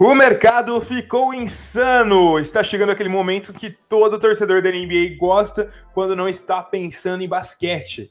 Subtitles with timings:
[0.00, 2.38] O mercado ficou insano.
[2.38, 7.28] Está chegando aquele momento que todo torcedor da NBA gosta quando não está pensando em
[7.28, 8.08] basquete.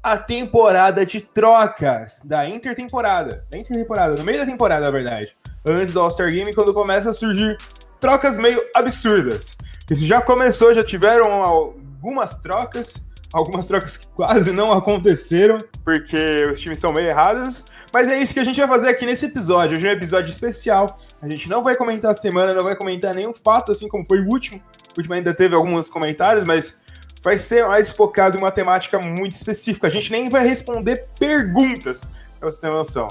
[0.00, 3.44] A temporada de trocas da intertemporada.
[3.50, 5.36] Da intertemporada, no meio da temporada, na verdade.
[5.66, 7.58] Antes do All-Star Game, quando começa a surgir
[7.98, 9.56] trocas meio absurdas.
[9.90, 12.94] Isso já começou, já tiveram algumas trocas
[13.32, 17.64] algumas trocas que quase não aconteceram, porque os times estão meio errados.
[17.92, 19.76] Mas é isso que a gente vai fazer aqui nesse episódio.
[19.76, 20.98] Hoje é um episódio especial.
[21.20, 24.20] A gente não vai comentar a semana, não vai comentar nenhum fato, assim como foi
[24.20, 24.60] o último.
[24.94, 26.74] O último ainda teve alguns comentários, mas
[27.22, 29.86] vai ser mais focado em uma temática muito específica.
[29.86, 32.02] A gente nem vai responder perguntas,
[32.38, 33.08] pra você ter noção.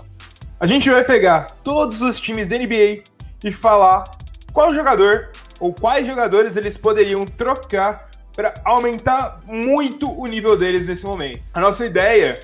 [0.60, 3.04] A gente vai pegar todos os times da NBA
[3.44, 4.06] e falar
[4.52, 8.07] qual jogador ou quais jogadores eles poderiam trocar
[8.38, 11.42] para aumentar muito o nível deles nesse momento.
[11.56, 12.40] A nossa ideia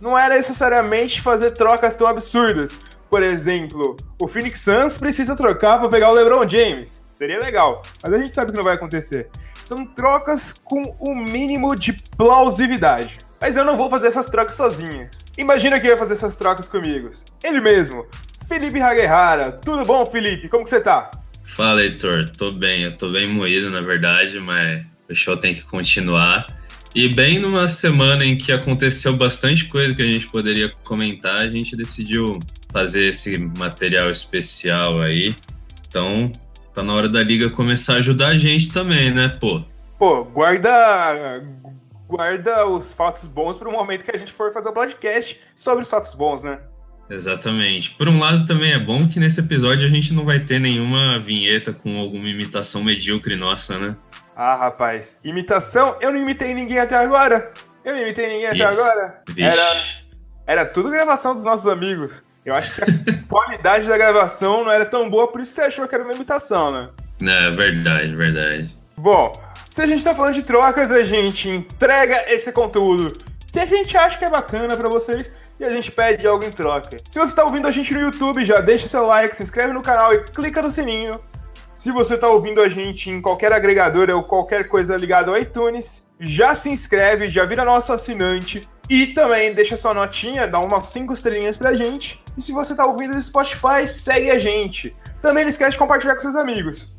[0.00, 2.74] não era necessariamente fazer trocas tão absurdas.
[3.10, 7.02] Por exemplo, o Phoenix Suns precisa trocar para pegar o LeBron James.
[7.12, 9.28] Seria legal, mas a gente sabe que não vai acontecer.
[9.62, 13.18] São trocas com o mínimo de plausibilidade.
[13.38, 15.10] Mas eu não vou fazer essas trocas sozinho.
[15.36, 17.10] Imagina quem vai fazer essas trocas comigo.
[17.42, 18.06] Ele mesmo,
[18.48, 19.52] Felipe Haguerrara.
[19.52, 20.48] Tudo bom, Felipe?
[20.48, 21.10] Como que você tá?
[21.44, 22.30] Fala, Heitor.
[22.30, 22.84] Tô bem.
[22.84, 26.46] Eu tô bem moído, na verdade, mas o show tem que continuar.
[26.94, 31.48] E bem numa semana em que aconteceu bastante coisa que a gente poderia comentar, a
[31.48, 32.38] gente decidiu
[32.72, 35.34] fazer esse material especial aí.
[35.88, 36.30] Então,
[36.72, 39.62] tá na hora da liga começar a ajudar a gente também, né, pô?
[39.98, 41.42] Pô, guarda
[42.08, 45.82] guarda os fatos bons para o momento que a gente for fazer o podcast sobre
[45.82, 46.60] os fatos bons, né?
[47.10, 47.90] Exatamente.
[47.90, 51.18] Por um lado, também é bom que nesse episódio a gente não vai ter nenhuma
[51.18, 53.96] vinheta com alguma imitação medíocre nossa, né?
[54.36, 55.96] Ah, rapaz, imitação?
[56.00, 57.52] Eu não imitei ninguém até agora.
[57.84, 59.22] Eu não imitei ninguém até agora.
[59.38, 59.62] Era,
[60.46, 62.22] era tudo gravação dos nossos amigos.
[62.44, 62.86] Eu acho que a
[63.28, 66.72] qualidade da gravação não era tão boa, por isso você achou que era uma imitação,
[66.72, 66.88] né?
[67.22, 68.76] É verdade, verdade.
[68.96, 69.32] Bom,
[69.70, 73.12] se a gente tá falando de trocas, a gente entrega esse conteúdo
[73.52, 75.30] que a gente acha que é bacana para vocês
[75.60, 76.96] e a gente pede algo em troca.
[77.08, 79.80] Se você tá ouvindo a gente no YouTube, já deixa seu like, se inscreve no
[79.80, 81.20] canal e clica no sininho
[81.76, 86.06] se você está ouvindo a gente em qualquer agregador ou qualquer coisa ligada ao iTunes,
[86.20, 91.12] já se inscreve, já vira nosso assinante e também deixa sua notinha, dá umas 5
[91.12, 92.22] estrelinhas pra gente.
[92.36, 94.94] E se você está ouvindo no Spotify, segue a gente.
[95.20, 96.92] Também não esquece de compartilhar com seus amigos.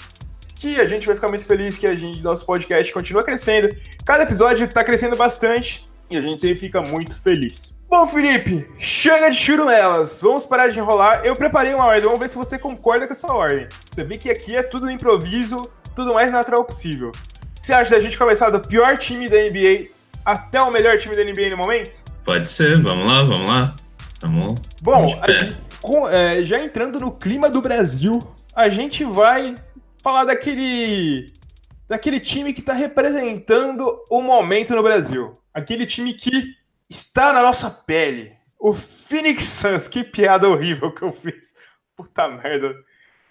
[0.56, 3.69] Que a gente vai ficar muito feliz que a gente, nosso podcast continua crescendo.
[4.06, 7.75] Cada episódio está crescendo bastante e a gente sempre fica muito feliz.
[7.97, 10.19] Bom, Felipe, chega de churumelas.
[10.22, 11.22] Vamos parar de enrolar.
[11.23, 13.69] Eu preparei uma ordem, vamos ver se você concorda com essa ordem.
[13.89, 15.61] Você vê que aqui é tudo improviso,
[15.95, 17.07] tudo mais natural possível.
[17.07, 19.91] O que você acha da gente começar do pior time da NBA
[20.25, 22.03] até o melhor time da NBA no momento?
[22.25, 23.75] Pode ser, vamos lá, vamos lá.
[24.19, 28.19] Tamo, Bom, gente, com, é, já entrando no clima do Brasil,
[28.53, 29.55] a gente vai
[30.03, 31.28] falar daquele
[31.88, 35.39] daquele time que está representando o momento no Brasil.
[35.53, 36.57] Aquele time que
[36.90, 38.34] está na nossa pele.
[38.59, 41.53] O Phoenix Suns, que piada horrível que eu fiz.
[41.96, 42.75] Puta merda.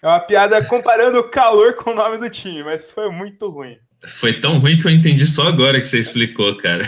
[0.01, 3.77] É uma piada comparando o calor com o nome do time, mas foi muito ruim.
[4.07, 6.83] Foi tão ruim que eu entendi só agora que você explicou, cara.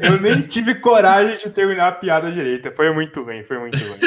[0.00, 2.70] Eu nem tive coragem de terminar a piada direita.
[2.70, 3.98] Foi muito ruim, foi muito ruim.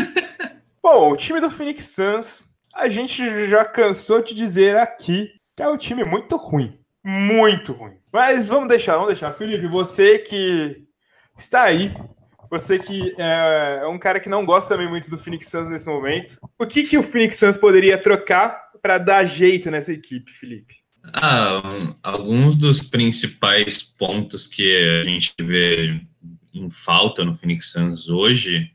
[0.82, 5.68] Bom, o time do Phoenix Suns, a gente já cansou de dizer aqui que é
[5.68, 6.80] um time muito ruim.
[7.04, 7.98] Muito ruim.
[8.14, 9.34] Mas vamos deixar, vamos deixar.
[9.34, 10.88] Felipe, você que
[11.38, 11.92] está aí.
[12.50, 15.88] Você que é, é um cara que não gosta também muito do Phoenix Suns nesse
[15.88, 16.38] momento.
[16.60, 20.76] O que, que o Phoenix Suns poderia trocar para dar jeito nessa equipe, Felipe?
[21.04, 21.62] Ah,
[22.04, 26.02] alguns dos principais pontos que a gente vê
[26.54, 28.70] em falta no Phoenix Suns hoje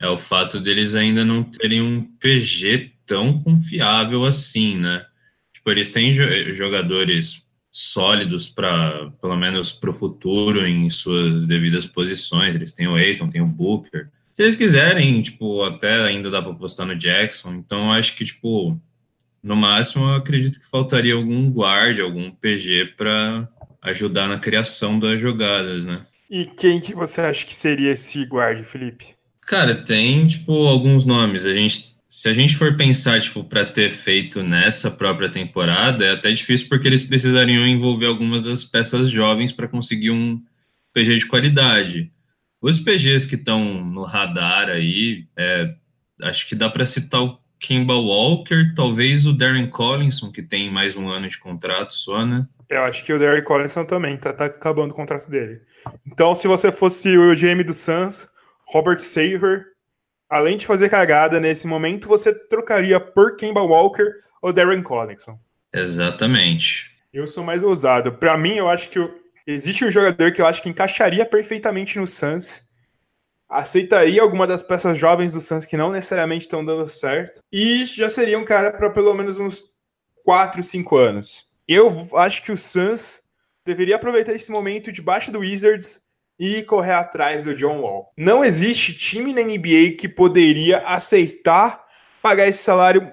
[0.00, 5.06] é o fato deles ainda não terem um PG tão confiável assim, né?
[5.52, 6.12] Tipo, eles têm
[6.52, 7.43] jogadores
[7.76, 12.54] sólidos para, pelo menos para o futuro, em suas devidas posições.
[12.54, 14.10] Eles têm o Aiton, tem o Booker.
[14.32, 17.52] Se eles quiserem, tipo, até ainda dá para apostar no Jackson.
[17.54, 18.80] Então, acho que, tipo,
[19.42, 23.48] no máximo, eu acredito que faltaria algum guard, algum PG para
[23.82, 26.06] ajudar na criação das jogadas, né?
[26.30, 29.16] E quem que você acha que seria esse guard, Felipe?
[29.40, 31.44] Cara, tem, tipo, alguns nomes.
[31.44, 36.12] A gente se a gente for pensar, tipo, para ter feito nessa própria temporada, é
[36.12, 40.40] até difícil porque eles precisariam envolver algumas das peças jovens para conseguir um
[40.92, 42.12] PG de qualidade.
[42.62, 45.74] Os PGs que estão no radar aí, é,
[46.22, 50.94] acho que dá para citar o Kimba Walker, talvez o Darren Collinson, que tem mais
[50.94, 52.46] um ano de contrato só, né?
[52.70, 55.62] Eu acho que o Darren Collinson também, tá, tá acabando o contrato dele.
[56.06, 58.28] Então, se você fosse o GM do Suns,
[58.68, 59.73] Robert Saver
[60.34, 64.10] além de fazer cagada nesse momento, você trocaria por Kemba Walker
[64.42, 65.38] ou Darren Collison?
[65.72, 66.90] Exatamente.
[67.12, 68.14] Eu sou mais ousado.
[68.14, 69.14] Para mim, eu acho que eu...
[69.46, 72.64] existe um jogador que eu acho que encaixaria perfeitamente no Suns.
[73.48, 77.40] Aceitaria alguma das peças jovens do Suns que não necessariamente estão dando certo.
[77.52, 79.62] E já seria um cara para pelo menos uns
[80.24, 81.44] 4, 5 anos.
[81.68, 83.22] Eu acho que o Suns
[83.64, 86.02] deveria aproveitar esse momento debaixo do Wizards
[86.38, 88.12] e correr atrás do John Wall.
[88.16, 91.84] Não existe time na NBA que poderia aceitar
[92.20, 93.12] pagar esse salário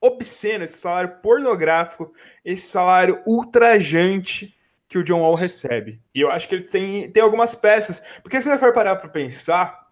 [0.00, 2.12] obsceno, esse salário pornográfico,
[2.44, 4.54] esse salário ultrajante
[4.88, 6.00] que o John Wall recebe.
[6.14, 8.02] E eu acho que ele tem, tem algumas peças.
[8.22, 9.88] Porque se você for parar para pensar,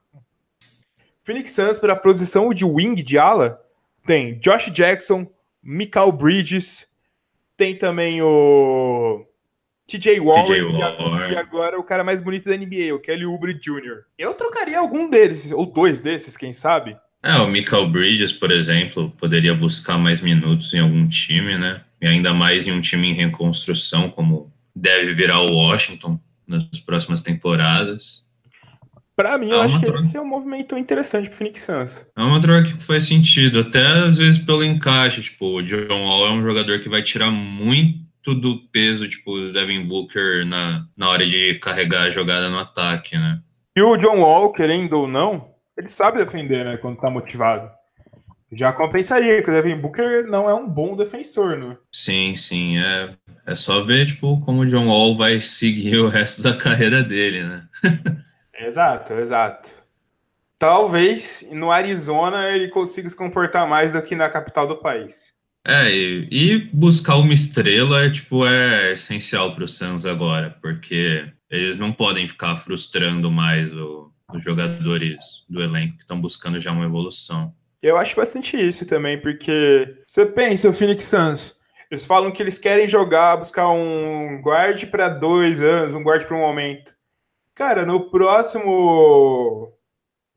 [1.23, 3.65] Phoenix Suns para a posição de wing de ala
[4.05, 5.31] tem Josh Jackson,
[5.63, 6.89] Michael Bridges,
[7.57, 9.25] tem também o
[9.91, 14.05] TJ Warren e, agora o cara mais bonito da NBA, o Kelly Oubre Jr.
[14.17, 16.97] Eu trocaria algum deles, ou dois desses, quem sabe?
[17.23, 21.83] É, o Michael Bridges, por exemplo, poderia buscar mais minutos em algum time, né?
[22.01, 27.21] E ainda mais em um time em reconstrução, como deve virar o Washington nas próximas
[27.21, 28.25] temporadas.
[29.15, 30.03] Para mim, é eu acho que troca...
[30.03, 32.07] esse é um movimento interessante pro Phoenix Suns.
[32.17, 35.21] É uma troca que faz sentido, até às vezes pelo encaixe.
[35.21, 39.53] Tipo, o John Wall é um jogador que vai tirar muito do peso, tipo, do
[39.53, 43.41] Devin Booker na, na hora de carregar a jogada no ataque, né?
[43.75, 47.71] E o John Wall, querendo ou não, ele sabe defender, né, quando tá motivado.
[48.53, 51.77] Já compensaria, que o Devin Booker não é um bom defensor, né?
[51.93, 52.79] Sim, sim.
[52.79, 53.15] É,
[53.47, 57.45] é só ver, tipo, como o John Wall vai seguir o resto da carreira dele,
[57.45, 57.63] né?
[58.59, 59.71] exato, exato.
[60.59, 65.33] Talvez no Arizona ele consiga se comportar mais do que na capital do país.
[65.67, 71.77] É, e, buscar uma estrela é tipo é essencial para o Suns agora, porque eles
[71.77, 76.87] não podem ficar frustrando mais o, os jogadores do elenco que estão buscando já uma
[76.87, 77.55] evolução.
[77.83, 81.55] Eu acho bastante isso também, porque você pensa o Phoenix Suns,
[81.91, 86.37] eles falam que eles querem jogar, buscar um guard para dois anos, um guard para
[86.37, 86.95] um momento.
[87.55, 89.77] Cara, no próximo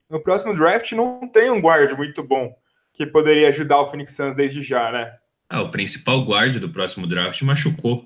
[0.09, 2.53] no próximo draft não tem um guard muito bom
[2.93, 5.13] que poderia ajudar o Phoenix Suns desde já, né?
[5.49, 8.05] Ah, o principal guard do próximo draft machucou.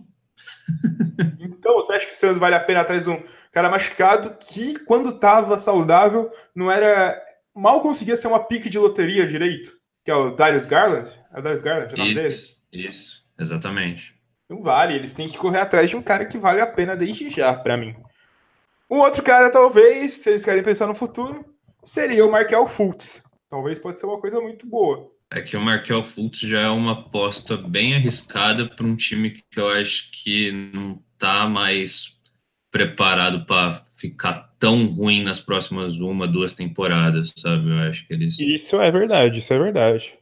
[1.39, 4.79] então, você acha que o Suns vale a pena atrás de um cara machucado que,
[4.79, 7.21] quando estava saudável, não era.
[7.53, 9.71] mal conseguia ser uma pique de loteria direito?
[10.03, 11.09] Que é o Darius Garland?
[11.33, 12.87] É o Darius Garland o nome isso, dele?
[12.87, 14.15] Isso, exatamente.
[14.49, 17.29] Não vale, eles têm que correr atrás de um cara que vale a pena desde
[17.29, 17.93] já, para mim.
[18.89, 21.45] Um outro cara, talvez, se eles querem pensar no futuro,
[21.83, 23.21] seria o Markel Fultz.
[23.49, 25.11] Talvez pode ser uma coisa muito boa.
[25.31, 29.59] É que o Markel Fultz já é uma aposta bem arriscada para um time que
[29.59, 32.17] eu acho que não está mais
[32.71, 37.69] preparado para ficar tão ruim nas próximas uma, duas temporadas, sabe?
[37.69, 38.39] Eu acho que eles.
[38.39, 40.17] Isso é verdade, isso é verdade.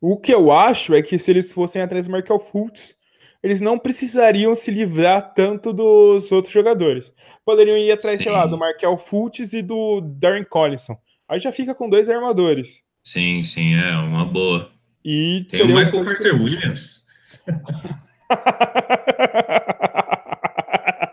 [0.00, 2.96] O que eu acho é que se eles fossem atrás do Markel Fultz,
[3.42, 7.12] eles não precisariam se livrar tanto dos outros jogadores.
[7.44, 8.24] Poderiam ir atrás, Sim.
[8.24, 10.96] sei lá, do Markel Fultz e do Darren Collison.
[11.28, 12.82] Aí já fica com dois armadores.
[13.04, 14.70] Sim, sim, é uma boa.
[15.04, 17.04] E Tem o Michael Carter Williams.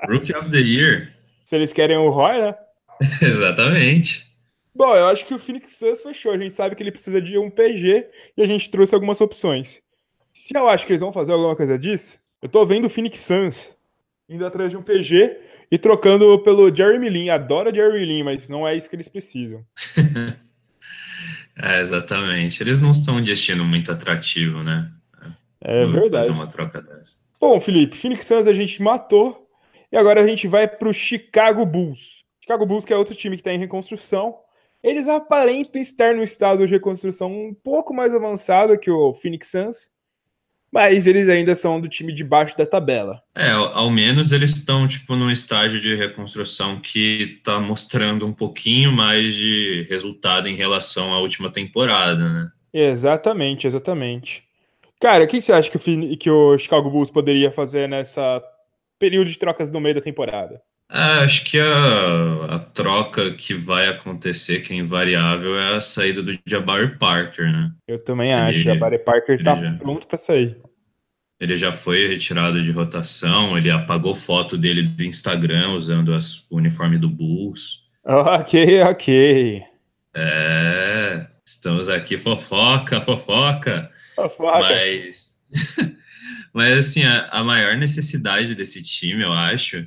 [0.09, 1.13] Rookie of the Year.
[1.43, 2.55] Se eles querem o Roy, né?
[3.21, 4.33] Exatamente.
[4.73, 6.31] Bom, eu acho que o Phoenix Suns fechou.
[6.31, 8.07] A gente sabe que ele precisa de um PG
[8.37, 9.81] e a gente trouxe algumas opções.
[10.33, 13.19] Se eu acho que eles vão fazer alguma coisa disso, eu tô vendo o Phoenix
[13.19, 13.75] Suns
[14.27, 15.37] indo atrás de um PG
[15.71, 17.29] e trocando pelo Jeremy Lin.
[17.29, 19.65] Adoro Jeremy Lin, mas não é isso que eles precisam.
[21.57, 22.61] é, exatamente.
[22.61, 24.91] Eles não são um destino muito atrativo, né?
[25.61, 26.27] É verdade.
[26.27, 27.15] Fazer uma troca dessa.
[27.39, 29.49] Bom, Felipe, Phoenix Suns a gente matou
[29.91, 32.23] e agora a gente vai para o Chicago Bulls.
[32.39, 34.37] Chicago Bulls que é outro time que está em reconstrução.
[34.83, 39.89] Eles aparentam estar no estado de reconstrução um pouco mais avançado que o Phoenix Suns,
[40.75, 43.23] mas eles ainda são do time de baixo da tabela.
[43.33, 48.91] É, ao menos eles estão tipo num estágio de reconstrução que está mostrando um pouquinho
[48.91, 52.49] mais de resultado em relação à última temporada, né?
[52.73, 54.43] Exatamente, exatamente.
[54.99, 58.43] Cara, o que você acha que o, que o Chicago Bulls poderia fazer nessa
[58.99, 60.61] período de trocas no meio da temporada?
[60.89, 66.21] É, acho que a, a, troca que vai acontecer, que é invariável, é a saída
[66.21, 67.71] do Jabari Parker, né?
[67.87, 68.59] Eu também ele, acho.
[68.59, 70.57] Jabari Parker tá já, pronto para sair.
[71.39, 76.57] Ele já foi retirado de rotação, ele apagou foto dele do Instagram usando as, o
[76.57, 77.83] uniforme do Bulls.
[78.05, 79.63] Ok, ok.
[80.15, 83.91] É, estamos aqui fofoca, fofoca.
[84.15, 84.59] Fofoca.
[84.59, 85.35] Mas,
[86.53, 89.85] mas assim, a, a maior necessidade desse time, eu acho,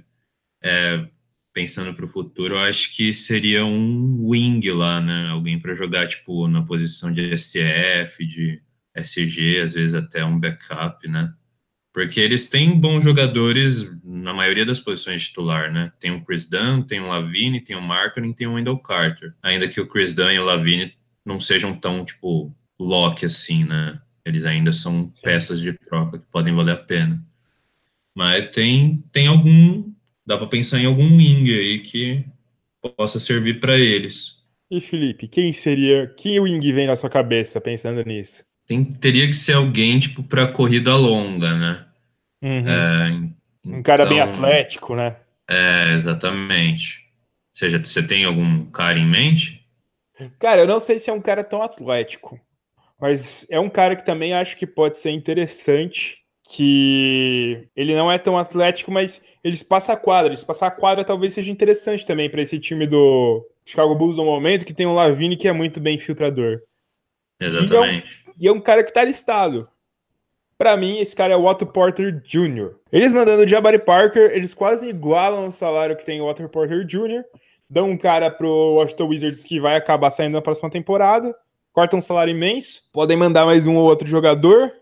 [0.62, 1.06] é,
[1.52, 5.28] pensando para o futuro, eu acho que seria um wing lá, né?
[5.28, 8.62] Alguém para jogar, tipo, na posição de STF, de
[8.94, 11.32] SG, às vezes até um backup, né?
[11.92, 15.90] Porque eles têm bons jogadores na maioria das posições de titular, né?
[15.98, 19.34] Tem o Chris Dunn, tem o Lavine, tem o Markkinen, tem o Wendell Carter.
[19.42, 24.00] Ainda que o Chris Dunn e o Lavine não sejam tão, tipo, lock assim, né?
[24.24, 25.22] Eles ainda são Sim.
[25.22, 27.24] peças de troca que podem valer a pena.
[28.14, 29.92] Mas tem, tem algum.
[30.28, 32.22] Dá para pensar em algum wing aí que
[32.98, 34.36] possa servir para eles.
[34.70, 36.06] E Felipe, quem seria.
[36.06, 38.44] Que wing vem na sua cabeça pensando nisso?
[38.66, 41.86] Tem, teria que ser alguém, tipo, para corrida longa, né?
[42.42, 42.68] Uhum.
[42.68, 45.16] É, um cara bem então atlético, né?
[45.48, 47.06] É, exatamente.
[47.06, 49.66] Ou seja, você tem algum cara em mente?
[50.38, 52.38] Cara, eu não sei se é um cara tão atlético.
[53.00, 56.18] Mas é um cara que também acho que pode ser interessante.
[56.50, 60.32] Que ele não é tão atlético, mas ele passa a quadra.
[60.32, 64.24] Ele passa a quadra talvez seja interessante também para esse time do Chicago Bulls no
[64.24, 66.60] momento, que tem um Lavine que é muito bem filtrador.
[67.38, 67.70] Exatamente.
[67.70, 69.68] E é um, e é um cara que tá listado.
[70.56, 72.74] Para mim, esse cara é o Otto Porter Jr.
[72.90, 76.84] Eles mandando o Jabari Parker, eles quase igualam o salário que tem o Otto Porter
[76.84, 77.22] Jr.
[77.70, 81.32] Dão um cara pro Washington Wizards que vai acabar saindo na próxima temporada
[81.78, 84.72] cortam um salário imenso, podem mandar mais um ou outro jogador.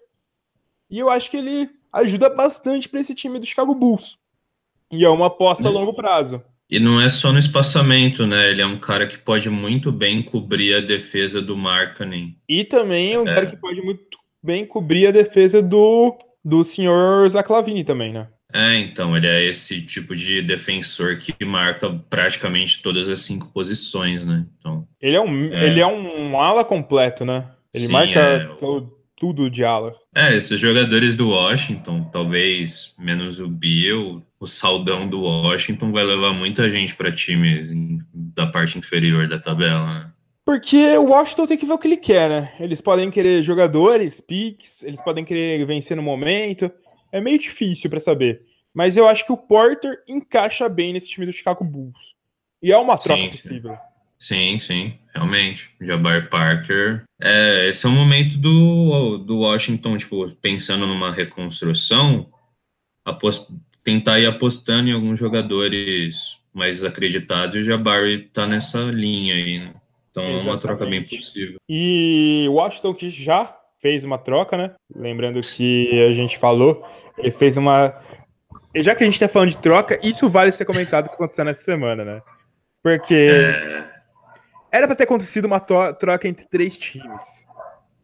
[0.90, 4.16] E eu acho que ele ajuda bastante para esse time do Chicago Bulls.
[4.92, 6.42] E é uma aposta a longo prazo.
[6.68, 8.50] E não é só no espaçamento, né?
[8.50, 12.36] Ele é um cara que pode muito bem cobrir a defesa do Markkanen.
[12.48, 13.34] E também é um é.
[13.34, 18.28] cara que pode muito bem cobrir a defesa do, do senhor Zaclavini também, né?
[18.52, 24.24] É, então, ele é esse tipo de defensor que marca praticamente todas as cinco posições,
[24.24, 24.46] né?
[24.58, 25.66] Então, ele é um, é...
[25.66, 27.50] Ele é um ala completo, né?
[27.74, 28.48] Ele Sim, marca é...
[29.16, 29.94] tudo de ala.
[30.14, 36.32] É, esses jogadores do Washington, talvez menos o Bill, o saldão do Washington vai levar
[36.32, 37.70] muita gente para times
[38.12, 40.12] da parte inferior da tabela, né?
[40.44, 42.52] Porque o Washington tem que ver o que ele quer, né?
[42.61, 46.70] Eles podem querer jogadores, picks, eles podem querer vencer no momento
[47.12, 48.42] é meio difícil para saber.
[48.75, 52.14] Mas eu acho que o Porter encaixa bem nesse time do Chicago Bulls.
[52.62, 53.76] E é uma troca sim, possível.
[54.18, 55.70] Sim, sim, realmente.
[55.80, 57.02] Jabbar Parker.
[57.20, 62.28] É, esse é o momento do, do Washington, tipo, pensando numa reconstrução,
[63.04, 63.46] apost,
[63.82, 69.58] tentar ir apostando em alguns jogadores mais acreditados e o Jabari tá nessa linha aí,
[69.58, 69.75] né?
[70.11, 70.49] Então Exatamente.
[70.49, 71.58] é uma troca bem possível.
[71.68, 74.75] E Washington que já fez uma troca, né?
[74.94, 76.82] Lembrando que a gente falou,
[77.18, 77.94] ele fez uma.
[78.75, 81.44] Já que a gente tá falando de troca, isso vale ser comentado o que aconteceu
[81.44, 82.23] nessa semana, né?
[82.82, 83.95] Porque é...
[84.70, 87.46] era para ter acontecido uma troca entre três times: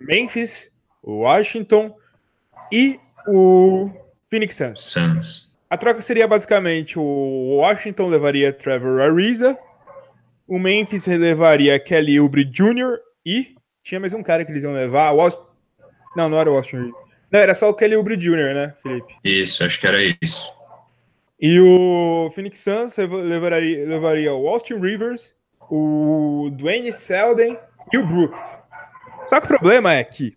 [0.00, 0.70] Memphis,
[1.02, 1.94] Washington
[2.70, 3.90] e o
[4.30, 4.80] Phoenix Suns.
[4.80, 5.52] Suns.
[5.68, 9.58] A troca seria basicamente o Washington levaria Trevor Ariza,
[10.46, 12.98] o Memphis levaria Kelly Oubre Jr.
[13.24, 15.14] e tinha mais um cara que eles iam levar,
[16.14, 16.92] não, não era o Reeves.
[17.30, 19.16] Não, era só o Kelly Oubre Jr., né, Felipe?
[19.24, 20.52] Isso, acho que era isso.
[21.40, 25.34] E o Phoenix Suns levaria, levaria o Austin Rivers,
[25.74, 27.58] o Dwayne Selden
[27.90, 28.42] e o Brooks.
[29.24, 30.36] Só que o problema é que,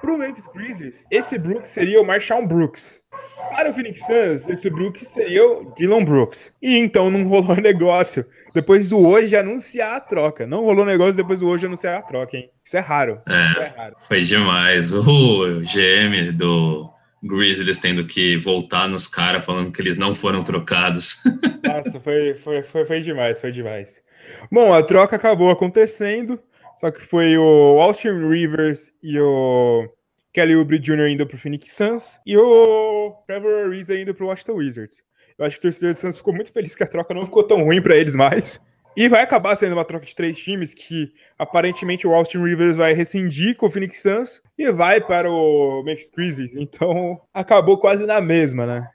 [0.00, 3.02] pro Memphis Grizzlies, esse Brooks seria o Marshall Brooks.
[3.50, 6.52] Para o Phoenix Suns, esse Brooks seria o Dylan Brooks.
[6.62, 8.24] E então não rolou negócio.
[8.54, 10.46] Depois do hoje anunciar a troca.
[10.46, 12.48] Não rolou negócio depois do hoje anunciar a troca, hein?
[12.64, 13.20] Isso é raro.
[13.28, 13.96] É, Isso é raro.
[14.06, 14.92] Foi demais.
[14.92, 16.88] O GM do
[17.22, 21.22] Grizzlies tendo que voltar nos caras falando que eles não foram trocados.
[21.64, 24.02] Nossa, foi, foi, foi, foi demais, foi demais.
[24.50, 26.40] Bom, a troca acabou acontecendo.
[26.80, 29.86] Só que foi o Austin Rivers e o
[30.32, 31.08] Kelly Oubre Jr.
[31.08, 35.02] indo pro Phoenix Suns e o Trevor Ariza indo pro Washington Wizards.
[35.36, 37.42] Eu acho que o torcedor do Suns ficou muito feliz que a troca não ficou
[37.42, 38.58] tão ruim para eles mais.
[38.96, 42.92] E vai acabar sendo uma troca de três times que aparentemente o Austin Rivers vai
[42.92, 46.56] rescindir com o Phoenix Suns e vai para o Memphis Grizzlies.
[46.56, 48.88] Então acabou quase na mesma, né?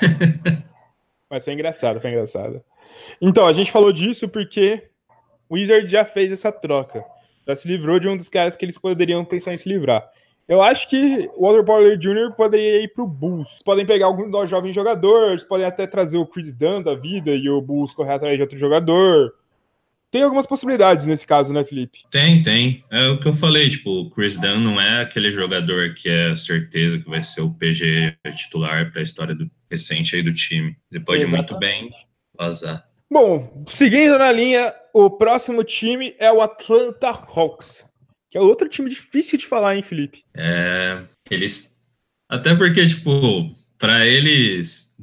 [1.30, 2.62] Mas foi engraçado, foi engraçado.
[3.20, 4.88] Então, a gente falou disso porque
[5.48, 7.04] o Wizard já fez essa troca.
[7.46, 10.08] Já se livrou de um dos caras que eles poderiam pensar em se livrar.
[10.46, 12.34] Eu acho que o Walter Porter Jr.
[12.34, 13.62] poderia ir para o Bulls.
[13.62, 17.50] Podem pegar alguns dos jovens jogadores, podem até trazer o Chris Dunn da vida e
[17.50, 19.34] o Bulls correr atrás de outro jogador.
[20.10, 22.00] Tem algumas possibilidades nesse caso, né, Felipe?
[22.10, 22.82] Tem, tem.
[22.90, 26.34] É o que eu falei, tipo, o Chris Dunn não é aquele jogador que é
[26.34, 30.76] certeza que vai ser o PG titular para a história do recente aí do time.
[30.90, 31.50] Ele pode Exatamente.
[31.50, 31.90] muito bem
[32.34, 32.88] vazar.
[33.10, 37.84] Bom, seguindo na linha, o próximo time é o Atlanta Hawks.
[38.30, 40.22] Que é outro time difícil de falar, hein, Felipe?
[40.34, 41.76] É, eles.
[42.28, 44.94] Até porque, tipo, para eles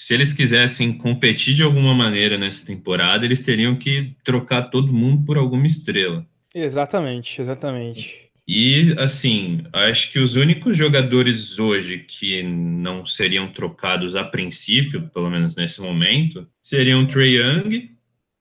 [0.00, 5.26] se eles quisessem competir de alguma maneira nessa temporada, eles teriam que trocar todo mundo
[5.26, 6.26] por alguma estrela.
[6.54, 8.30] Exatamente, exatamente.
[8.48, 15.28] E, assim, acho que os únicos jogadores hoje que não seriam trocados a princípio, pelo
[15.28, 17.90] menos nesse momento, seriam o Trey Young,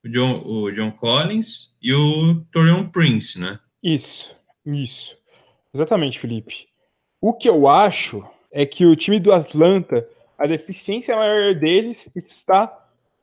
[0.06, 3.60] o John, o John Collins e o Torian Prince, né?
[3.84, 4.34] Isso,
[4.66, 5.18] isso.
[5.74, 6.68] Exatamente, Felipe.
[7.20, 10.08] O que eu acho é que o time do Atlanta,
[10.40, 12.72] a deficiência maior deles está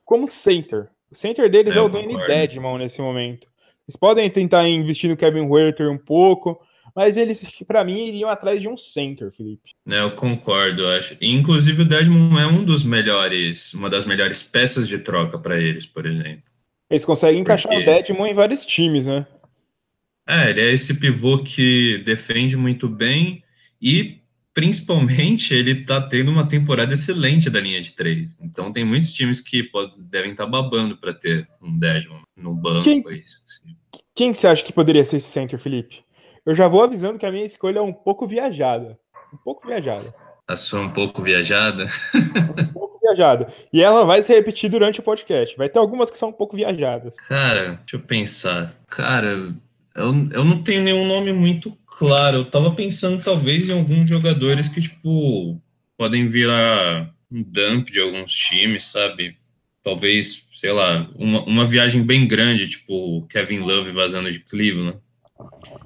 [0.05, 0.87] como center.
[1.11, 3.47] O center deles é, é o Danny Dedmon nesse momento.
[3.87, 6.61] Eles podem tentar investir no Kevin Huerter um pouco,
[6.95, 9.71] mas eles, para mim, iriam atrás de um center, Felipe.
[9.89, 11.17] É, eu concordo, acho.
[11.21, 15.85] Inclusive, o Desmond é um dos melhores, uma das melhores peças de troca para eles,
[15.85, 16.43] por exemplo.
[16.89, 17.67] Eles conseguem Porque...
[17.67, 19.25] encaixar o Desmond em vários times, né?
[20.27, 23.43] É, ele é esse pivô que defende muito bem
[23.81, 24.19] e,
[24.57, 28.35] principalmente, ele tá tendo uma temporada excelente da linha de três.
[28.41, 32.55] Então, tem muitos times que pode, devem estar tá babando para ter um Desmond no
[32.55, 32.83] banco.
[32.83, 33.77] Quem, isso, assim.
[34.15, 36.03] quem você acha que poderia ser esse center, Felipe?
[36.43, 38.97] Eu já vou avisando que a minha escolha é um pouco viajada.
[39.31, 40.11] Um pouco viajada.
[40.47, 41.85] A sua um pouco viajada?
[42.59, 43.53] um pouco viajada.
[43.71, 45.55] E ela vai se repetir durante o podcast.
[45.55, 47.15] Vai ter algumas que são um pouco viajadas.
[47.27, 48.75] Cara, deixa eu pensar.
[48.87, 49.53] Cara,
[49.93, 52.37] eu, eu não tenho nenhum nome muito claro.
[52.37, 55.61] Eu tava pensando talvez em alguns jogadores que, tipo,
[55.97, 59.37] podem virar um dump de alguns times, sabe?
[59.83, 64.99] Talvez, sei lá, uma, uma viagem bem grande, tipo Kevin Love vazando de Cleveland.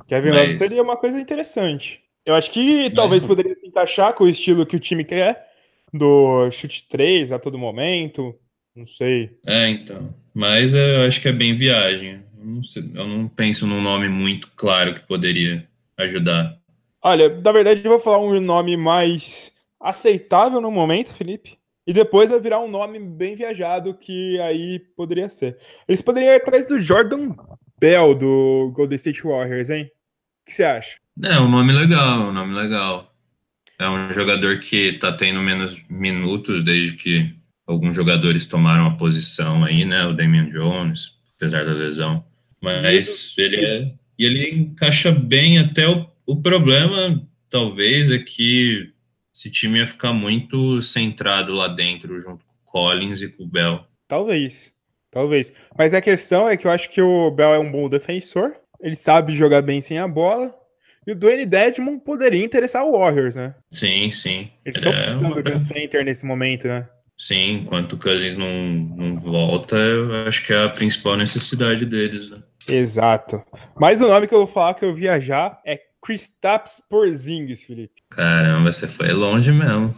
[0.08, 2.02] Kevin Love seria uma coisa interessante.
[2.26, 2.94] Eu acho que Mas...
[2.94, 5.48] talvez poderia se encaixar com o estilo que o time quer,
[5.94, 8.36] do chute 3 a todo momento.
[8.76, 9.38] Não sei.
[9.46, 10.14] É, então.
[10.34, 12.24] Mas eu acho que é bem viagem.
[12.38, 15.68] Eu não, sei, eu não penso num nome muito claro que poderia
[16.04, 16.58] ajudar.
[17.04, 21.58] Olha, na verdade, eu vou falar um nome mais aceitável no momento, Felipe.
[21.86, 25.58] E depois vai virar um nome bem viajado que aí poderia ser.
[25.88, 27.34] Eles poderiam ir atrás do Jordan
[27.80, 29.86] Bell do Golden State Warriors, hein?
[29.86, 30.98] O que você acha?
[31.24, 33.12] É, um nome legal, um nome legal.
[33.80, 37.36] É um jogador que tá tendo menos minutos desde que
[37.66, 40.06] alguns jogadores tomaram a posição aí, né?
[40.06, 42.24] O Damian Jones, apesar da lesão.
[42.62, 43.94] Mas ele é.
[44.22, 48.92] E ele encaixa bem até o, o problema, talvez, é que
[49.34, 53.48] esse time ia ficar muito centrado lá dentro, junto com o Collins e com o
[53.48, 53.82] Bell.
[54.08, 54.72] Talvez.
[55.10, 55.52] Talvez.
[55.78, 58.96] Mas a questão é que eu acho que o Bell é um bom defensor ele
[58.96, 60.54] sabe jogar bem sem a bola.
[61.06, 63.56] E o Dwayne Dedmon poderia interessar o Warriors, né?
[63.72, 64.52] Sim, sim.
[64.66, 65.44] Eles estão é precisando uma...
[65.44, 66.88] de um center nesse momento, né?
[67.18, 72.30] Sim, enquanto o Cousins não, não volta, eu acho que é a principal necessidade deles,
[72.30, 72.42] né?
[72.70, 73.44] Exato.
[73.80, 78.02] Mas o nome que eu vou falar que eu viajar é Kristaps Porzingis, Felipe.
[78.10, 79.96] Caramba, você foi longe mesmo.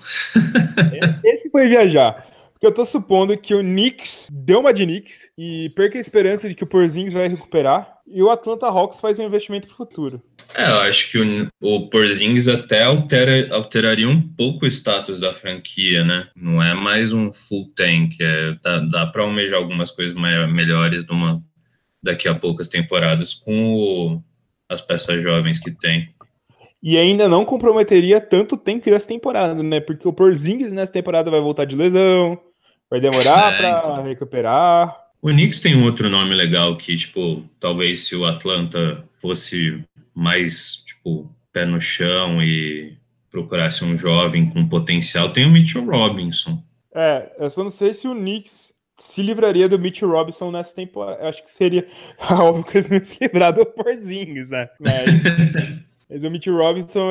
[1.24, 2.28] Esse foi viajar.
[2.64, 6.48] Porque eu tô supondo que o Knicks deu uma de Knicks e perca a esperança
[6.48, 10.22] de que o Porzingis vai recuperar e o Atlanta Hawks faz um investimento futuro.
[10.54, 15.34] É, eu acho que o, o Porzingis até altera, alteraria um pouco o status da
[15.34, 16.28] franquia, né?
[16.36, 21.06] Não é mais um full tank, é, dá, dá para almejar algumas coisas maior, melhores
[21.06, 21.44] numa,
[22.04, 24.22] daqui a poucas temporadas com o,
[24.70, 26.14] as peças jovens que tem.
[26.82, 29.80] E ainda não comprometeria tanto tempo nessa temporada, né?
[29.80, 32.38] Porque o Porzingis nessa temporada vai voltar de lesão,
[32.92, 34.04] vai demorar é, para então.
[34.04, 34.94] recuperar.
[35.22, 39.82] O Knicks tem um outro nome legal que, tipo, talvez se o Atlanta fosse
[40.14, 42.98] mais, tipo, pé no chão e
[43.32, 46.62] procurasse um jovem com potencial, tem o Mitchell Robinson.
[46.94, 51.22] É, eu só não sei se o Knicks se livraria do Mitchell Robinson nessa temporada.
[51.22, 51.86] Eu acho que seria
[52.30, 54.70] óbvio que eles não se livrar do Porzingis, né?
[54.80, 55.24] Mas,
[56.10, 57.10] mas o Mitchell Robinson,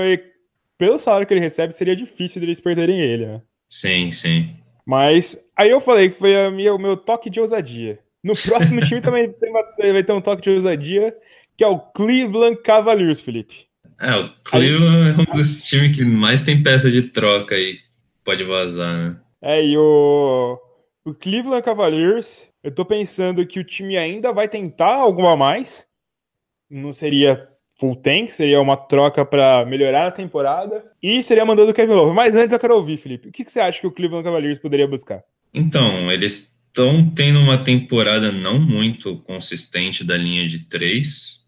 [0.79, 3.43] pelo salário que ele recebe, seria difícil deles perderem ele, né?
[3.69, 4.57] Sim, sim.
[4.87, 7.99] Mas aí eu falei que foi a minha, o meu toque de ousadia.
[8.25, 11.15] No próximo time também uma, vai ter um toque de ousadia,
[11.57, 13.67] que é o Cleveland Cavaliers, Felipe.
[14.01, 17.79] É, o Cleveland aí, é um dos times que mais tem peça de troca aí.
[18.25, 19.17] Pode vazar, né?
[19.43, 20.59] É, e o,
[21.05, 25.87] o Cleveland Cavaliers, eu tô pensando que o time ainda vai tentar algo a mais.
[26.71, 30.85] Não seria full tank, seria uma troca para melhorar a temporada.
[31.03, 32.15] E seria mandando o Kevin Love.
[32.15, 33.29] Mas antes eu quero ouvir, Felipe.
[33.29, 35.25] O que, que você acha que o Cleveland Cavaliers poderia buscar?
[35.53, 41.43] Então, eles estão tendo uma temporada não muito consistente da linha de três.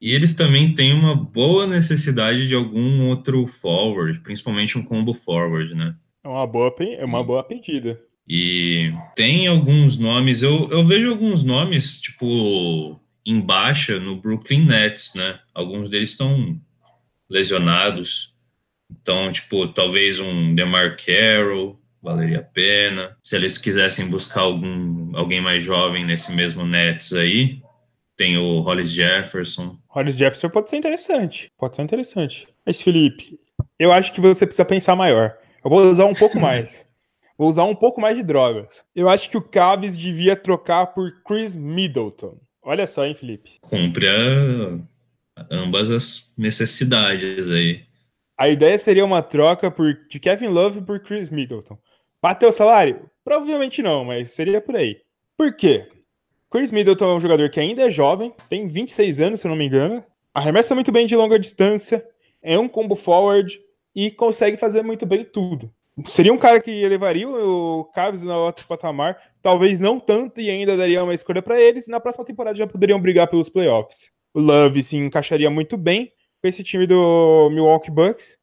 [0.00, 5.74] E eles também têm uma boa necessidade de algum outro forward, principalmente um combo forward,
[5.74, 5.94] né?
[6.24, 8.00] É uma boa, é uma boa pedida.
[8.28, 15.14] E tem alguns nomes, eu, eu vejo alguns nomes, tipo em baixa no Brooklyn Nets,
[15.14, 15.38] né?
[15.54, 16.60] Alguns deles estão
[17.28, 18.34] lesionados.
[18.90, 23.16] Então, tipo, talvez um DeMar Carroll, valeria a pena.
[23.22, 27.62] Se eles quisessem buscar algum, alguém mais jovem nesse mesmo Nets aí,
[28.16, 29.78] tem o Hollis Jefferson.
[29.88, 31.50] Hollis Jefferson pode ser interessante.
[31.56, 32.48] Pode ser interessante.
[32.66, 33.38] Mas, Felipe,
[33.78, 35.36] eu acho que você precisa pensar maior.
[35.64, 36.84] Eu vou usar um pouco mais.
[37.42, 38.84] Vou usar um pouco mais de drogas.
[38.94, 42.38] Eu acho que o Cavs devia trocar por Chris Middleton.
[42.62, 43.58] Olha só, hein, Felipe?
[43.60, 47.82] Cumpre a, ambas as necessidades aí.
[48.38, 51.76] A ideia seria uma troca por, de Kevin Love por Chris Middleton.
[52.22, 53.10] Bateu o salário?
[53.24, 55.00] Provavelmente não, mas seria por aí.
[55.36, 55.88] Por quê?
[56.48, 59.58] Chris Middleton é um jogador que ainda é jovem, tem 26 anos, se eu não
[59.58, 62.06] me engano, arremessa muito bem de longa distância,
[62.40, 63.60] é um combo forward
[63.96, 65.74] e consegue fazer muito bem tudo.
[66.06, 70.76] Seria um cara que elevaria o Cavs no outro patamar, talvez não tanto e ainda
[70.76, 74.10] daria uma escolha para eles, na próxima temporada já poderiam brigar pelos playoffs.
[74.32, 78.38] O Love se encaixaria muito bem com esse time do Milwaukee Bucks,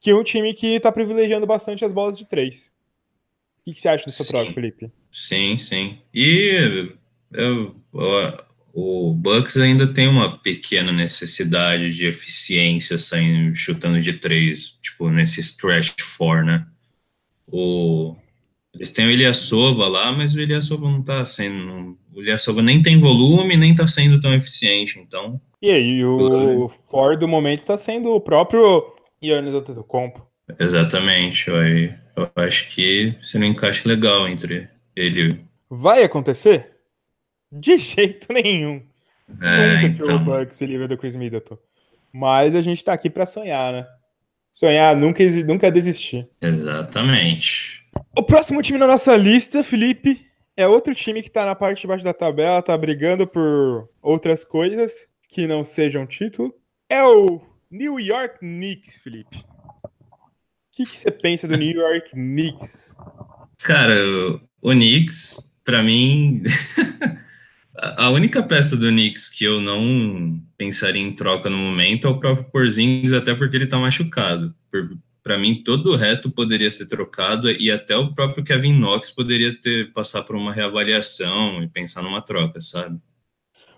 [0.00, 2.72] que é um time que está privilegiando bastante as bolas de três.
[3.60, 4.92] O que, você acha dessa troca, Felipe?
[5.10, 5.98] Sim, sim.
[6.12, 6.98] E
[7.32, 7.74] eu,
[8.74, 15.40] o Bucks ainda tem uma pequena necessidade de eficiência saindo chutando de três, tipo nesse
[15.40, 16.66] stretch four, né?
[17.46, 18.16] O,
[18.74, 21.96] eles têm o Ilyasova lá, mas o Ilyasova não tá sendo.
[22.12, 25.40] O Ilyasova nem tem volume, nem tá sendo tão eficiente, então.
[25.62, 30.26] E aí, o for do momento tá sendo o próprio Yannis Antetokounmpo.
[30.58, 31.56] Exatamente, eu,
[32.16, 35.40] eu acho que seria um encaixe legal entre ele.
[35.70, 36.73] Vai acontecer?
[37.54, 38.82] De jeito nenhum.
[39.40, 40.06] É, Nunca então...
[40.06, 40.24] que o então.
[40.24, 41.56] Bucks se livra do Chris Middleton.
[42.12, 43.86] Mas a gente tá aqui para sonhar, né?
[44.52, 46.28] Sonhar, nunca, nunca desistir.
[46.40, 47.84] Exatamente.
[48.16, 50.24] O próximo time na nossa lista, Felipe,
[50.56, 54.44] é outro time que tá na parte de baixo da tabela, tá brigando por outras
[54.44, 56.54] coisas que não sejam título.
[56.88, 59.38] É o New York Knicks, Felipe.
[59.38, 62.94] O que, que você pensa do New York Knicks?
[63.58, 63.94] Cara,
[64.62, 66.42] o Knicks, para mim,
[67.96, 72.18] A única peça do Knicks que eu não pensaria em troca no momento é o
[72.18, 74.54] próprio Porzingis, até porque ele tá machucado.
[75.22, 79.54] Para mim, todo o resto poderia ser trocado e até o próprio Kevin Knox poderia
[79.58, 82.98] ter passar por uma reavaliação e pensar numa troca, sabe?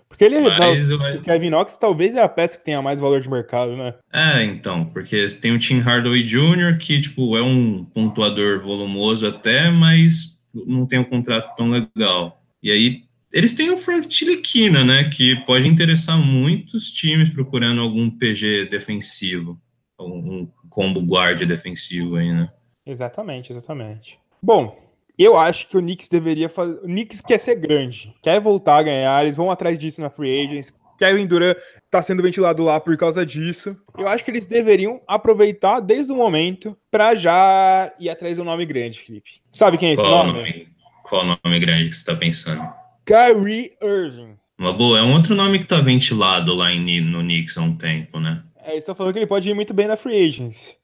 [0.07, 3.19] Porque ele, Mas, não, o Kevin Knox talvez é a peça que tenha mais valor
[3.19, 3.93] de mercado, né?
[4.11, 9.69] É, então, porque tem o Tim Hardaway Jr., que, tipo, é um pontuador volumoso até,
[9.69, 12.41] mas não tem um contrato tão legal.
[12.63, 18.09] E aí eles têm o Frank Tiliquina, né, que pode interessar muitos times procurando algum
[18.09, 19.59] PG defensivo,
[19.99, 22.49] um combo guarda defensivo aí, né?
[22.85, 24.19] Exatamente, exatamente.
[24.41, 24.77] Bom,
[25.17, 26.77] eu acho que o Knicks deveria fazer.
[26.79, 30.45] O Knicks quer ser grande, quer voltar a ganhar, eles vão atrás disso na Free
[30.45, 30.73] Agents.
[30.97, 31.57] Kevin Durant
[31.91, 33.75] tá sendo ventilado lá por causa disso.
[33.97, 38.65] Eu acho que eles deveriam aproveitar desde o momento para já ir atrás do nome
[38.65, 39.29] grande, Felipe.
[39.51, 40.39] Sabe quem é esse Qual nome?
[40.39, 40.67] nome?
[41.03, 42.67] Qual nome grande que você tá pensando?
[43.07, 44.37] Kyrie Irving.
[44.59, 47.73] Uma boa, é um outro nome que tá ventilado lá em, no Knicks há um
[47.73, 48.43] tempo, né?
[48.65, 50.75] É, eles estão falando que ele pode ir muito bem na Free Agents.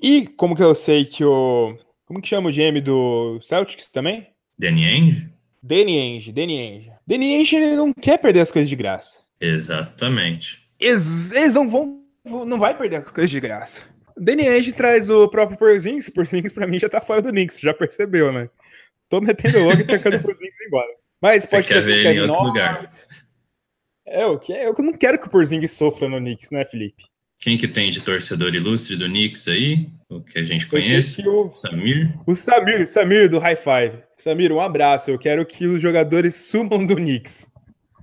[0.00, 1.76] E como que eu sei que o.
[2.04, 4.28] Como que chama o GM do Celtics também?
[4.56, 5.28] Danny Ainge?
[5.60, 6.92] Danny Ainge, Danny Ainge.
[7.04, 9.18] Danny Ainge ele não quer perder as coisas de graça.
[9.40, 10.62] Exatamente.
[10.78, 12.00] Eles, eles não vão.
[12.24, 13.82] Não vai perder as coisas de graça.
[14.16, 16.08] Danny Ainge traz o próprio Porzingis.
[16.10, 18.48] Porzingis pra mim já tá fora do Knicks, já percebeu, né?
[19.08, 21.05] Tô metendo logo e tacando o Porzingis embora.
[21.20, 22.86] Mas Você pode quer ver ele em outro lugar.
[24.06, 27.04] É, eu, que, eu não quero que o Porzingis sofra no Knicks, né, Felipe?
[27.38, 29.90] Quem que tem de torcedor ilustre do Knicks aí?
[30.08, 31.26] O que a gente conhece?
[31.26, 32.18] O, Samir?
[32.26, 34.02] O Samir, Samir do High Five.
[34.16, 35.10] Samir, um abraço.
[35.10, 37.46] Eu quero que os jogadores sumam do Knicks.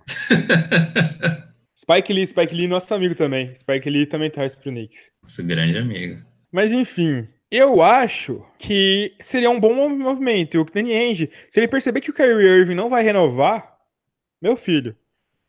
[1.75, 3.53] Spike Lee, Spike Lee, nosso amigo também.
[3.57, 5.11] Spike Lee também traz pro Knicks.
[5.21, 6.21] Nosso grande amigo.
[6.51, 10.55] Mas enfim, eu acho que seria um bom movimento.
[10.55, 13.77] E o Danny Ainge, se ele perceber que o Kyrie Irving não vai renovar,
[14.41, 14.95] meu filho,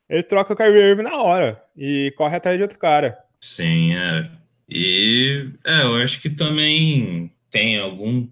[0.07, 3.17] ele troca o Kyrie Irving na hora e corre atrás de outro cara.
[3.41, 4.31] Sim, é.
[4.69, 8.29] E é, eu acho que também tem algum.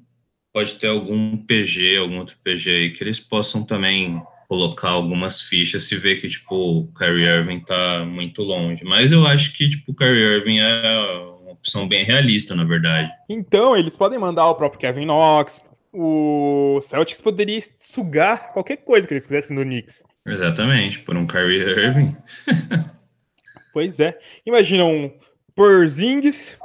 [0.53, 5.85] Pode ter algum PG, algum outro PG aí que eles possam também colocar algumas fichas
[5.85, 8.85] se ver que, tipo, o Kyrie Irving tá muito longe.
[8.85, 11.33] Mas eu acho que, tipo, o Kyrie Irving é
[11.63, 13.09] opção bem realista, na verdade.
[13.29, 15.65] Então, eles podem mandar o próprio Kevin Knox.
[15.93, 20.03] O Celtics poderia sugar qualquer coisa que eles quisessem do Knicks.
[20.27, 22.17] Exatamente, por um Kyrie Irving.
[23.73, 24.19] pois é.
[24.45, 25.13] Imagina um
[25.55, 26.57] Porzingis,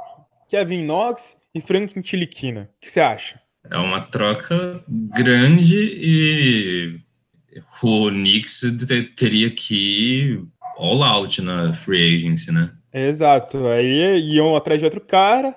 [0.48, 2.68] Kevin Knox e Frank Tiliquina.
[2.76, 3.40] O que você acha?
[3.70, 7.00] É uma troca grande e
[7.82, 8.62] o Knicks
[9.14, 10.44] teria que ir
[10.76, 12.72] all out na free agency, né?
[12.92, 13.66] Exato.
[13.68, 15.56] Aí iam atrás de outro cara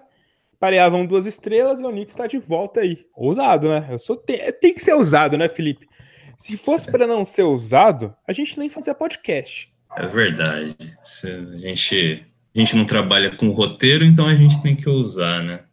[0.62, 3.04] pareavam duas estrelas e o Knicks está de volta aí.
[3.16, 3.88] Ousado, né?
[3.90, 5.90] Eu sou tem, tem que ser ousado, né, Felipe?
[6.38, 9.74] Se fosse para não ser usado, a gente nem fazia podcast.
[9.98, 10.76] É verdade.
[11.04, 15.44] Se a gente, a gente não trabalha com roteiro, então a gente tem que usar,
[15.44, 15.64] né?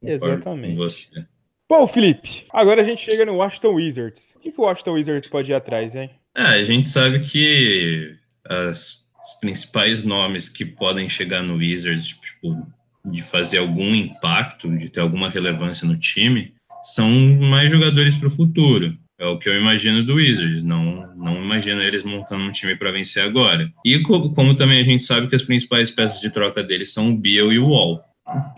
[0.00, 0.76] Exatamente.
[0.76, 1.26] você.
[1.68, 4.34] Bom, Felipe, agora a gente chega no Washington Wizards.
[4.36, 6.10] O que, que o Washington Wizards pode ir atrás, hein?
[6.36, 12.66] É, a gente sabe que as, os principais nomes que podem chegar no Wizards, tipo,
[13.04, 18.30] de fazer algum impacto, de ter alguma relevância no time, são mais jogadores para o
[18.30, 18.90] futuro.
[19.18, 20.62] É o que eu imagino do Wizards.
[20.62, 23.70] Não, não imagino eles montando um time para vencer agora.
[23.84, 27.10] E co como também a gente sabe que as principais peças de troca deles são
[27.10, 28.00] o Bill e o Wall.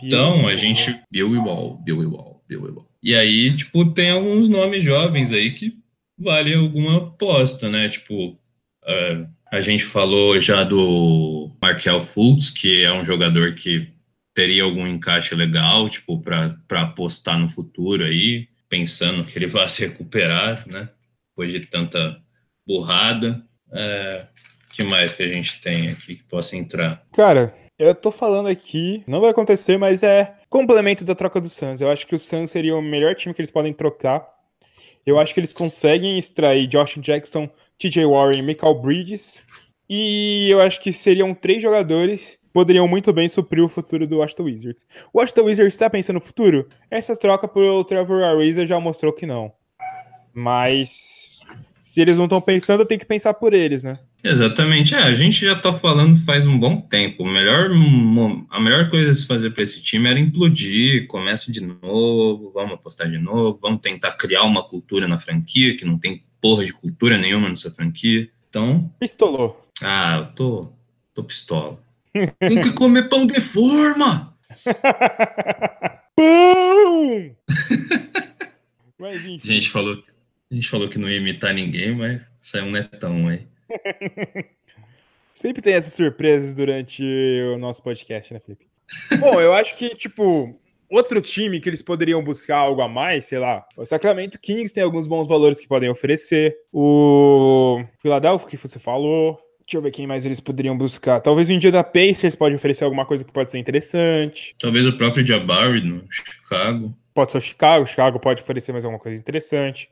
[0.01, 1.01] Então a gente.
[1.11, 2.89] Bill e Wall, Bill e Wall, Bill e Wall.
[3.03, 5.77] E aí, tipo, tem alguns nomes jovens aí que
[6.17, 7.89] valem alguma aposta, né?
[7.89, 13.87] Tipo, uh, a gente falou já do Markel Fultz, que é um jogador que
[14.33, 19.85] teria algum encaixe legal, tipo, para apostar no futuro aí, pensando que ele vai se
[19.85, 20.89] recuperar, né?
[21.29, 22.19] Depois de tanta
[22.67, 23.45] burrada.
[23.71, 24.25] É,
[24.71, 27.05] que mais que a gente tem aqui que possa entrar?
[27.13, 31.83] Cara, eu tô falando aqui, não vai acontecer, mas é complemento da troca do Suns.
[31.83, 34.27] Eu acho que o Suns seria o melhor time que eles podem trocar.
[35.05, 37.51] Eu acho que eles conseguem extrair Josh Jackson,
[37.83, 39.43] TJ Warren Michael Bridges.
[39.91, 44.19] E eu acho que seriam três jogadores que poderiam muito bem suprir o futuro do
[44.19, 44.87] Washington Wizards.
[45.13, 46.69] O Washington Wizards está pensando no futuro?
[46.91, 49.53] Essa troca pelo Trevor Ariza já mostrou que não.
[50.33, 51.41] Mas
[51.83, 53.99] se eles não estão pensando, tem que pensar por eles, né?
[54.25, 54.95] Exatamente.
[54.95, 57.25] É, a gente já tá falando faz um bom tempo.
[57.25, 57.71] Melhor,
[58.49, 62.75] a melhor coisa a se fazer para esse time era implodir, começa de novo, vamos
[62.75, 66.73] apostar de novo, vamos tentar criar uma cultura na franquia, que não tem porra de
[66.73, 68.29] cultura nenhuma nessa franquia.
[68.51, 68.93] Então.
[68.99, 69.67] Pistolou.
[69.81, 70.73] Ah, eu tô,
[71.15, 71.83] tô pistola.
[72.39, 74.37] tem que comer pão de forma!
[76.15, 77.37] pão!
[78.99, 79.49] mas, enfim.
[79.49, 80.03] A gente, falou,
[80.51, 83.47] a gente falou que não ia imitar ninguém, mas saiu um netão aí.
[85.35, 87.03] Sempre tem essas surpresas durante
[87.55, 88.67] o nosso podcast, né, Felipe?
[89.19, 90.61] Bom, eu acho que, tipo,
[90.93, 94.85] outro time que eles poderiam buscar algo a mais, sei lá, o Sacramento Kings tem
[94.85, 96.57] alguns bons valores que podem oferecer.
[96.73, 99.41] O Philadelphia, que você falou.
[99.61, 101.21] Deixa eu ver quem mais eles poderiam buscar.
[101.21, 104.55] Talvez o Indiana Pacers pode oferecer alguma coisa que pode ser interessante.
[104.59, 106.95] Talvez o próprio Jabari no Chicago.
[107.15, 107.85] Pode ser o Chicago.
[107.85, 109.89] O Chicago pode oferecer mais alguma coisa interessante.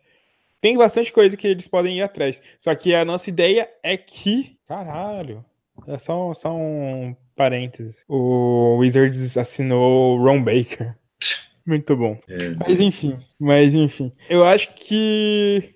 [0.61, 2.43] Tem bastante coisa que eles podem ir atrás.
[2.59, 4.59] Só que a nossa ideia é que.
[4.69, 5.43] Caralho.
[5.87, 7.97] É só, só um parênteses.
[8.07, 10.95] O Wizards assinou Ron Baker.
[11.67, 12.21] Muito bom.
[12.29, 12.51] É.
[12.51, 14.13] Mas enfim, mas enfim.
[14.29, 15.75] Eu acho que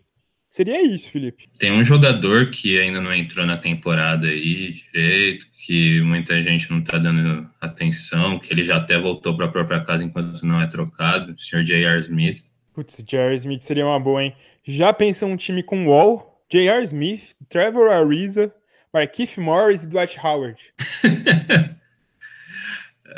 [0.51, 1.49] seria isso, Felipe.
[1.59, 6.83] Tem um jogador que ainda não entrou na temporada aí direito, que muita gente não
[6.83, 10.67] tá dando atenção, que ele já até voltou para a própria casa enquanto não é
[10.67, 11.63] trocado, o Sr.
[11.63, 12.01] J.R.
[12.01, 12.53] Smith.
[12.75, 13.35] Putz, J.R.
[13.37, 14.35] Smith seria uma boa, hein?
[14.65, 16.85] Já pensou um time com Wall, J.R.
[16.85, 18.53] Smith, Trevor Ariza,
[18.95, 20.73] Markif Morris e Dwight Howard?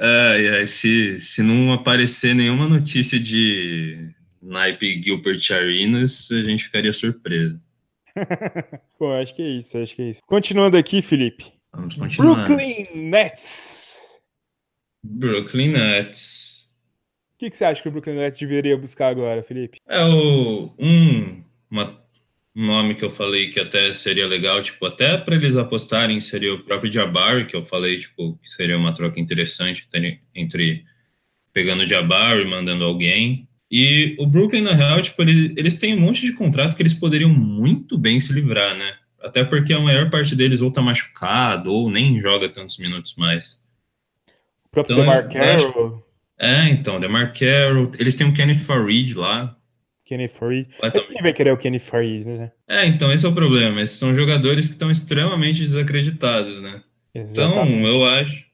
[0.01, 4.11] ai, ai, se, se não aparecer nenhuma notícia de
[4.41, 7.61] naipe Gilbert Arenas, a gente ficaria surpreso.
[8.99, 10.23] Pô, acho que é isso, acho que é isso.
[10.27, 11.53] Continuando aqui, Felipe.
[11.75, 12.47] Vamos continuar.
[12.47, 13.99] Brooklyn Nets.
[15.05, 16.75] Brooklyn Nets.
[17.35, 19.79] O que, que, você acha que o Brooklyn Nets deveria buscar agora, Felipe?
[19.87, 22.03] É o, um, uma,
[22.57, 26.55] um nome que eu falei que até seria legal, tipo, até para eles apostarem seria
[26.55, 29.87] o próprio Jabari, que eu falei, tipo, que seria uma troca interessante
[30.35, 30.85] entre
[31.53, 33.47] pegando o Jabari e mandando alguém.
[33.71, 36.95] E o Brooklyn, na real, tipo, eles, eles têm um monte de contrato que eles
[36.95, 38.95] poderiam muito bem se livrar, né?
[39.21, 43.61] Até porque a maior parte deles ou tá machucado ou nem joga tantos minutos mais.
[44.65, 46.07] O próprio então, DeMar Carroll
[46.39, 49.56] é, então, DeMar Carroll, eles têm o Kenneth Farid lá.
[50.07, 50.69] Kenneth Farid.
[50.81, 52.53] Mas quem vai querer o Kenneth Farid, né?
[52.69, 53.83] É, então, esse é o problema.
[53.83, 56.83] Esses são jogadores que estão extremamente desacreditados, né?
[57.13, 57.79] Exatamente.
[57.79, 58.45] Então, eu acho.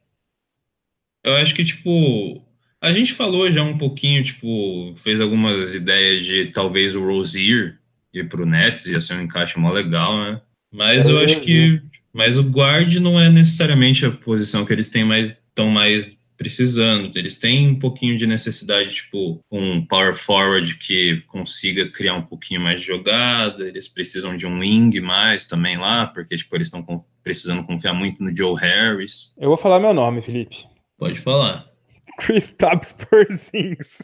[1.22, 2.42] Eu acho que, tipo.
[2.80, 7.78] A gente falou já um pouquinho, tipo, fez algumas ideias de talvez o Rozier
[8.12, 10.40] ir pro Nets, ia ser um encaixe mó legal, né?
[10.72, 11.80] Mas é, eu acho que.
[12.12, 16.10] Mas o guard não é necessariamente a posição que eles têm mais, tão mais
[16.42, 17.16] precisando.
[17.16, 22.60] Eles têm um pouquinho de necessidade, tipo, um power forward que consiga criar um pouquinho
[22.60, 23.64] mais de jogada.
[23.64, 26.84] Eles precisam de um wing mais também lá, porque, tipo, eles estão
[27.22, 29.34] precisando confiar muito no Joe Harris.
[29.38, 30.64] Eu vou falar meu nome, Felipe.
[30.98, 31.70] Pode falar.
[32.18, 34.02] Kristaps Porzingis.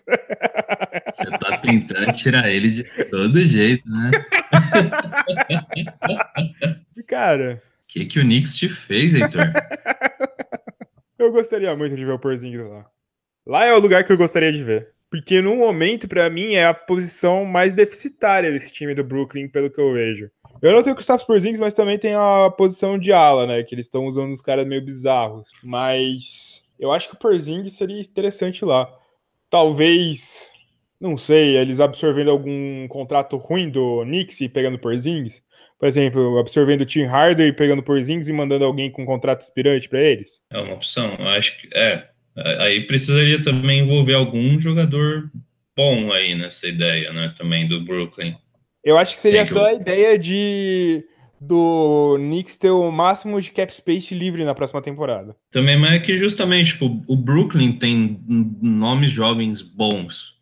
[1.12, 4.10] Você tá tentando tirar ele de todo jeito, né?
[7.06, 7.62] Cara.
[7.64, 9.52] O que, que o Knicks te fez, Heitor?
[11.18, 12.86] Eu gostaria muito de ver o Porzingis lá.
[13.46, 14.92] Lá é o lugar que eu gostaria de ver.
[15.10, 19.70] Porque no momento, para mim, é a posição mais deficitária desse time do Brooklyn, pelo
[19.70, 20.30] que eu vejo.
[20.60, 23.62] Eu não tenho o Kristaps Porzingis, mas também tem a posição de ala, né?
[23.62, 25.48] Que eles estão usando os caras meio bizarros.
[25.62, 28.88] Mas eu acho que o Porzingis seria interessante lá.
[29.48, 30.52] Talvez,
[31.00, 35.42] não sei, eles absorvendo algum contrato ruim do Knicks e pegando Porzingis.
[35.78, 39.88] Por exemplo, absorvendo o Tim Harder e pegando Porzingis e mandando alguém com contrato aspirante
[39.88, 40.40] para eles.
[40.50, 41.14] É uma opção.
[41.18, 42.08] Eu acho que é.
[42.36, 45.30] Aí precisaria também envolver algum jogador
[45.76, 47.32] bom aí nessa ideia, né?
[47.36, 48.34] Também do Brooklyn.
[48.84, 51.04] Eu acho que seria só a ideia de
[51.40, 55.36] do Knicks ter o máximo de cap space livre na próxima temporada.
[55.52, 58.20] Também, mas é que justamente tipo, o Brooklyn tem
[58.60, 60.37] nomes jovens bons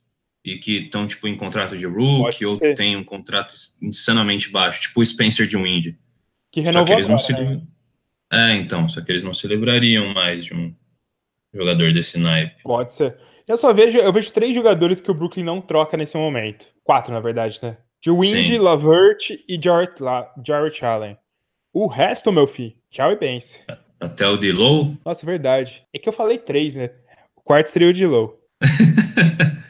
[0.46, 5.00] e que estão tipo em contrato de rookie ou tem um contrato insanamente baixo, tipo
[5.00, 5.96] o Spencer de Wind.
[6.52, 7.32] Que renovou que agora, se...
[7.32, 7.60] né?
[8.32, 10.72] É, então, só que eles não se livrariam mais de um
[11.52, 12.62] jogador desse naipe.
[12.62, 13.18] Pode ser.
[13.46, 16.66] Eu só vejo, eu vejo três jogadores que o Brooklyn não troca nesse momento.
[16.84, 17.76] Quatro, na verdade, né?
[18.00, 21.16] De Wind, Lavert e Jarrett, La, Jarrett Allen.
[21.72, 23.58] O resto, meu filho, tchau e pense.
[23.98, 24.96] Até o D-Low?
[25.04, 25.82] Nossa, verdade.
[25.92, 26.90] É que eu falei três, né?
[27.36, 28.40] O quarto seria o D-Low.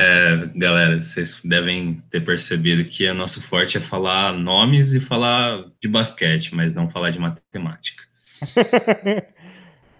[0.00, 5.64] é, galera, vocês devem ter percebido que o nosso forte é falar nomes e falar
[5.80, 8.04] de basquete, mas não falar de matemática.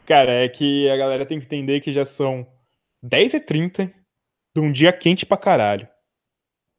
[0.06, 2.46] Cara, é que a galera tem que entender que já são
[3.04, 3.92] 10h30
[4.54, 5.88] de um dia quente pra caralho.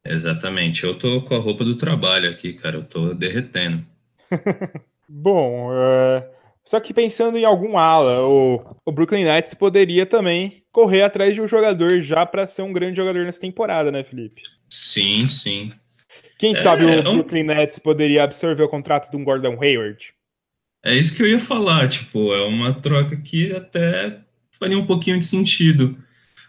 [0.02, 0.84] Exatamente.
[0.84, 2.78] Eu tô com a roupa do trabalho aqui, cara.
[2.78, 3.86] Eu tô derretendo.
[5.06, 6.39] Bom, é...
[6.64, 11.40] só que pensando em algum ala, o, o Brooklyn Nets poderia também correr atrás de
[11.40, 14.42] um jogador já para ser um grande jogador nessa temporada, né, Felipe?
[14.68, 15.72] Sim, sim.
[16.38, 20.14] Quem é, sabe o Brooklyn Nets poderia absorver o contrato de um Gordon Hayward?
[20.84, 24.20] É isso que eu ia falar, tipo, é uma troca que até
[24.52, 25.98] faria um pouquinho de sentido.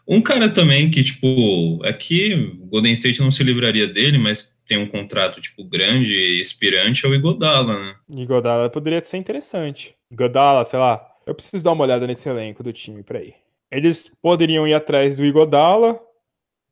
[0.07, 4.77] Um cara também que, tipo, aqui o Golden State não se livraria dele, mas tem
[4.77, 7.95] um contrato, tipo, grande e expirante, é o Igodala, né?
[8.09, 9.93] Igodala poderia ser interessante.
[10.11, 13.33] Igodala, sei lá, eu preciso dar uma olhada nesse elenco do time, peraí.
[13.71, 15.99] Eles poderiam ir atrás do Igodala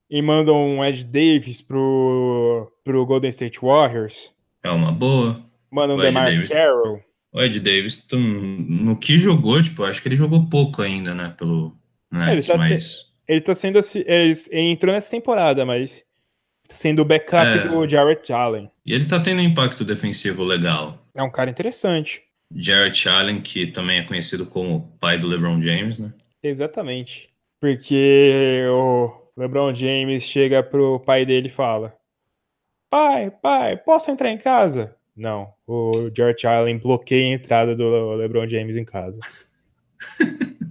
[0.09, 4.31] e mandam um Ed Davis pro, pro Golden State Warriors.
[4.61, 5.41] É uma boa.
[5.71, 7.01] Mandam um DeMar Carroll.
[7.31, 11.77] O Ed Davis, no que jogou, tipo, acho que ele jogou pouco ainda, né, pelo
[12.11, 12.83] Nets, é, ele tá mas...
[12.83, 16.03] Se, ele tá sendo assim, ele entrou nessa temporada, mas
[16.67, 17.67] tá sendo o backup é.
[17.67, 18.69] do Jarrett Allen.
[18.83, 21.05] E ele tá tendo um impacto defensivo legal.
[21.13, 22.23] É um cara interessante.
[22.53, 26.11] Jarrett Allen, que também é conhecido como pai do LeBron James, né?
[26.41, 27.29] Exatamente.
[27.59, 31.95] Porque o LeBron James chega pro pai dele e fala:
[32.89, 34.95] Pai, pai, posso entrar em casa?
[35.15, 39.19] Não, o George Allen bloqueia a entrada do LeBron James em casa.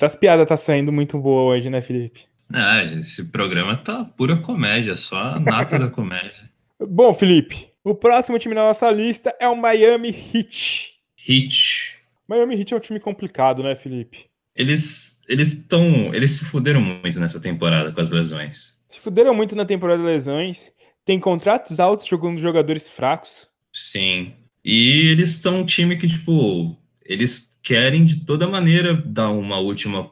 [0.00, 2.26] As piadas tá saindo muito boa hoje, né, Felipe?
[2.52, 6.48] Ah, esse programa tá pura comédia, só a nata da comédia.
[6.78, 10.97] Bom, Felipe, o próximo time na nossa lista é o Miami Heat.
[11.28, 11.96] Heat.
[12.26, 14.26] Miami Heat é um time complicado, né, Felipe?
[14.54, 18.76] Eles eles estão eles se fuderam muito nessa temporada com as lesões.
[18.88, 20.72] Se fuderam muito na temporada de lesões.
[21.04, 23.48] Tem contratos altos jogando jogadores fracos.
[23.72, 24.34] Sim.
[24.62, 30.10] E eles são um time que, tipo, eles querem de toda maneira dar uma última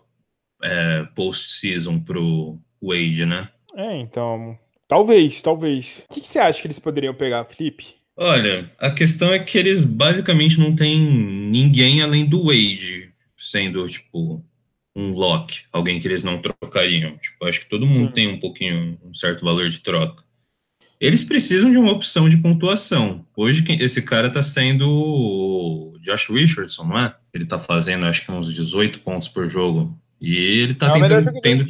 [0.62, 3.48] é, post-season pro Wade, né?
[3.74, 4.59] É, então.
[4.88, 6.05] Talvez, talvez.
[6.09, 7.96] O que, que você acha que eles poderiam pegar, Felipe?
[8.16, 14.42] Olha, a questão é que eles basicamente não têm ninguém além do Wade sendo, tipo,
[14.96, 17.18] um lock, alguém que eles não trocariam.
[17.18, 18.12] Tipo, acho que todo mundo Sim.
[18.12, 20.24] tem um pouquinho, um certo valor de troca.
[20.98, 23.26] Eles precisam de uma opção de pontuação.
[23.37, 27.14] Hoje esse cara está sendo o Josh Richardson, não é?
[27.35, 29.94] Ele está fazendo acho que uns 18 pontos por jogo.
[30.18, 31.40] E ele é tentando.
[31.42, 31.68] Tendo...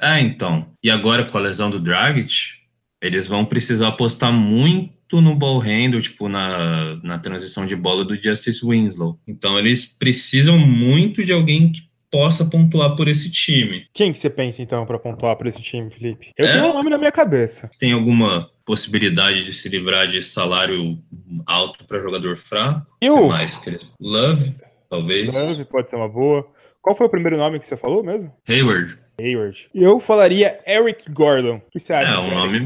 [0.00, 0.70] É, então.
[0.80, 2.58] E agora com a lesão do Dragic,
[3.02, 8.20] eles vão precisar apostar muito no ball handle, tipo, na, na transição de bola do
[8.20, 9.18] Justice Winslow.
[9.26, 13.86] Então eles precisam muito de alguém que possa pontuar por esse time.
[13.92, 16.32] Quem que você pensa então para pontuar por esse time, Felipe?
[16.36, 17.70] Eu é, tenho um nome na minha cabeça.
[17.78, 20.98] Tem alguma possibilidade de se livrar de salário
[21.46, 22.86] alto para jogador fraco?
[23.00, 23.28] Eu.
[23.28, 23.60] mais,
[24.00, 24.54] Love,
[24.88, 25.34] talvez.
[25.34, 26.46] Love pode ser uma boa.
[26.80, 28.32] Qual foi o primeiro nome que você falou mesmo?
[28.48, 28.98] Hayward.
[29.20, 29.68] Hayward.
[29.74, 31.56] Eu falaria Eric Gordon.
[31.56, 32.12] O que você acha?
[32.12, 32.58] É um nome,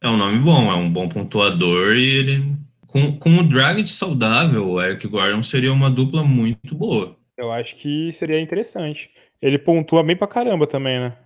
[0.00, 2.56] é um nome bom, é um bom pontuador e ele
[2.92, 7.16] com, com o Dragic saudável, o Eric Gordon seria uma dupla muito boa.
[7.38, 9.10] Eu acho que seria interessante.
[9.40, 11.16] Ele pontua bem pra caramba também, né?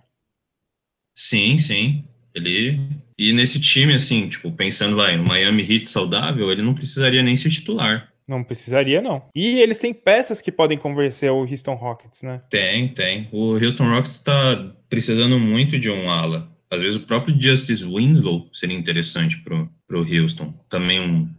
[1.13, 2.05] Sim, sim.
[2.33, 2.79] Ele.
[3.17, 7.35] E nesse time, assim, tipo, pensando, vai, no Miami Heat saudável, ele não precisaria nem
[7.35, 8.13] ser titular.
[8.27, 9.23] Não precisaria, não.
[9.33, 12.41] E eles têm peças que podem convencer o Houston Rockets, né?
[12.49, 13.29] Tem, tem.
[13.31, 16.51] O Houston Rockets tá precisando muito de um ala.
[16.69, 20.53] Às vezes o próprio Justice Winslow seria interessante pro, pro Houston.
[20.67, 21.29] Também um.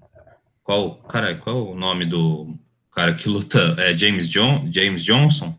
[0.62, 2.54] Qual, cara, qual o nome do
[2.90, 3.76] cara que luta?
[3.78, 5.54] É James, John, James Johnson?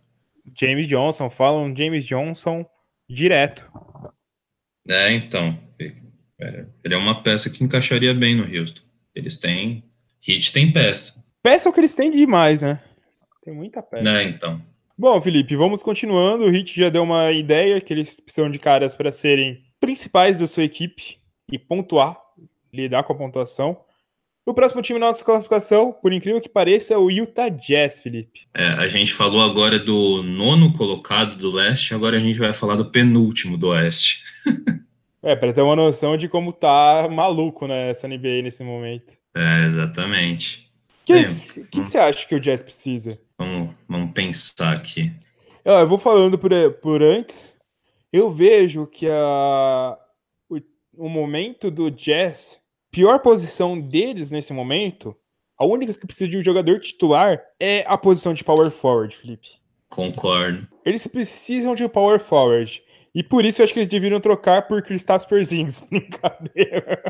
[0.60, 2.66] James Johnson, falam James Johnson
[3.08, 3.70] direto.
[4.88, 5.58] É, então.
[6.84, 8.82] Ele é uma peça que encaixaria bem no Houston.
[9.14, 9.84] Eles têm.
[10.22, 11.24] Hit tem peça.
[11.42, 12.82] Peça é o que eles têm demais, né?
[13.44, 14.10] Tem muita peça.
[14.10, 14.62] É, então.
[14.98, 16.46] Bom, Felipe, vamos continuando.
[16.46, 20.48] O Hit já deu uma ideia que eles precisam de caras para serem principais da
[20.48, 21.18] sua equipe
[21.52, 22.18] e pontuar,
[22.74, 23.80] lidar com a pontuação.
[24.46, 28.48] O próximo time na nossa classificação, por incrível que pareça, é o Utah Jazz, Felipe.
[28.54, 32.76] É, a gente falou agora do nono colocado do leste, agora a gente vai falar
[32.76, 34.24] do penúltimo do oeste.
[35.22, 39.19] é, para ter uma noção de como tá maluco né, essa NBA nesse momento.
[39.36, 40.72] É, exatamente.
[41.02, 43.20] O que, que, que, você acha que o Jazz precisa?
[43.38, 45.12] Vamos, vamos pensar aqui.
[45.66, 46.52] Eu vou falando por,
[46.82, 47.56] por antes.
[48.12, 49.98] Eu vejo que a,
[50.50, 50.60] o,
[50.94, 52.62] o momento do Jazz
[52.92, 55.16] pior posição deles nesse momento,
[55.58, 59.50] a única que precisa de um jogador titular é a posição de power forward, Felipe.
[59.90, 60.68] Concordo.
[60.86, 62.82] Eles precisam de power forward.
[63.14, 65.82] E por isso eu acho que eles deveriam trocar por Kristaps Porzingis.
[65.90, 67.02] Brincadeira.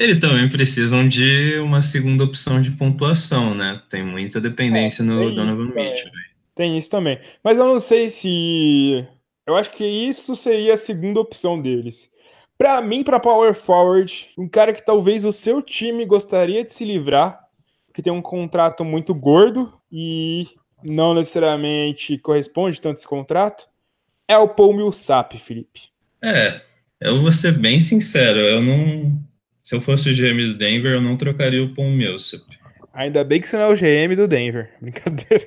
[0.00, 3.82] Eles também precisam de uma segunda opção de pontuação, né?
[3.90, 6.10] Tem muita dependência é, no Donovan Mitchell.
[6.54, 7.20] Tem isso também.
[7.44, 9.06] Mas eu não sei se.
[9.46, 12.08] Eu acho que isso seria a segunda opção deles.
[12.56, 16.82] Para mim, para power forward, um cara que talvez o seu time gostaria de se
[16.82, 17.38] livrar,
[17.92, 20.46] que tem um contrato muito gordo e
[20.82, 23.68] não necessariamente corresponde tanto esse contrato,
[24.26, 25.90] é o Paul Millsap, Felipe.
[26.22, 26.62] É,
[26.98, 29.29] eu vou ser bem sincero, eu não.
[29.70, 32.42] Se eu fosse o GM do Denver, eu não trocaria o Paul Millsap.
[32.92, 34.68] Ainda bem que você não é o GM do Denver.
[34.82, 35.46] Brincadeira.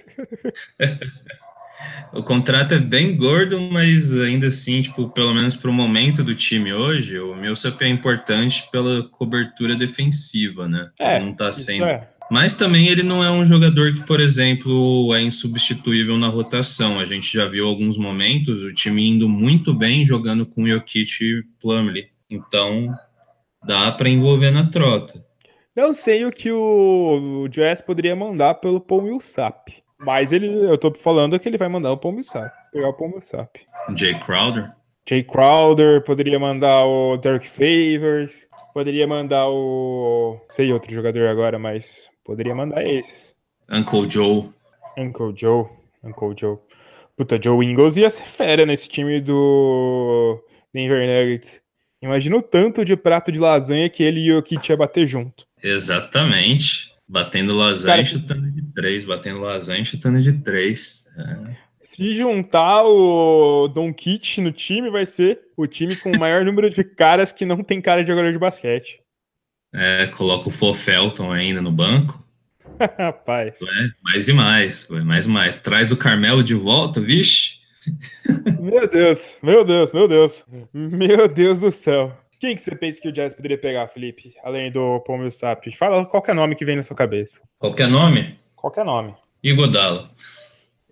[2.13, 6.33] O contrato é bem gordo, mas ainda assim, tipo, pelo menos para o momento do
[6.33, 10.89] time hoje, o Millsap é importante pela cobertura defensiva, né?
[10.97, 11.83] É, não tá sendo.
[11.83, 12.07] É.
[12.31, 16.97] Mas também ele não é um jogador que, por exemplo, é insubstituível na rotação.
[16.97, 21.43] A gente já viu alguns momentos o time indo muito bem jogando com Jokic e
[21.59, 22.07] Plumlee.
[22.29, 22.97] Então,
[23.65, 25.23] dá para envolver na troca.
[25.75, 29.83] Não sei o que o, o Jazz poderia mandar pelo Paul Millsap.
[30.05, 32.51] Mas ele, eu tô falando que ele vai mandar o Pomissap.
[32.71, 33.61] Pegar o Pomissap.
[33.95, 34.71] Jay Crowder?
[35.07, 40.39] Jay Crowder, poderia mandar o Dirk Favors, poderia mandar o.
[40.49, 43.33] Sei outro jogador agora, mas poderia mandar esses.
[43.69, 44.49] Uncle Joe.
[44.97, 45.65] Uncle Joe.
[46.03, 46.57] Uncle Joe.
[47.15, 50.43] Puta, Joe Ingles ia ser fera nesse time do
[50.73, 51.61] Denver Nuggets.
[52.03, 55.45] Imagina o tanto de prato de lasanha que ele e o Kit ia bater junto.
[55.63, 56.91] Exatamente.
[57.07, 61.05] Batendo lasanha e chutando de três, batendo lasanha e chutando de três.
[61.17, 61.55] É.
[61.81, 66.69] Se juntar o Don Kit no time, vai ser o time com o maior número
[66.69, 68.99] de caras que não tem cara de jogador de basquete.
[69.73, 72.21] É, coloca o Fofelton ainda no banco.
[72.99, 73.61] Rapaz.
[73.61, 75.57] É, mais e mais, mais e mais.
[75.57, 77.62] Traz o Carmelo de volta, vixe.
[78.59, 80.45] Meu Deus, meu Deus, meu Deus.
[80.73, 82.15] Meu Deus do céu.
[82.39, 84.33] Quem que você pensa que o Jazz poderia pegar, Felipe?
[84.43, 85.71] Além do Paul Millsap.
[85.77, 87.39] Fala qualquer nome que vem na sua cabeça.
[87.57, 88.37] Qualquer nome?
[88.55, 89.15] Qualquer nome.
[89.41, 90.11] Igodala.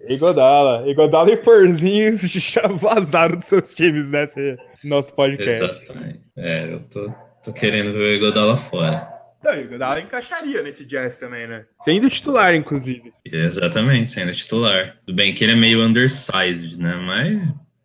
[0.08, 0.90] Igodala.
[0.90, 5.84] Igodala e Porzinhos já vazaram dos seus times nesse nosso podcast.
[5.84, 6.22] Exatamente.
[6.38, 7.14] É, eu tô,
[7.44, 9.21] tô querendo ver o Igodala fora.
[9.44, 11.66] Não, o encaixaria nesse Jazz também, né?
[11.82, 13.12] Sendo titular, inclusive.
[13.26, 14.98] Exatamente, sendo titular.
[15.06, 16.96] Tudo bem que ele é meio undersized, né?
[16.96, 17.42] Mas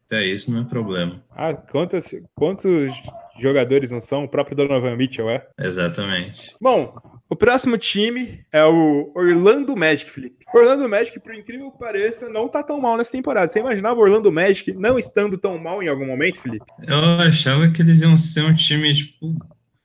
[0.07, 1.23] até isso não é problema.
[1.35, 2.93] Ah, quantos, quantos
[3.41, 4.25] jogadores não são?
[4.25, 5.47] O próprio Donovan Mitchell é?
[5.59, 6.55] Exatamente.
[6.61, 6.95] Bom,
[7.29, 10.45] o próximo time é o Orlando Magic, Felipe.
[10.55, 13.51] Orlando Magic, por incrível que pareça, não tá tão mal nessa temporada.
[13.51, 16.65] Você imaginava o Orlando Magic não estando tão mal em algum momento, Felipe?
[16.87, 19.35] Eu achava que eles iam ser um time, tipo,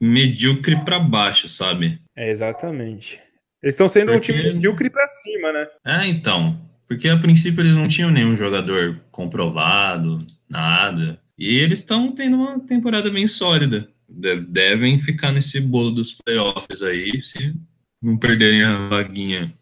[0.01, 2.01] medíocre para baixo, sabe?
[2.15, 3.19] É, exatamente.
[3.61, 4.31] Eles estão sendo Porque...
[4.31, 5.67] um time medíocre para cima, né?
[5.85, 6.59] É, então.
[6.87, 10.17] Porque a princípio eles não tinham nenhum jogador comprovado,
[10.49, 11.21] nada.
[11.37, 13.87] E eles estão tendo uma temporada bem sólida.
[14.09, 17.53] Devem ficar nesse bolo dos playoffs aí, se
[18.01, 19.53] não perderem a vaguinha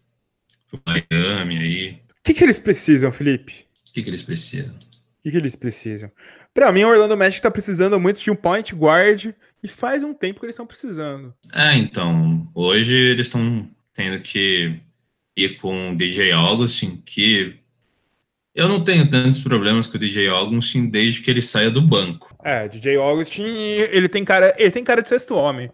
[0.68, 1.90] pro Miami aí.
[2.18, 3.66] O que, que eles precisam, Felipe?
[3.88, 4.74] O que, que eles precisam?
[4.74, 6.10] O que, que eles precisam?
[6.52, 9.32] Para mim, o Orlando Magic tá precisando muito de um point guard
[9.62, 11.34] e faz um tempo que eles estão precisando.
[11.52, 14.80] É, então, hoje eles estão tendo que
[15.36, 17.56] ir com o DJ Augustin, que
[18.54, 22.34] eu não tenho tantos problemas com o DJ Augustin desde que ele saia do banco.
[22.42, 25.70] É, DJ Augustin, ele tem cara, ele tem cara de sexto homem.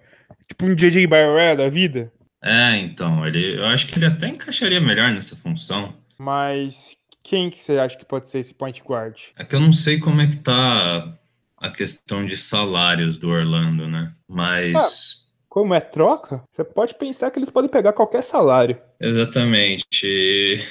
[0.48, 2.12] Tipo um DJ Barré da vida.
[2.42, 5.94] É, então, ele, eu acho que ele até encaixaria melhor nessa função.
[6.18, 9.16] Mas quem que você acha que pode ser esse point guard?
[9.36, 11.12] É que eu não sei como é que tá
[11.58, 14.12] a questão de salários do Orlando, né?
[14.28, 14.74] Mas.
[14.74, 18.78] Ah, como é troca, você pode pensar que eles podem pegar qualquer salário.
[19.00, 20.62] Exatamente.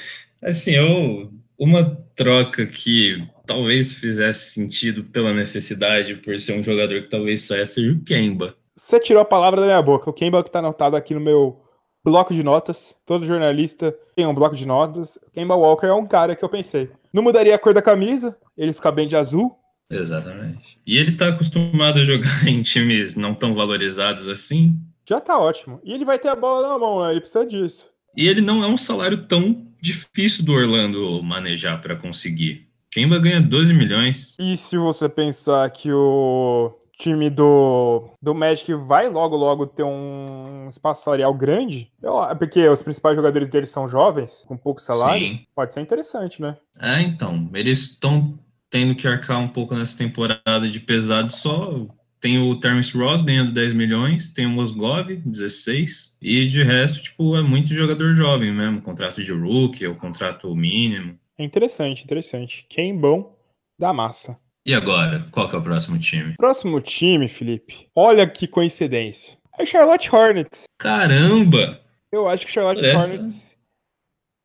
[0.42, 1.30] Assim, eu.
[1.58, 7.64] Uma troca que talvez fizesse sentido pela necessidade, por ser um jogador que talvez saia,
[7.64, 8.54] seja o Kemba.
[8.76, 10.10] Você tirou a palavra da minha boca.
[10.10, 11.62] O Kemba que tá anotado aqui no meu
[12.04, 12.94] bloco de notas.
[13.06, 15.18] Todo jornalista tem um bloco de notas.
[15.32, 16.90] Kemba Walker é um cara que eu pensei.
[17.12, 19.56] Não mudaria a cor da camisa, ele fica bem de azul.
[19.90, 20.78] Exatamente.
[20.86, 24.76] E ele tá acostumado a jogar em times não tão valorizados assim.
[25.08, 25.80] Já tá ótimo.
[25.84, 27.12] E ele vai ter a bola na mão, né?
[27.12, 27.88] Ele precisa disso.
[28.16, 32.66] E ele não é um salário tão difícil do Orlando manejar para conseguir.
[32.90, 34.34] Kemba ganha 12 milhões.
[34.38, 40.66] E se você pensar que o time do, do Magic vai logo, logo ter um
[40.68, 45.46] espaço salarial grande, eu, porque os principais jogadores deles são jovens, com pouco salário, Sim.
[45.54, 46.56] pode ser interessante, né?
[46.80, 48.38] É, então, eles estão
[48.70, 51.86] tendo que arcar um pouco nessa temporada de pesado só.
[52.20, 57.36] Tem o Terence Ross ganhando 10 milhões, tem o Mosgov, 16, e de resto, tipo,
[57.36, 61.18] é muito jogador jovem mesmo, contrato de rookie, ou contrato mínimo.
[61.38, 62.66] É interessante, interessante.
[62.68, 63.36] Quem bom
[63.78, 64.38] da massa.
[64.64, 66.34] E agora, qual que é o próximo time?
[66.36, 67.86] Próximo time, Felipe.
[67.94, 69.36] Olha que coincidência.
[69.58, 70.64] É Charlotte Hornets.
[70.78, 71.80] Caramba!
[72.10, 72.96] Eu acho que Charlotte Parece...
[72.96, 73.55] Hornets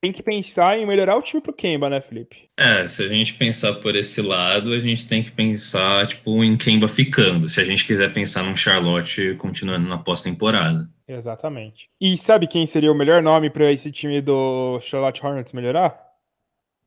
[0.01, 2.49] tem que pensar em melhorar o time pro Kemba, né, Felipe?
[2.57, 6.57] É, se a gente pensar por esse lado, a gente tem que pensar, tipo, em
[6.57, 7.47] Kemba ficando.
[7.47, 10.89] Se a gente quiser pensar num Charlotte continuando na pós-temporada.
[11.07, 11.87] Exatamente.
[11.99, 15.95] E sabe quem seria o melhor nome para esse time do Charlotte Hornets melhorar?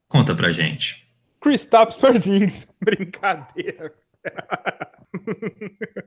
[0.09, 1.07] Conta pra gente.
[1.41, 2.67] Kristaps Porzingis.
[2.83, 3.93] Brincadeira.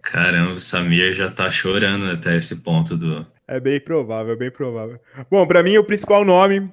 [0.01, 3.25] Caramba, o Samir já tá chorando até esse ponto do.
[3.47, 4.99] É bem provável, bem provável.
[5.31, 6.69] Bom, para mim o principal nome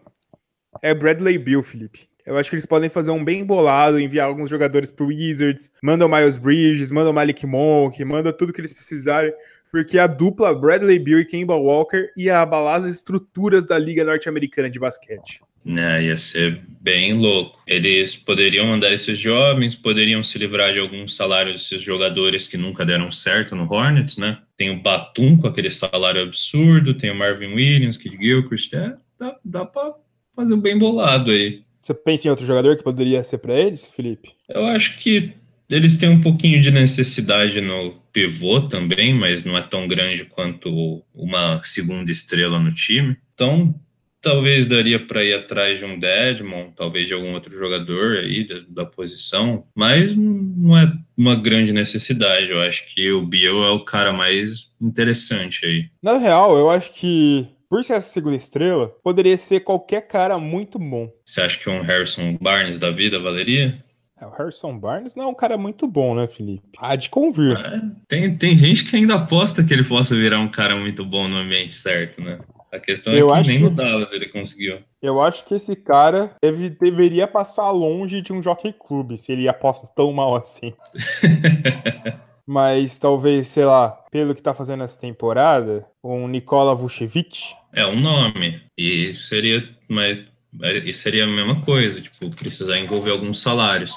[0.85, 2.01] é Bradley Bill, Felipe.
[2.26, 6.05] Eu acho que eles podem fazer um bem bolado, enviar alguns jogadores pro Wizards, manda
[6.05, 9.32] o Miles Bridges, manda o Malik Monk, manda tudo que eles precisarem,
[9.70, 14.68] porque a dupla Bradley Bill e Kemba Walker ia abalar as estruturas da Liga Norte-Americana
[14.68, 15.41] de Basquete.
[15.66, 17.62] É, ia ser bem louco.
[17.66, 22.85] Eles poderiam mandar esses jovens, poderiam se livrar de alguns salários desses jogadores que nunca
[22.85, 24.39] deram certo no Hornets, né?
[24.59, 29.35] Tem o Batum com aquele salário absurdo, tem o Marvin Williams, Kid Gilchrist, é, dá,
[29.43, 29.95] dá pra
[30.35, 31.62] fazer um bem bolado aí.
[31.80, 34.30] Você pensa em outro jogador que poderia ser para eles, Felipe?
[34.49, 35.32] Eu acho que
[35.68, 41.03] eles têm um pouquinho de necessidade no pivô também, mas não é tão grande quanto
[41.14, 43.16] uma segunda estrela no time.
[43.35, 43.74] Então,
[44.24, 48.61] Talvez daria para ir atrás de um Deadmon, talvez de algum outro jogador aí da,
[48.70, 52.51] da, posição, mas não é uma grande necessidade.
[52.51, 55.91] Eu acho que o Biel é o cara mais interessante aí.
[56.03, 60.79] Na real, eu acho que por ser essa segunda estrela, poderia ser qualquer cara muito
[60.79, 61.12] bom.
[61.25, 63.85] Você acha que um Harrison Barnes da vida valeria?
[64.16, 66.62] É, o Harrison Barnes não é um cara muito bom, né, Felipe?
[66.79, 67.57] Há de convir.
[67.59, 71.27] É, tem, tem gente que ainda aposta que ele possa virar um cara muito bom
[71.27, 72.39] no ambiente certo, né?
[72.70, 73.64] A questão é eu é que nem que...
[73.64, 74.79] no Dallas ele conseguiu.
[75.03, 79.49] Eu acho que esse cara deve, deveria passar longe de um Jockey Club, se ele
[79.49, 80.72] aposta tão mal assim.
[82.47, 87.55] Mas talvez, sei lá, pelo que tá fazendo essa temporada, um Nikola Vucevic.
[87.72, 88.61] É um nome.
[88.76, 90.24] E seria, mas,
[90.84, 93.95] e seria a mesma coisa, tipo, precisar envolver alguns salários.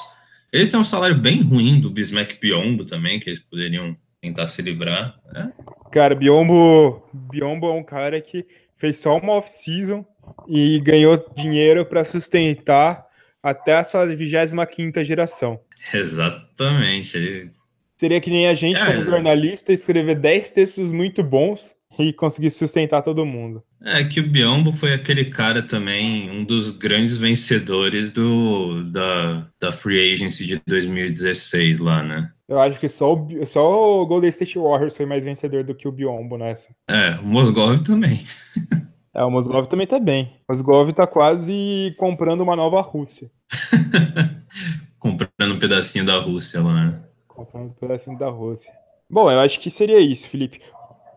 [0.51, 4.61] Eles têm um salário bem ruim do Bismack Biombo também, que eles poderiam tentar se
[4.61, 5.19] livrar.
[5.31, 5.51] Né?
[5.91, 8.45] Cara, Biombo, Biombo é um cara que
[8.77, 10.05] fez só uma off-season
[10.47, 13.05] e ganhou dinheiro para sustentar
[13.43, 15.59] até essa 25 geração.
[15.93, 17.17] Exatamente.
[17.17, 17.51] Ele...
[17.97, 22.51] Seria que nem a gente, é, como jornalista, escrever 10 textos muito bons e conseguir
[22.51, 23.63] sustentar todo mundo.
[23.81, 29.71] É que o Biombo foi aquele cara também, um dos grandes vencedores do, da, da
[29.71, 32.29] Free Agency de 2016 lá, né?
[32.47, 35.87] Eu acho que só o, só o Golden State Warriors foi mais vencedor do que
[35.87, 36.69] o Biombo nessa.
[36.87, 38.23] É, o Mosgov também.
[39.13, 40.33] é, o Mosgov também tá bem.
[40.47, 43.29] O Mosgov tá quase comprando uma nova Rússia.
[44.99, 47.06] comprando um pedacinho da Rússia lá, né?
[47.37, 48.73] Comprando um pedacinho da Rússia.
[49.07, 50.59] Bom, eu acho que seria isso, Felipe.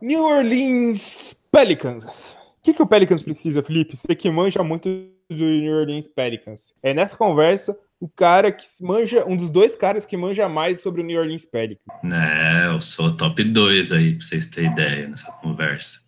[0.02, 2.36] New Orleans Pelicans.
[2.58, 3.96] O que, que o Pelicans precisa, Felipe?
[3.96, 4.86] Você que manja muito
[5.30, 6.74] do New Orleans Pelicans.
[6.82, 11.00] É nessa conversa o cara que manja, um dos dois caras que manja mais sobre
[11.00, 11.86] o New Orleans Pelicans.
[12.04, 16.00] É, eu sou o top 2 aí, pra vocês terem ideia nessa conversa.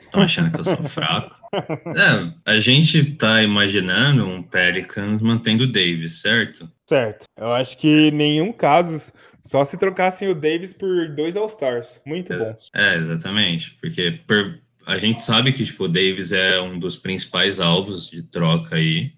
[0.00, 1.36] Estão achando que eu sou fraco?
[1.54, 6.66] É, a gente tá imaginando um Pelicans mantendo o Davis, certo?
[6.88, 7.26] Certo.
[7.36, 9.12] Eu acho que nenhum caso,
[9.42, 12.00] só se trocassem o Davis por dois All-Stars.
[12.06, 12.56] Muito bom.
[12.74, 13.76] É, exatamente.
[13.80, 18.22] Porque por, a gente sabe que tipo, o Davis é um dos principais alvos de
[18.22, 19.12] troca aí.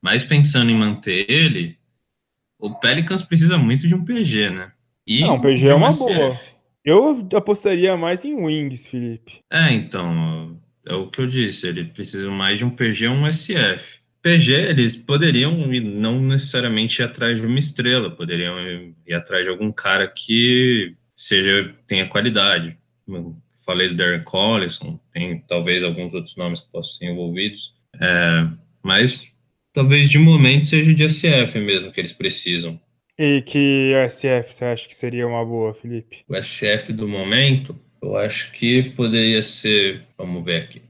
[0.00, 1.78] Mas pensando em manter ele,
[2.58, 4.72] o Pelicans precisa muito de um PG, né?
[5.06, 5.98] E Não, PG é uma SF.
[5.98, 6.36] boa.
[6.84, 9.40] Eu apostaria mais em Wings, Felipe.
[9.50, 13.32] É, então, é o que eu disse, ele precisa mais de um PG ou um
[13.32, 14.00] SF.
[14.26, 19.44] PG, eles poderiam ir, não necessariamente ir atrás de uma estrela, poderiam ir, ir atrás
[19.44, 22.76] de algum cara que seja tenha qualidade.
[23.06, 28.48] Eu falei do Darren Collison, tem talvez alguns outros nomes que possam ser envolvidos, é,
[28.82, 29.32] mas
[29.72, 32.80] talvez de momento seja de SF mesmo que eles precisam.
[33.16, 36.24] E que SF você acha que seria uma boa, Felipe?
[36.26, 40.02] O SF do momento, eu acho que poderia ser.
[40.18, 40.85] Vamos ver aqui.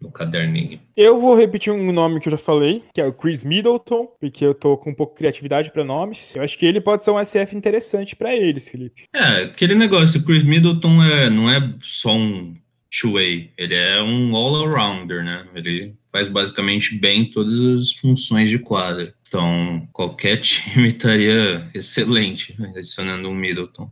[0.00, 0.80] No caderninho.
[0.96, 4.44] Eu vou repetir um nome que eu já falei, que é o Chris Middleton, porque
[4.44, 6.36] eu tô com um pouco de criatividade para nomes.
[6.36, 9.04] Eu acho que ele pode ser um SF interessante para eles, Felipe.
[9.12, 12.54] É, aquele negócio, o Chris Middleton é, não é só um
[12.90, 15.46] two-way, ele é um all-arounder, né?
[15.54, 19.14] Ele faz basicamente bem todas as funções de quadra.
[19.26, 23.90] Então, qualquer time estaria excelente adicionando um Middleton.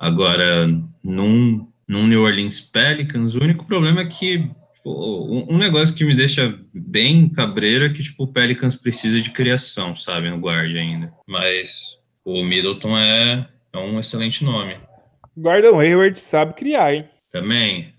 [0.00, 0.66] Agora,
[1.02, 4.48] num, num New Orleans Pelicans, o único problema é que
[4.88, 9.30] pô, um negócio que me deixa bem cabreiro é que tipo, o Pelicans precisa de
[9.30, 11.12] criação, sabe, no guard ainda.
[11.26, 14.76] Mas o Middleton é, é um excelente nome.
[15.36, 17.08] Gordon Hayward sabe criar, hein?
[17.30, 17.92] Também.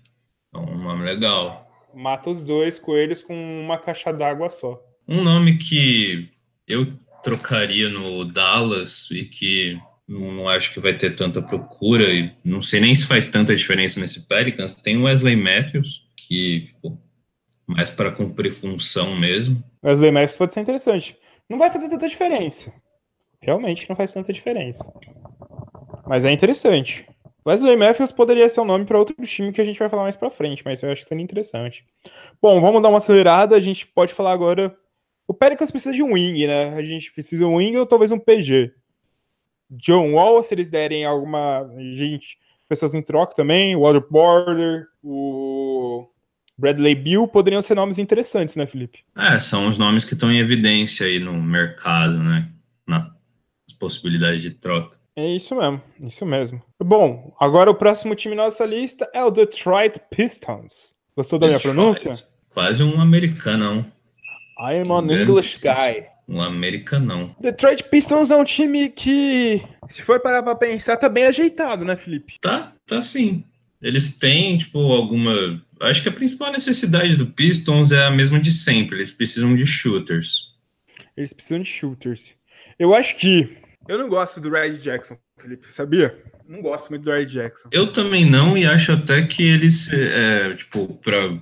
[0.52, 1.68] É um nome legal.
[1.94, 4.80] Mata os dois coelhos com uma caixa d'água só.
[5.06, 6.28] Um nome que
[6.66, 12.60] eu trocaria no Dallas e que não acho que vai ter tanta procura e não
[12.60, 14.74] sei nem se faz tanta diferença nesse Pelicans.
[14.74, 16.96] Tem o Wesley Matthews, que pô,
[17.66, 19.62] mais para cumprir função mesmo.
[19.84, 21.18] Wesley Matthews pode ser interessante.
[21.48, 22.72] Não vai fazer tanta diferença.
[23.42, 24.92] Realmente não faz tanta diferença.
[26.06, 27.04] Mas é interessante.
[27.44, 30.14] Wesley Matthews poderia ser um nome para outro time que a gente vai falar mais
[30.14, 31.84] para frente, mas eu acho que seria interessante.
[32.40, 33.56] Bom, vamos dar uma acelerada.
[33.56, 34.76] A gente pode falar agora.
[35.26, 36.74] O Pelicans precisa de um wing, né?
[36.74, 38.72] A gente precisa de um wing ou talvez um PG.
[39.70, 45.49] John Wall, se eles derem alguma gente, pessoas em troca também, o Waterboarder, o
[46.60, 49.00] Bradley Bill, poderiam ser nomes interessantes, né, Felipe?
[49.16, 52.48] É, são os nomes que estão em evidência aí no mercado, né?
[52.86, 53.06] Nas
[53.78, 54.98] possibilidades de troca.
[55.16, 56.62] É isso mesmo, isso mesmo.
[56.82, 60.94] Bom, agora o próximo time na nossa lista é o Detroit Pistons.
[61.16, 61.64] Gostou da Detroit.
[61.64, 62.24] minha pronúncia?
[62.50, 63.84] Quase um americanão.
[64.58, 66.06] I am an English guy.
[66.28, 67.34] Um americanão.
[67.40, 71.96] Detroit Pistons é um time que, se for parar pra pensar, tá bem ajeitado, né,
[71.96, 72.34] Felipe?
[72.40, 73.44] Tá, tá sim.
[73.82, 75.60] Eles têm, tipo, alguma.
[75.80, 78.98] Acho que a principal necessidade do Pistons é a mesma de sempre.
[78.98, 80.50] Eles precisam de shooters.
[81.16, 82.36] Eles precisam de shooters.
[82.78, 83.56] Eu acho que.
[83.88, 86.16] Eu não gosto do Red Jackson, Felipe, sabia?
[86.46, 87.68] Não gosto muito do Red Jackson.
[87.72, 91.40] Eu também não, e acho até que eles, é, tipo, pra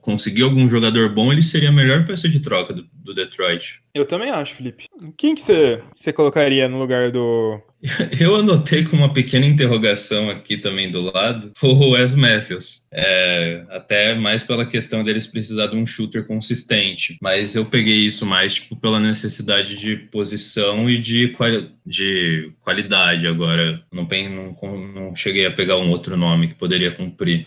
[0.00, 3.80] conseguir algum jogador bom, ele seria a melhor peça de troca do, do Detroit.
[3.94, 4.84] Eu também acho, Felipe.
[5.16, 7.60] Quem que você, você colocaria no lugar do.
[8.18, 12.86] Eu anotei com uma pequena interrogação aqui também do lado o Wes Matthews.
[12.92, 17.16] É, até mais pela questão deles precisar de um shooter consistente.
[17.20, 23.26] Mas eu peguei isso mais tipo, pela necessidade de posição e de, quali de qualidade.
[23.26, 27.46] Agora, não, não, não cheguei a pegar um outro nome que poderia cumprir.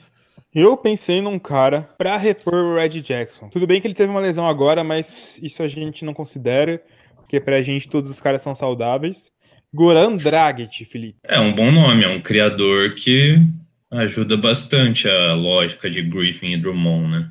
[0.54, 3.50] Eu pensei num cara para repor o Red Jackson.
[3.50, 6.82] Tudo bem que ele teve uma lesão agora, mas isso a gente não considera,
[7.16, 9.32] porque pra gente todos os caras são saudáveis.
[9.74, 11.20] Goran Dragic, Felipe.
[11.24, 13.38] É um bom nome, é um criador que
[13.92, 17.30] ajuda bastante a lógica de Griffin e Drummond, né?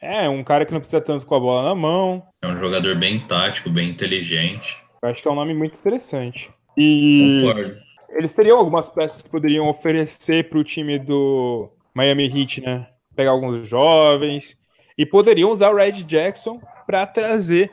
[0.00, 2.22] É, um cara que não precisa tanto com a bola na mão.
[2.42, 4.76] É um jogador bem tático, bem inteligente.
[5.02, 6.50] Eu acho que é um nome muito interessante.
[6.76, 7.76] E Concordo.
[8.10, 12.86] eles teriam algumas peças que poderiam oferecer para o time do Miami Heat, né?
[13.16, 14.56] Pegar alguns jovens
[14.96, 17.72] e poderiam usar o Red Jackson para trazer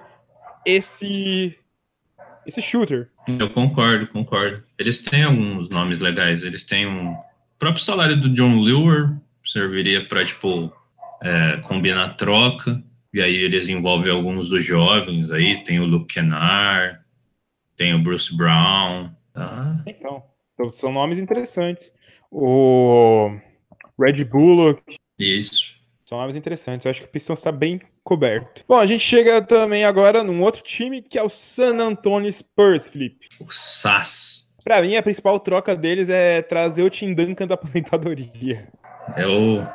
[0.66, 1.56] esse
[2.46, 3.10] esse shooter.
[3.28, 4.63] Eu concordo, concordo.
[4.78, 6.43] Eles têm alguns nomes legais.
[6.43, 7.15] Eles têm um
[7.55, 10.71] o próprio salário do John Lure serviria para tipo
[11.23, 12.84] é, combinar troca.
[13.13, 15.63] E aí eles envolvem alguns dos jovens aí.
[15.63, 16.99] Tem o Luke Kennard,
[17.78, 19.09] tem o Bruce Brown.
[19.34, 19.82] Tá?
[19.88, 20.21] Então,
[20.73, 21.93] são nomes interessantes.
[22.30, 23.39] O
[23.97, 24.97] Red Bullock.
[25.17, 25.74] Isso.
[26.08, 26.86] São nomes interessantes.
[26.86, 28.64] Eu acho que o Pistons está bem coberto.
[28.68, 32.89] Bom, a gente chega também agora num outro time que é o San Antonio Spurs,
[32.89, 33.28] Felipe.
[33.39, 34.47] O SAS.
[34.64, 38.68] Pra mim, a principal troca deles é trazer o Tim Duncan da aposentadoria.
[39.18, 39.68] Eu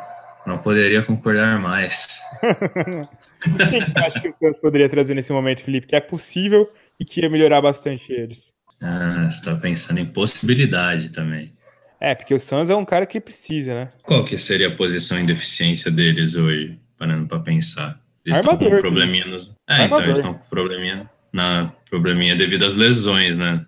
[0.46, 2.20] não poderia concordar mais.
[2.42, 5.88] o que você acha que o Spurs poderia trazer nesse momento, Felipe?
[5.88, 8.52] Que é possível e que ia melhorar bastante eles.
[8.80, 11.54] Ah, você tá pensando em possibilidade também.
[12.00, 13.88] É, porque o Suns é um cara que precisa, né?
[14.02, 18.00] Qual que seria a posição em deficiência deles hoje, parando pra pensar?
[18.24, 19.50] Eles estão com Armador, um probleminha nos...
[19.68, 20.04] É, então Armador.
[20.04, 23.64] eles estão com probleminha na probleminha devido às lesões, né?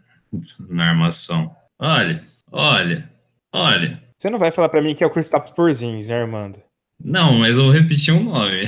[0.68, 1.55] Na armação.
[1.78, 3.09] Olha, olha,
[3.53, 4.03] olha.
[4.18, 6.59] Você não vai falar pra mim que é o Kristaps Porzingis, né, Armando?
[7.05, 8.62] Não, mas eu vou repetir um nome.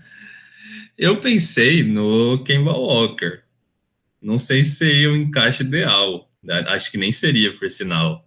[0.96, 3.40] eu pensei no Kemba Walker.
[4.20, 6.30] Não sei se seria o encaixe ideal.
[6.68, 8.24] Acho que nem seria, por sinal.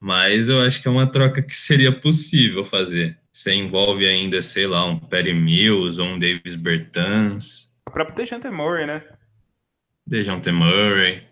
[0.00, 3.18] Mas eu acho que é uma troca que seria possível fazer.
[3.30, 8.48] Você envolve ainda, sei lá, um Perry Mills ou um Davis Bertans, O próprio Dejante
[8.48, 9.02] Murray, né?
[10.06, 11.22] Dejounte Murray.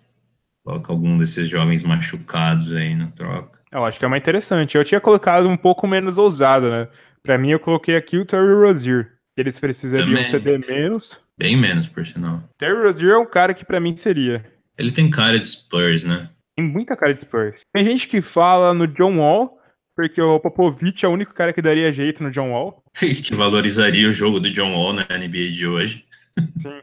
[0.64, 3.58] Coloca algum desses jovens machucados aí na troca.
[3.72, 4.76] Eu acho que é mais interessante.
[4.76, 6.88] Eu tinha colocado um pouco menos ousado, né?
[7.22, 9.12] Pra mim, eu coloquei aqui o Terry Rozier.
[9.36, 11.18] Eles precisariam ceder menos.
[11.36, 12.42] Bem menos, por sinal.
[12.58, 14.44] Terry Rozier é um cara que pra mim seria.
[14.76, 16.28] Ele tem cara de Spurs, né?
[16.58, 17.60] Tem muita cara de Spurs.
[17.72, 19.56] Tem gente que fala no John Wall,
[19.94, 22.82] porque o Popovich é o único cara que daria jeito no John Wall.
[22.98, 26.04] que valorizaria o jogo do John Wall na NBA de hoje.
[26.58, 26.80] Sim.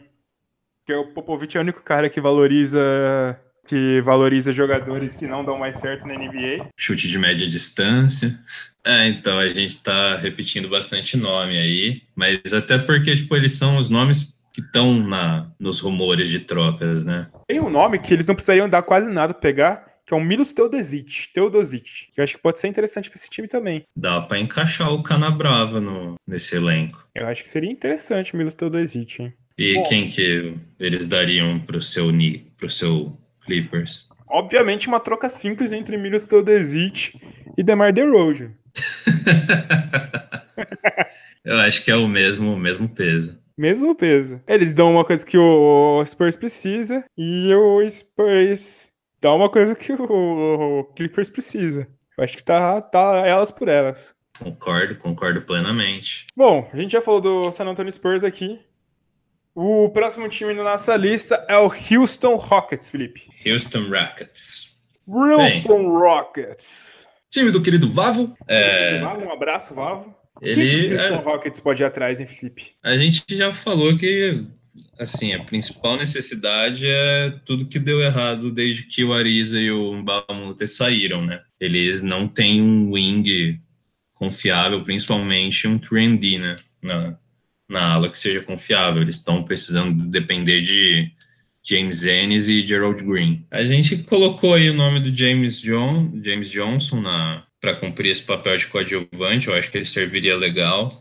[0.79, 5.57] Porque o Popovich é o único cara que valoriza que valoriza jogadores que não dão
[5.57, 6.69] mais certo na NBA.
[6.77, 8.39] Chute de média distância.
[8.81, 13.75] É, então a gente tá repetindo bastante nome aí, mas até porque, tipo, eles são
[13.75, 17.27] os nomes que estão na, nos rumores de trocas, né?
[17.45, 20.21] Tem um nome que eles não precisariam dar quase nada pra pegar, que é o
[20.21, 23.83] Milos Teodosic, Teodosic, que eu acho que pode ser interessante pra esse time também.
[23.97, 27.05] Dá pra encaixar o Canabrava no, nesse elenco.
[27.13, 29.33] Eu acho que seria interessante o Milos Teodosic, hein?
[29.57, 29.83] E Bom.
[29.83, 34.07] quem que eles dariam pro seu, Ni- pro seu Clippers?
[34.27, 37.19] Obviamente uma troca simples entre Milos Teodosic
[37.57, 38.51] e DeMar DeRozan.
[41.43, 43.37] Eu acho que é o mesmo, o mesmo peso.
[43.57, 44.41] Mesmo peso.
[44.47, 48.91] Eles dão uma coisa que o Spurs precisa e o Spurs
[49.21, 51.87] dá uma coisa que o Clippers precisa.
[52.17, 54.13] Eu acho que tá, tá elas por elas.
[54.39, 56.27] Concordo, concordo plenamente.
[56.35, 58.59] Bom, a gente já falou do San Antonio Spurs aqui.
[59.53, 63.29] O próximo time na nossa lista é o Houston Rockets, Felipe.
[63.45, 64.77] Houston Rockets.
[65.07, 67.05] Houston Rockets.
[67.29, 68.35] Time do querido Vavo.
[68.47, 70.14] É, Um abraço, Vavo.
[70.39, 72.73] Que que ele o Houston é, Rockets pode ir atrás, hein, Felipe?
[72.83, 74.43] A gente já falou que,
[74.99, 79.93] assim, a principal necessidade é tudo que deu errado desde que o Ariza e o
[79.93, 81.41] Mbamute saíram, né?
[81.59, 83.59] Eles não têm um wing
[84.13, 86.55] confiável, principalmente um 3D, né?
[86.81, 87.17] Na,
[87.67, 89.01] na ala que seja confiável.
[89.01, 91.11] Eles estão precisando depender de
[91.63, 93.45] James Ennis e Gerald Green.
[93.49, 97.01] A gente colocou aí o nome do James, John, James Johnson
[97.65, 99.47] para cumprir esse papel de coadjuvante.
[99.47, 100.93] Eu acho que ele serviria legal.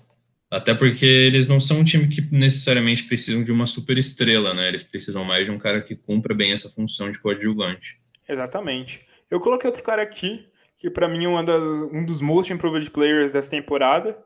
[0.51, 4.69] Até porque eles não são um time que necessariamente precisam de uma super estrela, né?
[4.69, 7.99] Eles precisam mais de um cara que cumpra bem essa função de coadjuvante.
[8.27, 9.03] Exatamente.
[9.31, 10.47] Eu coloquei outro cara aqui,
[10.79, 11.63] que pra mim é das-
[11.93, 14.17] um dos most improved players dessa temporada,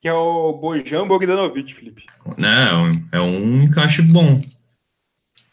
[0.00, 2.04] que é o Bojan Bogdanovic, Felipe.
[2.38, 2.68] Né?
[2.70, 4.40] É um- É um encaixe bom.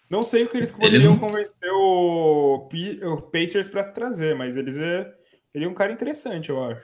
[0.10, 4.36] Não sei o que eles Ele poderiam não- convencer o, P- o Pacers pra trazer,
[4.36, 5.10] mas eles é,
[5.54, 6.82] ele é um cara interessante, eu acho.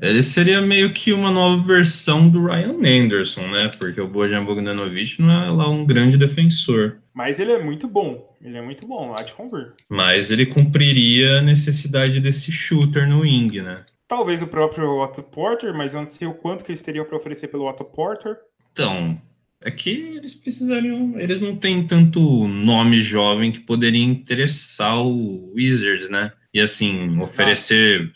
[0.00, 3.70] Ele seria meio que uma nova versão do Ryan Anderson, né?
[3.78, 6.98] Porque o Bojan Bogdanovic não é lá um grande defensor.
[7.12, 8.36] Mas ele é muito bom.
[8.40, 9.72] Ele é muito bom, lá de convir.
[9.88, 13.84] Mas ele cumpriria a necessidade desse shooter no wing, né?
[14.06, 17.16] Talvez o próprio Otto Porter, mas eu não sei o quanto que eles teriam pra
[17.16, 18.36] oferecer pelo Otto Porter.
[18.70, 19.20] Então,
[19.60, 21.18] é que eles precisariam.
[21.18, 26.32] Eles não têm tanto nome jovem que poderia interessar o Wizards, né?
[26.52, 28.10] E assim, oferecer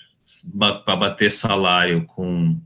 [0.58, 2.58] para bater salário com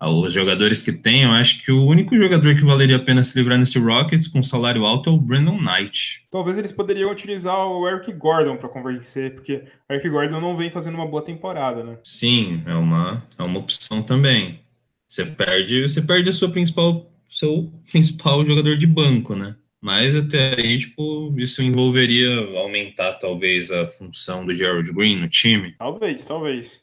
[0.00, 3.38] os jogadores que tem, eu acho que o único jogador que valeria a pena se
[3.38, 6.26] livrar nesse Rockets com salário alto é o Brandon Knight.
[6.30, 10.70] Talvez eles poderiam utilizar o Eric Gordon pra convencer, porque o Eric Gordon não vem
[10.70, 11.98] fazendo uma boa temporada, né?
[12.02, 14.60] Sim, é uma, é uma opção também.
[15.06, 19.54] Você perde, você perde a sua principal, seu principal jogador de banco, né?
[19.82, 25.72] Mas até aí, tipo, isso envolveria aumentar talvez a função do Gerald Green no time.
[25.72, 26.80] Talvez, talvez.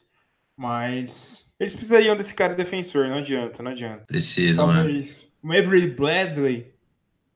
[0.54, 4.04] Mas eles precisariam desse cara defensor, não adianta, não adianta.
[4.06, 4.82] Precisam, né?
[4.82, 6.66] Talvez o Avery Bradley,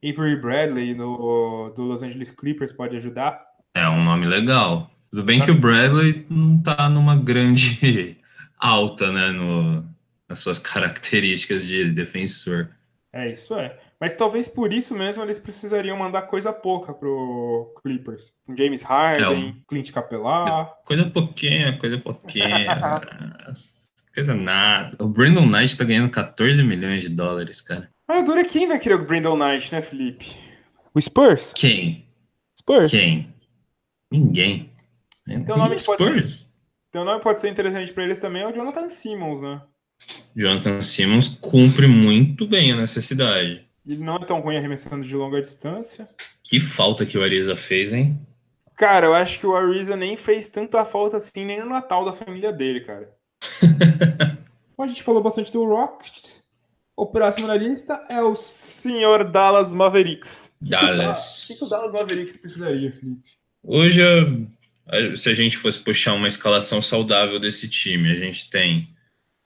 [0.02, 3.42] Avery Bradley no, do Los Angeles Clippers pode ajudar.
[3.74, 4.90] É um nome legal.
[5.10, 8.18] Tudo bem que o Bradley não tá numa grande
[8.58, 9.84] alta, né, no,
[10.28, 12.68] nas suas características de defensor.
[13.12, 13.78] É, isso é.
[14.04, 18.34] Mas talvez por isso mesmo eles precisariam mandar coisa pouca pro Clippers.
[18.54, 20.66] James Harden, É Clint Capela.
[20.84, 23.00] Coisa pouquinha, coisa pouquinha.
[24.14, 25.02] coisa nada.
[25.02, 27.88] O Brandon Knight tá ganhando 14 milhões de dólares, cara.
[28.06, 30.36] O duro é quem vai querer o Brandon Knight, né, Felipe?
[30.92, 31.54] O Spurs?
[31.54, 32.06] Quem?
[32.60, 32.90] Spurs?
[32.90, 33.34] Quem?
[34.12, 34.70] Ninguém.
[35.26, 36.46] Teu nome Nem pode Spurs.
[36.90, 39.62] Então nome pode ser interessante para eles também é o Jonathan Simmons, né?
[40.36, 43.63] Jonathan Simmons cumpre muito bem a necessidade.
[43.86, 46.08] Ele não é tão ruim arremessando de longa distância.
[46.42, 48.18] Que falta que o Ariza fez, hein?
[48.76, 52.12] Cara, eu acho que o Ariza nem fez tanta falta assim nem no Natal da
[52.12, 53.14] família dele, cara.
[54.78, 56.42] a gente falou bastante do Rockets.
[56.96, 60.56] O próximo na lista é o senhor Dallas Mavericks.
[60.60, 61.44] Dallas.
[61.44, 63.30] O que, que o Dallas Mavericks precisaria, Felipe?
[63.62, 64.00] Hoje,
[65.16, 68.88] se a gente fosse puxar uma escalação saudável desse time, a gente tem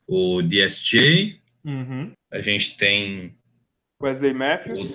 [0.07, 2.12] o DSJ, uhum.
[2.30, 3.38] a gente tem
[4.01, 4.93] Wesley Matthews.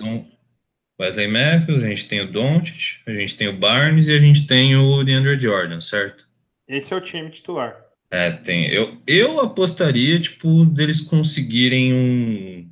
[0.98, 4.46] Wesley Matthews, a gente tem o Doncic, a gente tem o Barnes e a gente
[4.46, 6.28] tem o DeAndre Jordan, certo?
[6.66, 7.76] Esse é o time titular.
[8.10, 8.68] É, tem.
[8.68, 12.70] Eu, eu apostaria, tipo, deles conseguirem um,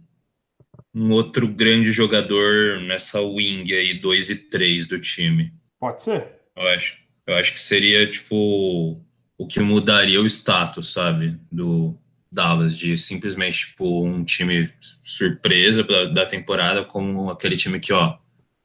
[0.95, 5.53] um outro grande jogador nessa wing aí, 2 e 3 do time.
[5.79, 6.29] Pode ser.
[6.57, 9.01] Eu acho, eu acho que seria, tipo,
[9.37, 11.39] o que mudaria o status, sabe?
[11.51, 11.99] Do
[12.33, 14.71] Dallas, de simplesmente, tipo, um time
[15.05, 18.17] surpresa da temporada, como aquele time que, ó,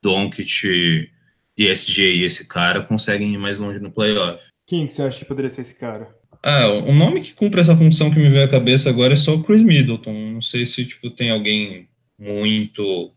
[0.01, 1.09] Doncic,
[1.57, 4.41] DSJ e esse cara conseguem ir mais longe no playoff.
[4.65, 6.15] Quem que você acha que poderia ser esse cara?
[6.43, 9.33] Ah, o nome que cumpre essa função que me veio à cabeça agora é só
[9.33, 10.13] o Chris Middleton.
[10.13, 13.11] Não sei se tipo tem alguém muito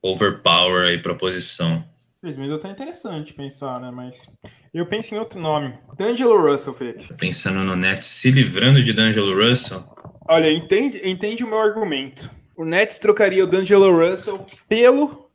[0.00, 1.84] overpower aí para posição.
[2.22, 3.90] Chris Middleton é interessante pensar, né?
[3.90, 4.30] Mas
[4.72, 5.74] eu penso em outro nome.
[5.98, 7.12] D'Angelo Russell, Felipe.
[7.14, 9.82] Pensando no Nets se livrando de D'Angelo Russell?
[10.28, 12.30] Olha, entende, entende o meu argumento.
[12.56, 15.32] O Nets trocaria o D'Angelo Russell pelo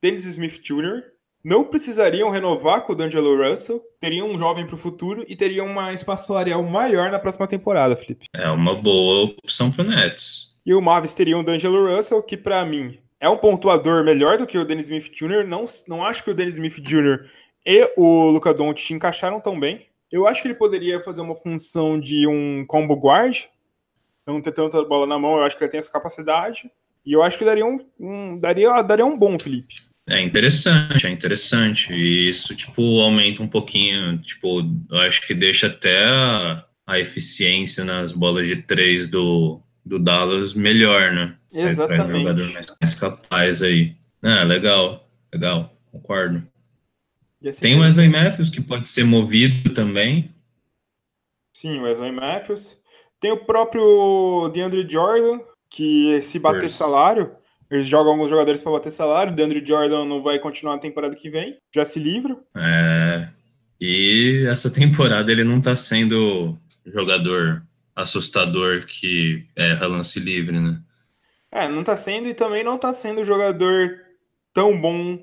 [0.00, 1.02] Dennis Smith Jr.,
[1.42, 5.66] não precisariam renovar com o D'Angelo Russell, teriam um jovem para o futuro e teriam
[5.66, 8.26] uma espaço salarial maior na próxima temporada, Felipe.
[8.36, 10.50] É uma boa opção para o Nets.
[10.64, 14.46] E o Mavis teria o D'Angelo Russell, que para mim é um pontuador melhor do
[14.46, 15.46] que o Dennis Smith Jr.
[15.46, 17.28] Não, não acho que o Dennis Smith Jr.
[17.66, 19.86] e o Luca Doncic encaixaram tão bem.
[20.10, 23.44] Eu acho que ele poderia fazer uma função de um combo guard,
[24.26, 26.70] não ter tanta bola na mão, eu acho que ele tem essa capacidade.
[27.04, 29.74] E eu acho que daria um, um daria, daria um bom, Felipe.
[30.08, 31.92] É interessante, é interessante.
[31.92, 34.60] E isso, tipo, aumenta um pouquinho, tipo,
[34.90, 40.52] eu acho que deixa até a, a eficiência nas bolas de três do, do Dallas
[40.54, 41.36] melhor, né?
[41.52, 42.10] Exatamente.
[42.10, 43.96] Um jogador mais, mais capaz aí.
[44.22, 46.46] É, legal, legal, concordo.
[47.60, 50.34] Tem o Wesley Matthews, que pode ser movido também.
[51.54, 52.76] Sim, Wesley Matthews.
[53.18, 55.40] Tem o próprio DeAndre Jordan,
[55.70, 57.34] que se bater salário,
[57.70, 59.34] eles jogam alguns jogadores para bater salário.
[59.34, 61.56] Deandre Jordan não vai continuar na temporada que vem.
[61.72, 62.36] Já se livra.
[62.56, 63.28] É.
[63.80, 67.62] E essa temporada ele não está sendo jogador
[67.94, 70.80] assustador que erra lance livre, né?
[71.52, 73.98] É, não está sendo e também não está sendo jogador
[74.52, 75.18] tão bom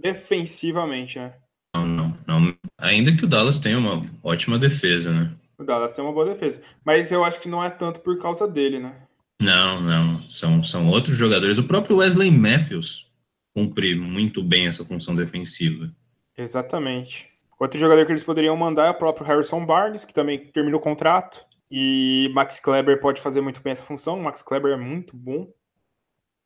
[0.00, 1.34] defensivamente, né?
[1.74, 2.54] Não, não, não.
[2.78, 5.32] Ainda que o Dallas tenha uma ótima defesa, né?
[5.58, 6.60] O Dallas tem uma boa defesa.
[6.84, 8.94] Mas eu acho que não é tanto por causa dele, né?
[9.40, 10.22] Não, não.
[10.22, 11.58] São, são outros jogadores.
[11.58, 13.10] O próprio Wesley Matthews
[13.54, 15.90] cumpre muito bem essa função defensiva.
[16.36, 17.30] Exatamente.
[17.58, 20.82] Outro jogador que eles poderiam mandar é o próprio Harrison Barnes, que também terminou o
[20.82, 21.44] contrato.
[21.74, 24.18] E Max Kleber pode fazer muito bem essa função.
[24.18, 25.50] O Max Kleber é muito bom.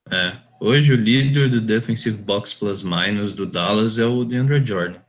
[0.08, 0.38] É.
[0.60, 5.00] Hoje o líder do Defensive Box Plus Minus do Dallas é o DeAndre Jordan.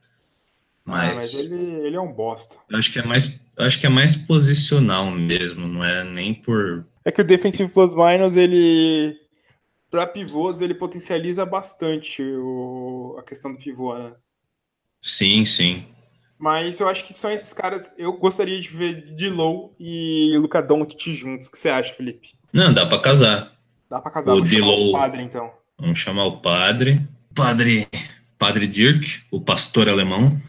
[0.84, 1.56] Mas, ah, mas ele,
[1.86, 2.56] ele é um bosta.
[2.74, 7.12] Acho que é mais acho que é mais posicional mesmo, não é nem por é
[7.12, 9.18] que o Defensive Plus Minus, ele.
[9.90, 14.14] Para pivôs, ele potencializa bastante o, a questão do pivô, né?
[15.02, 15.88] Sim, sim.
[16.38, 17.94] Mas eu acho que são esses caras.
[17.98, 21.48] Eu gostaria de ver de Low e Luca Doncic juntos.
[21.48, 22.34] O que você acha, Felipe?
[22.54, 23.54] Não, dá para casar.
[23.90, 24.34] Dá para casar.
[24.34, 25.52] O Vamos chamar o padre, então.
[25.80, 27.02] Vamos chamar o padre.
[27.34, 27.88] Padre.
[28.38, 30.40] Padre Dirk, o pastor alemão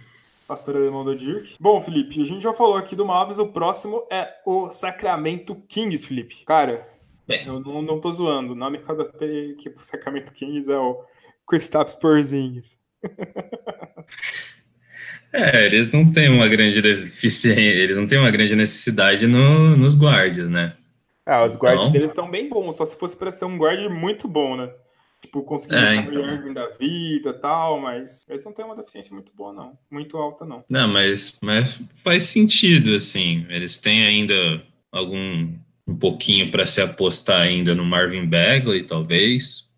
[0.48, 1.56] pastor alemão do Dirk.
[1.60, 6.06] Bom, Felipe, a gente já falou aqui do Mavis, o próximo é o Sacramento Kings,
[6.06, 6.42] Felipe.
[6.46, 6.88] Cara,
[7.26, 7.46] Bem.
[7.46, 8.54] eu não, não tô zoando.
[8.54, 11.04] O nome que adotei aqui pro Sacramento Kings é o
[11.46, 12.78] Kristaps Porzingis.
[15.32, 19.94] É, eles não têm uma grande deficiência, eles não têm uma grande necessidade no, nos
[19.94, 20.74] guardas, né?
[21.26, 21.92] Ah, os guardas então...
[21.92, 24.70] deles estão bem bons, só se fosse para ser um guard muito bom, né?
[25.20, 26.22] Tipo, conseguir é, então.
[26.22, 29.76] Irving da vida e tal, mas eles não têm uma deficiência muito boa, não.
[29.90, 30.64] Muito alta, não.
[30.70, 33.44] Não, mas, mas faz sentido, assim.
[33.48, 34.62] Eles têm ainda
[34.92, 35.52] algum
[35.86, 39.68] um pouquinho para se apostar ainda no Marvin Bagley, talvez.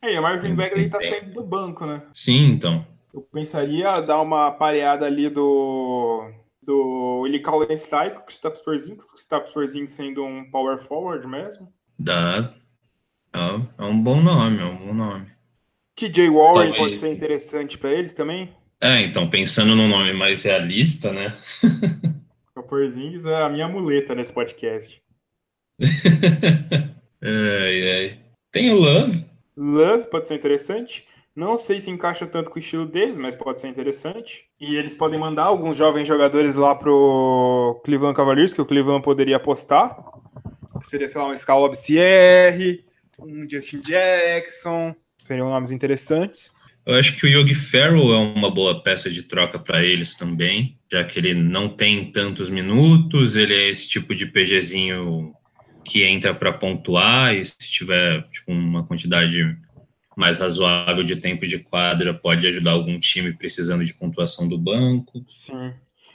[0.00, 2.02] É, o Marvin Bagley tá saindo do banco, né?
[2.14, 2.86] Sim, então.
[3.12, 6.30] Eu pensaria dar uma pareada ali do
[6.62, 11.72] do Willie Callenstein com o Kristaps Porzingis, o Kristaps Porzingis sendo um power forward mesmo.
[11.98, 12.54] Dá,
[13.32, 15.26] é, é um bom nome, é um bom nome.
[15.96, 16.76] TJ Warren Talvez...
[16.76, 18.54] pode ser interessante para eles também?
[18.80, 21.36] É, então, pensando num nome mais realista, né?
[22.68, 25.02] Porzingis é a minha muleta nesse podcast.
[27.20, 28.18] ai, ai.
[28.50, 29.26] Tem o Love.
[29.54, 31.06] Love pode ser interessante.
[31.34, 34.44] Não sei se encaixa tanto com o estilo deles, mas pode ser interessante.
[34.60, 39.36] E eles podem mandar alguns jovens jogadores lá pro Cleveland Cavaliers, que o Cleveland poderia
[39.36, 39.96] apostar.
[40.82, 42.84] Seria, sei lá, um Scala Sierre,
[43.18, 44.94] um Justin Jackson.
[45.26, 46.50] Seriam nomes interessantes.
[46.84, 50.76] Eu acho que o Yogi Ferrell é uma boa peça de troca para eles também,
[50.90, 55.32] já que ele não tem tantos minutos, ele é esse tipo de PGzinho
[55.84, 59.56] que entra para pontuar e se tiver tipo, uma quantidade
[60.16, 65.24] mais razoável de tempo de quadra, pode ajudar algum time precisando de pontuação do banco.
[65.28, 65.72] Sim.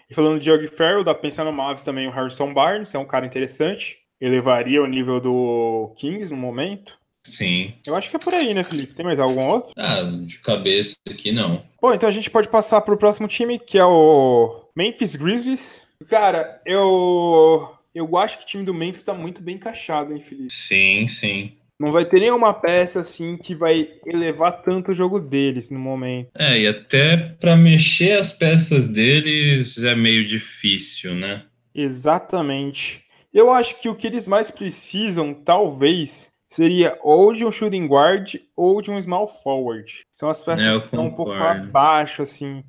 [0.10, 3.00] E falando de Yogi Ferrell, dá pra pensar no Mavis também o Harrison Barnes, é
[3.00, 4.00] um cara interessante.
[4.20, 6.98] Elevaria o nível do Kings no momento.
[7.24, 7.74] Sim.
[7.86, 8.94] Eu acho que é por aí, né, Felipe?
[8.94, 9.74] Tem mais algum outro?
[9.78, 11.62] Ah, de cabeça aqui não.
[11.82, 15.86] Bom, então a gente pode passar pro próximo time, que é o Memphis Grizzlies.
[16.08, 20.54] Cara, eu eu acho que o time do Memphis tá muito bem encaixado, hein, Felipe?
[20.54, 21.57] Sim, sim.
[21.80, 26.30] Não vai ter nenhuma peça assim que vai elevar tanto o jogo deles no momento.
[26.36, 31.46] É, e até para mexer as peças deles é meio difícil, né?
[31.76, 33.04] Exatamente.
[33.32, 38.36] Eu acho que o que eles mais precisam, talvez, seria ou de um shooting guard
[38.56, 40.04] ou de um small forward.
[40.12, 42.64] São as peças É, eu que estão um pouco abaixo, assim,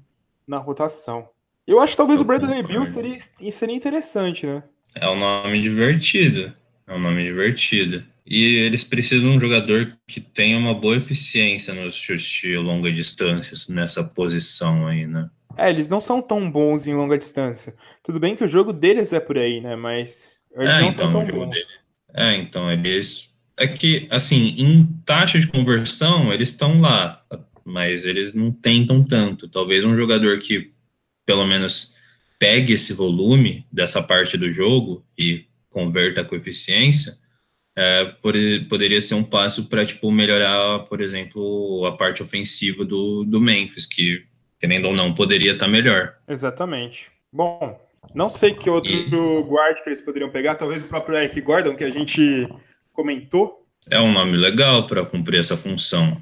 [0.47, 1.31] na rotação.
[1.67, 2.63] Eu acho que talvez Eu o Bradley.
[2.63, 3.19] Bill seria,
[3.51, 4.63] seria interessante, né?
[4.95, 6.53] É um nome divertido.
[6.87, 8.05] É um nome divertido.
[8.31, 12.93] E eles precisam de um jogador que tenha uma boa eficiência nos chutes de longa
[12.93, 15.31] distância nessa posição aí, né?
[15.57, 17.75] É, eles não são tão bons em longa distância.
[18.05, 19.75] Tudo bem que o jogo deles é por aí, né?
[19.77, 21.51] Mas eles É, não então, tão o jogo bons.
[21.51, 21.67] dele.
[22.15, 23.31] É, então eles.
[23.57, 27.25] É que, assim, em taxa de conversão, eles estão lá,
[27.65, 29.49] mas eles não tentam tanto.
[29.49, 30.71] Talvez um jogador que,
[31.27, 31.93] pelo menos,
[32.39, 37.17] pegue esse volume dessa parte do jogo e converta com eficiência,
[37.81, 43.25] é, pode- poderia ser um passo para, tipo, melhorar, por exemplo, a parte ofensiva do,
[43.25, 44.25] do Memphis, que,
[44.59, 46.17] querendo ou não, poderia estar melhor.
[46.27, 47.11] Exatamente.
[47.33, 47.81] Bom,
[48.15, 51.77] não sei que outro E- guard que eles poderiam pegar, talvez o próprio Eric Gordon,
[51.77, 52.49] que a gente
[52.93, 53.65] comentou.
[53.91, 56.21] É um nome legal para cumprir essa função.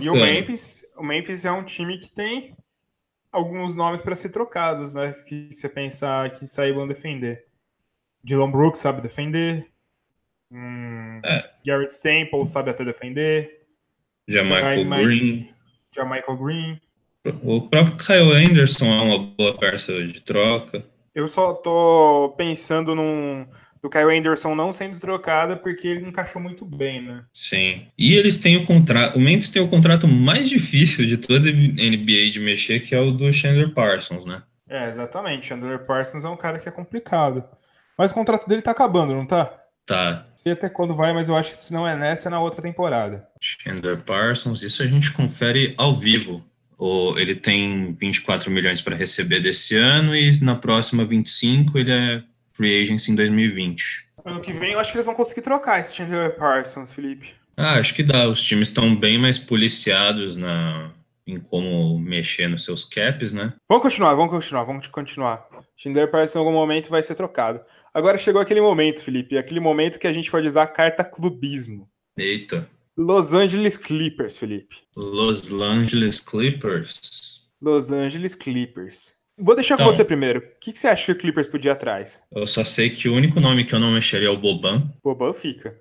[0.00, 0.26] E o Bacana.
[0.32, 2.56] Memphis, o Memphis é um time que tem
[3.30, 5.12] alguns nomes para ser trocados, né?
[5.28, 7.44] Que você pensar que saibam defender.
[8.24, 9.66] Dylan Brooks sabe defender.
[10.50, 11.44] Hum, É.
[11.64, 13.62] Garrett Temple sabe até defender.
[14.28, 15.48] Já Michael Green.
[15.94, 16.80] Já Michael Green.
[17.42, 20.84] O próprio Kyle Anderson é uma boa peça de troca.
[21.14, 23.46] Eu só tô pensando num
[23.82, 27.24] do Kyle Anderson não sendo trocada porque ele encaixou muito bem, né?
[27.32, 27.86] Sim.
[27.96, 29.16] E eles têm o contrato.
[29.16, 33.00] O Memphis tem o contrato mais difícil de toda a NBA de mexer, que é
[33.00, 34.42] o do Chandler Parsons, né?
[34.68, 35.52] É, exatamente.
[35.54, 37.44] Andrew Parsons é um cara que é complicado.
[37.96, 39.52] Mas o contrato dele tá acabando, não tá?
[39.86, 40.26] Tá.
[40.46, 42.62] Sei até quando vai, mas eu acho que se não é nessa, é na outra
[42.62, 43.26] temporada.
[43.40, 46.40] Chandler Parsons, isso a gente confere ao vivo.
[46.78, 52.22] O, ele tem 24 milhões para receber desse ano e na próxima 25 ele é
[52.52, 54.06] free agent em 2020.
[54.24, 57.34] Ano que vem eu acho que eles vão conseguir trocar esse Chandler Parsons, Felipe.
[57.56, 58.28] Ah, acho que dá.
[58.28, 60.92] Os times estão bem mais policiados na,
[61.26, 63.52] em como mexer nos seus caps, né?
[63.68, 65.44] Vamos continuar, vamos continuar, vamos continuar.
[65.76, 67.60] Chandler Parsons em algum momento vai ser trocado.
[67.96, 71.88] Agora chegou aquele momento, Felipe, aquele momento que a gente pode usar a carta clubismo.
[72.18, 72.68] Eita.
[72.94, 74.76] Los Angeles Clippers, Felipe.
[74.94, 77.46] Los Angeles Clippers.
[77.58, 79.14] Los Angeles Clippers.
[79.38, 79.92] Vou deixar com Então.
[79.94, 80.40] você primeiro.
[80.40, 82.20] O que, que você acha que o Clippers podia atrás?
[82.30, 84.92] Eu só sei que o único nome que eu não mexeria é o Boban.
[85.02, 85.74] Boban fica.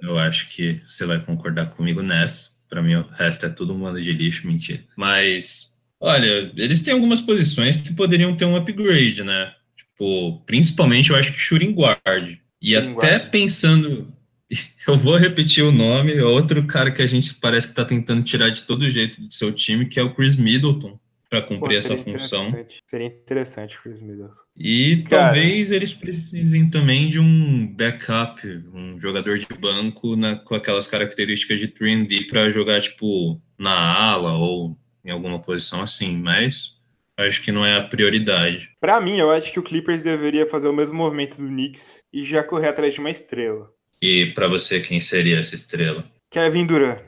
[0.00, 2.52] Eu acho que você vai concordar comigo nessa.
[2.70, 4.82] Pra mim, o resto é tudo um bando de lixo, mentira.
[4.96, 9.54] Mas, olha, eles têm algumas posições que poderiam ter um upgrade, né?
[9.96, 12.38] Tipo, principalmente eu acho que shooting guard.
[12.60, 13.30] E Shooting até guard.
[13.30, 14.12] pensando,
[14.88, 18.22] eu vou repetir o nome, é outro cara que a gente parece que tá tentando
[18.24, 20.98] tirar de todo jeito do seu time, que é o Chris Middleton,
[21.30, 22.48] Pô, cumprir essa seria função.
[22.48, 22.76] interessante.
[22.88, 24.34] Seria interessante, Chris Middleton.
[24.56, 25.26] E Cara.
[25.32, 31.58] talvez eles precisem também de um backup, um jogador de banco na- com aquelas características
[31.60, 36.73] de 3D para jogar, tipo, na ala ou em alguma posição assim, mas
[37.16, 38.70] acho que não é a prioridade.
[38.80, 42.24] Pra mim, eu acho que o Clippers deveria fazer o mesmo movimento do Knicks e
[42.24, 43.70] já correr atrás de uma estrela.
[44.00, 46.04] E para você, quem seria essa estrela?
[46.30, 47.00] Kevin Durant.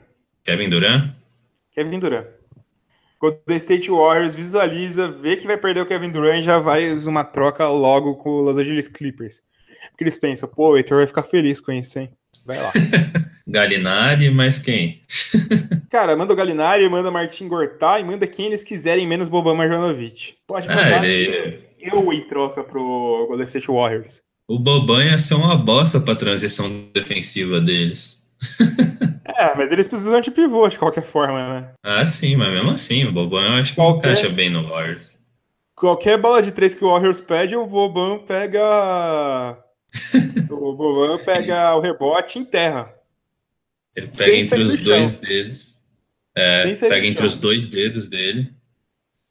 [0.43, 1.13] Kevin Durant?
[1.71, 2.27] Kevin Durant.
[3.19, 7.23] Golden State Warriors visualiza, vê que vai perder o Kevin Durant e já vai uma
[7.23, 9.41] troca logo com o Los Angeles Clippers.
[9.89, 12.11] Porque eles pensam, pô, o Heitor vai ficar feliz com isso, hein?
[12.47, 12.71] Vai lá.
[13.45, 15.01] Galinari, mas quem?
[15.91, 20.35] Cara, manda o Galinari, manda Martin Gortá e manda quem eles quiserem, menos Boban Marjanovic.
[20.47, 21.01] Pode mandar.
[21.01, 24.21] Ah, ele, eu em troca pro Golden State Warriors.
[24.47, 28.23] O Boban ia ser uma bosta pra transição defensiva deles.
[29.25, 31.69] é, mas eles precisam de pivô de qualquer forma, né?
[31.83, 34.11] Ah, sim, mas mesmo assim, o Boban eu acho que qualquer...
[34.11, 35.07] encaixa bem no Warriors.
[35.75, 39.57] Qualquer bola de três que o Warriors pede, o Boban pega.
[40.49, 42.93] o Boban pega o rebote em terra.
[43.95, 45.77] Ele pega Sem entre os dois dedos.
[46.35, 48.53] É, pega entre os dois dedos dele.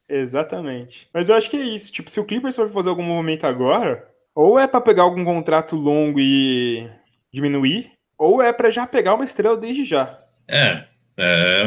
[0.09, 1.09] Exatamente.
[1.13, 1.93] Mas eu acho que é isso.
[1.93, 5.77] Tipo, se o Clippers for fazer algum movimento agora, ou é para pegar algum contrato
[5.77, 6.89] longo e
[7.33, 10.19] diminuir, ou é para já pegar uma estrela desde já.
[10.49, 10.85] É,
[11.17, 11.65] é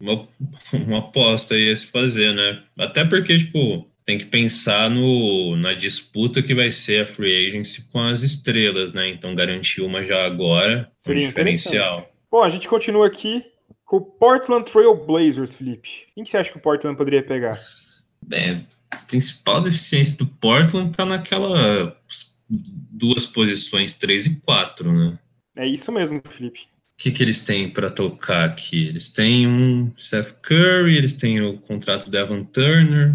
[0.00, 0.28] uma,
[0.72, 2.62] uma aposta aí a se fazer, né?
[2.78, 7.82] Até porque, tipo, tem que pensar no, na disputa que vai ser a free agency
[7.90, 9.08] com as estrelas, né?
[9.08, 12.12] Então garantir uma já agora Seria um diferencial.
[12.30, 13.42] Bom, a gente continua aqui
[13.86, 15.88] com o Portland Trail Blazers, Felipe.
[16.14, 17.56] Quem que você acha que o Portland poderia pegar?
[18.22, 21.96] Bem, a principal deficiência do Portland tá naquela
[22.50, 25.18] duas posições, 3 e 4, né?
[25.56, 26.60] É isso mesmo, Felipe.
[26.60, 28.88] O que, que eles têm para tocar aqui?
[28.88, 33.14] Eles têm um Seth Curry, eles têm o contrato de Evan Turner,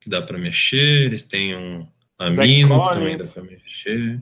[0.00, 1.86] que dá para mexer, eles têm um
[2.18, 4.20] Amino, que também dá para mexer.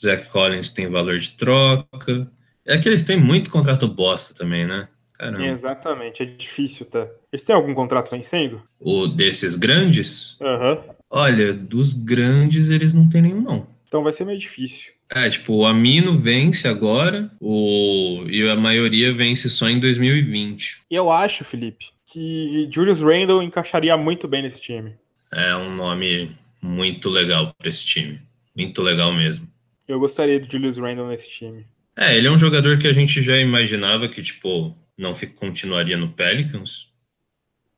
[0.00, 2.30] Zach Collins tem valor de troca.
[2.64, 4.88] É que eles têm muito contrato bosta também, né?
[5.12, 5.46] Caramba.
[5.46, 7.08] Exatamente, é difícil, tá?
[7.32, 8.62] Eles têm algum contrato vencendo?
[8.78, 10.36] O desses grandes?
[10.40, 10.72] Aham.
[10.72, 10.96] Uhum.
[11.08, 13.66] Olha, dos grandes eles não tem nenhum, não.
[13.88, 14.92] Então vai ser meio difícil.
[15.08, 18.24] É, tipo, o Amino vence agora, o...
[18.26, 20.82] e a maioria vence só em 2020.
[20.90, 24.96] E eu acho, Felipe, que Julius Randle encaixaria muito bem nesse time.
[25.32, 28.20] É um nome muito legal para esse time.
[28.56, 29.48] Muito legal mesmo.
[29.86, 31.66] Eu gostaria de Julius Randle nesse time.
[31.96, 36.12] É, ele é um jogador que a gente já imaginava que, tipo, não continuaria no
[36.12, 36.88] Pelicans.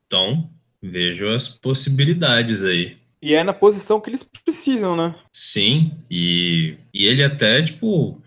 [0.06, 0.50] Então,
[0.82, 2.96] vejo as possibilidades aí.
[3.20, 5.14] E é na posição que eles precisam, né?
[5.32, 8.20] Sim, e, e ele até, tipo,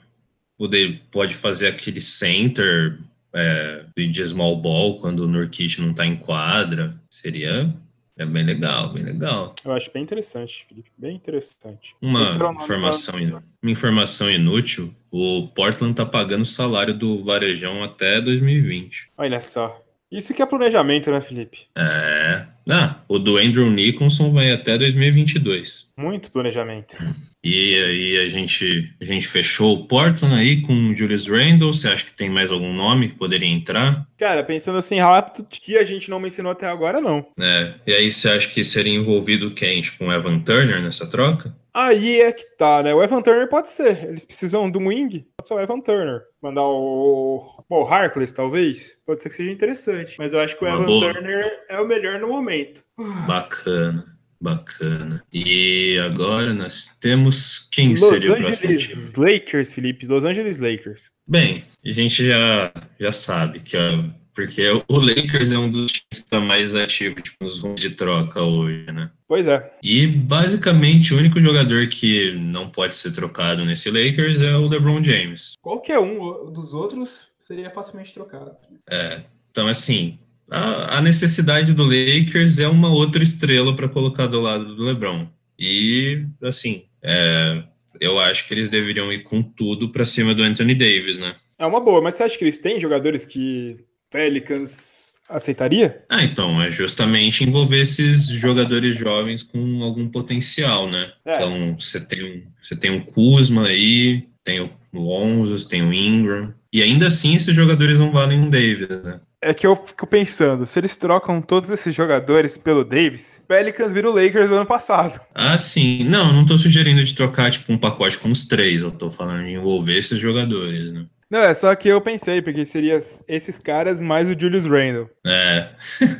[1.11, 2.99] pode fazer aquele center
[3.34, 6.95] é, de small ball quando o Nurkic não tá em quadra.
[7.09, 7.74] Seria
[8.22, 9.55] é bem legal, bem legal.
[9.63, 10.91] Eu acho bem interessante, Felipe.
[10.97, 11.95] Bem interessante.
[12.01, 13.15] Uma informação,
[13.61, 19.11] uma informação inútil: o Portland tá pagando o salário do Varejão até 2020.
[19.17, 19.82] Olha só.
[20.11, 21.67] Isso que é planejamento, né, Felipe?
[21.76, 22.45] É.
[22.72, 25.88] Ah, o do Andrew Nicholson vai até 2022.
[25.97, 26.95] Muito planejamento.
[27.43, 31.74] E aí a gente, a gente fechou o Portland aí com o Julius Randle.
[31.74, 34.07] Você acha que tem mais algum nome que poderia entrar?
[34.17, 37.26] Cara, pensando assim rápido, que a gente não mencionou até agora, não.
[37.38, 37.74] É.
[37.86, 39.82] E aí você acha que seria envolvido quem?
[39.82, 41.53] Tipo, um Evan Turner nessa troca?
[41.74, 42.93] Aí é que tá, né?
[42.93, 44.03] O Evan Turner pode ser.
[44.05, 46.22] Eles precisam do wing, pode ser o Evan Turner.
[46.41, 47.63] Mandar o.
[47.69, 48.97] Bom, o Harkless, talvez.
[49.05, 50.15] Pode ser que seja interessante.
[50.17, 51.13] Mas eu acho que o Uma Evan boa.
[51.13, 52.84] Turner é o melhor no momento.
[53.26, 54.05] Bacana.
[54.41, 55.24] Bacana.
[55.32, 59.26] E agora nós temos quem Los seria Angeles o próximo time?
[59.30, 60.07] Lakers, Felipe.
[60.07, 61.11] Los Angeles Lakers.
[61.28, 64.03] Bem, a gente já, já sabe que a
[64.34, 67.90] porque o Lakers é um dos times que está mais ativo tipo, nos rumos de
[67.92, 69.12] troca hoje, né?
[69.28, 69.74] Pois é.
[69.82, 75.04] E basicamente o único jogador que não pode ser trocado nesse Lakers é o LeBron
[75.04, 75.54] James.
[75.62, 78.52] Qualquer um dos outros seria facilmente trocado.
[78.90, 79.22] É.
[79.52, 80.20] Então, assim,
[80.50, 85.28] a, a necessidade do Lakers é uma outra estrela para colocar do lado do LeBron.
[85.60, 87.64] E, assim, é,
[87.99, 91.36] eu acho que eles deveriam ir com tudo para cima do Anthony Davis, né?
[91.58, 93.78] É uma boa, mas você acha que eles têm jogadores que
[94.12, 96.04] Pelicans aceitaria?
[96.10, 101.12] Ah, então, é justamente envolver esses jogadores jovens com algum potencial, né?
[101.26, 101.36] É.
[101.36, 106.54] Então, você tem, um, você tem um Kuzma aí, tem o Lonzo, tem o Ingram,
[106.72, 109.22] e ainda assim esses jogadores não valem um Davis, né?
[109.44, 114.08] É que eu fico pensando, se eles trocam todos esses jogadores pelo Davis, Pelicans vira
[114.08, 115.20] o Lakers do ano passado.
[115.34, 116.04] Ah, sim.
[116.04, 118.84] Não, não tô sugerindo de trocar, tipo, um pacote com os três.
[118.84, 121.06] Eu tô falando de envolver esses jogadores, né?
[121.32, 125.10] Não, é só que eu pensei, porque seria esses caras mais o Julius Randle.
[125.26, 125.70] É.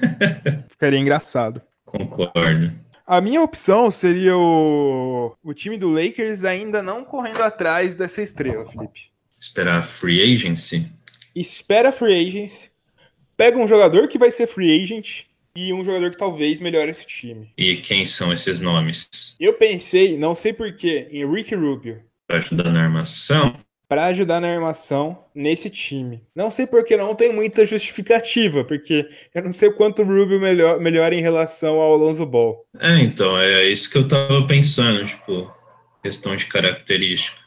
[0.72, 1.62] Ficaria engraçado.
[1.84, 2.72] Concordo.
[3.06, 8.66] A minha opção seria o, o time do Lakers ainda não correndo atrás dessa estrela,
[8.66, 9.12] Felipe.
[9.38, 10.90] Esperar free agency?
[11.36, 12.70] Espera free agency.
[13.36, 15.24] Pega um jogador que vai ser free agent
[15.54, 17.52] e um jogador que talvez melhore esse time.
[17.58, 19.36] E quem são esses nomes?
[19.38, 22.02] Eu pensei, não sei porquê, em Ricky Rubio.
[22.26, 23.60] Para ajudar na armação?
[23.92, 26.24] Para ajudar na armação nesse time.
[26.34, 29.06] Não sei porque não tem muita justificativa, porque
[29.36, 32.66] eu não sei o quanto o Rubio melhor, melhora em relação ao Alonso Ball.
[32.80, 35.54] É, então, é isso que eu tava pensando, tipo,
[36.02, 37.38] questão de característica.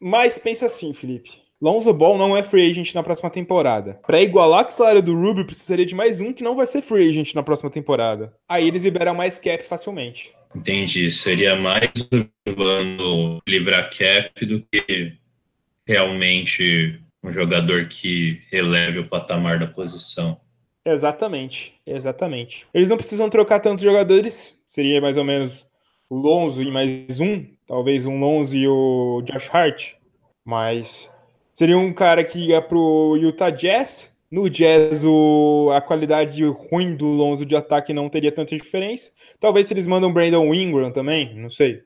[0.00, 1.32] Mas pensa assim, Felipe.
[1.60, 4.00] Lonzo Ball não é free agent na próxima temporada.
[4.06, 6.80] Para igualar com o salário do Rubio, precisaria de mais um que não vai ser
[6.80, 8.32] free agent na próxima temporada.
[8.48, 10.32] Aí eles liberam mais cap facilmente.
[10.56, 11.12] Entendi.
[11.12, 15.19] Seria mais observando livrar cap do que
[15.90, 20.40] realmente um jogador que releve o patamar da posição.
[20.86, 22.64] Exatamente, exatamente.
[22.72, 25.66] Eles não precisam trocar tantos jogadores, seria mais ou menos
[26.08, 29.94] o Lonzo e mais um, talvez um Lonzo e o Josh Hart,
[30.44, 31.10] mas
[31.52, 34.10] seria um cara que ia pro Utah Jazz.
[34.30, 39.10] No Jazz, o, a qualidade ruim do Lonzo de ataque não teria tanta diferença.
[39.40, 41.82] Talvez se eles mandam Brandon Ingram também, não sei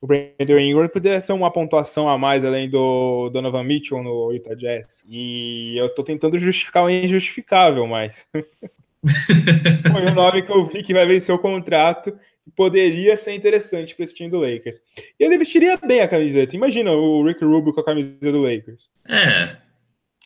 [0.00, 4.54] o Brandon Ingram poderia ser uma pontuação a mais além do Donovan Mitchell no Utah
[4.54, 5.04] Jazz.
[5.06, 10.94] E eu tô tentando justificar o injustificável, mas foi o nome que eu vi que
[10.94, 14.80] vai vencer o contrato e poderia ser interessante para esse time do Lakers.
[15.18, 16.56] E ele vestiria bem a camiseta.
[16.56, 18.88] Imagina o Rick Rubio com a camiseta do Lakers.
[19.06, 19.58] É.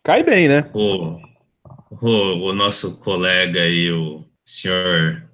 [0.04, 0.70] Cai bem, né?
[0.72, 1.18] O,
[2.00, 5.28] o, o nosso colega aí, o senhor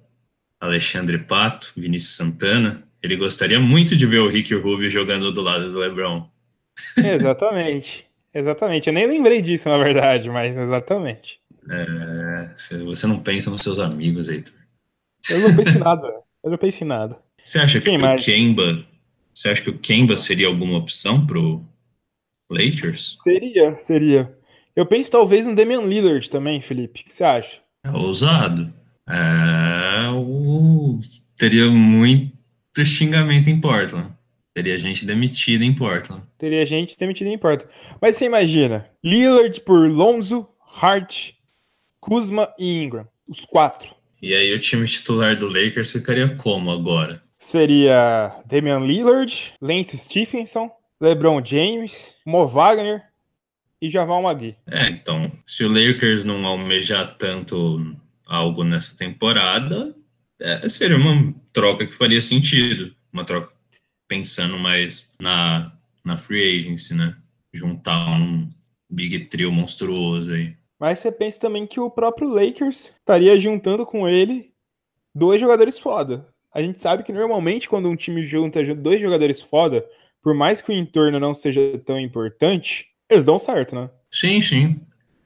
[0.59, 5.71] Alexandre Pato, Vinícius Santana, ele gostaria muito de ver o Rick Rubio jogando do lado
[5.71, 6.29] do LeBron.
[6.97, 8.05] Exatamente.
[8.33, 8.87] Exatamente.
[8.87, 11.39] Eu nem lembrei disso, na verdade, mas exatamente.
[11.69, 12.49] É,
[12.85, 14.53] você não pensa nos seus amigos, Heitor.
[15.29, 16.13] Eu não penso em nada.
[16.43, 17.17] Eu não penso em nada.
[17.43, 18.21] Você acha Quem que mais?
[18.21, 18.85] o Kemba.
[19.33, 21.63] Você acha que o Kemba seria alguma opção pro
[22.49, 23.15] Lakers?
[23.19, 24.33] Seria, seria.
[24.75, 27.01] Eu penso talvez no Damian Lillard também, Felipe.
[27.01, 27.59] O que você acha?
[27.83, 28.73] É ousado.
[29.07, 30.99] É, o...
[31.35, 32.40] Teria muito
[32.85, 34.11] xingamento em Portland.
[34.53, 36.23] Teria gente demitida em Portland.
[36.37, 37.73] Teria gente demitida em Portland.
[38.01, 40.47] Mas você imagina, Lillard por Lonzo,
[40.81, 41.31] Hart,
[41.99, 43.07] Kuzma e Ingram.
[43.27, 43.95] Os quatro.
[44.21, 47.23] E aí o time titular do Lakers ficaria como agora?
[47.39, 50.69] Seria Damian Lillard, Lance Stephenson,
[50.99, 53.01] LeBron James, Mo Wagner
[53.81, 54.55] e Javal Magui.
[54.67, 57.95] É, então, se o Lakers não almejar tanto
[58.27, 59.95] algo nessa temporada,
[60.41, 63.53] é, seria uma troca que faria sentido, uma troca
[64.07, 65.71] pensando mais na,
[66.03, 67.15] na free agency, né?
[67.53, 68.49] Juntar um
[68.89, 70.55] big trio monstruoso aí.
[70.79, 74.51] Mas você pensa também que o próprio Lakers estaria juntando com ele
[75.13, 76.27] dois jogadores foda.
[76.53, 79.85] A gente sabe que normalmente quando um time junta dois jogadores foda,
[80.21, 83.89] por mais que o entorno não seja tão importante, eles dão certo, né?
[84.11, 84.81] Sim, sim.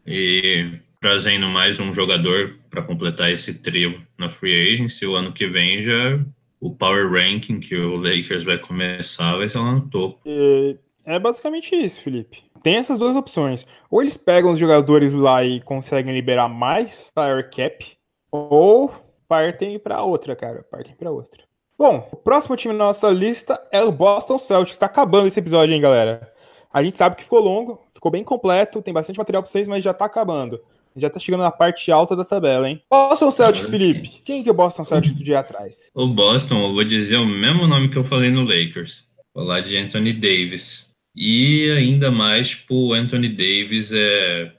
[0.05, 5.05] E trazendo mais um jogador para completar esse trio na free agency.
[5.05, 6.19] O ano que vem já
[6.59, 10.19] o power ranking que o Lakers vai começar vai ser lá no topo.
[10.25, 10.75] É,
[11.05, 12.41] é basicamente isso, Felipe.
[12.63, 13.67] Tem essas duas opções.
[13.91, 17.85] Ou eles pegam os jogadores lá e conseguem liberar mais salary cap,
[18.31, 18.91] ou
[19.27, 20.65] partem para outra, cara.
[20.71, 21.43] Partem para outra.
[21.77, 24.73] Bom, o próximo time na nossa lista é o Boston Celtics.
[24.73, 26.33] Está acabando esse episódio, hein, galera?
[26.73, 29.83] A gente sabe que ficou longo, ficou bem completo, tem bastante material para vocês, mas
[29.83, 30.59] já está acabando.
[30.97, 32.81] Já tá chegando na parte alta da tabela, hein?
[32.89, 34.21] Boston Celtics, Felipe.
[34.23, 35.91] Quem que é o Boston Celtics do dia atrás?
[35.93, 39.05] O Boston, eu vou dizer o mesmo nome que eu falei no Lakers.
[39.33, 40.89] Falar de Anthony Davis.
[41.13, 44.53] E ainda mais, tipo, o Anthony Davis é.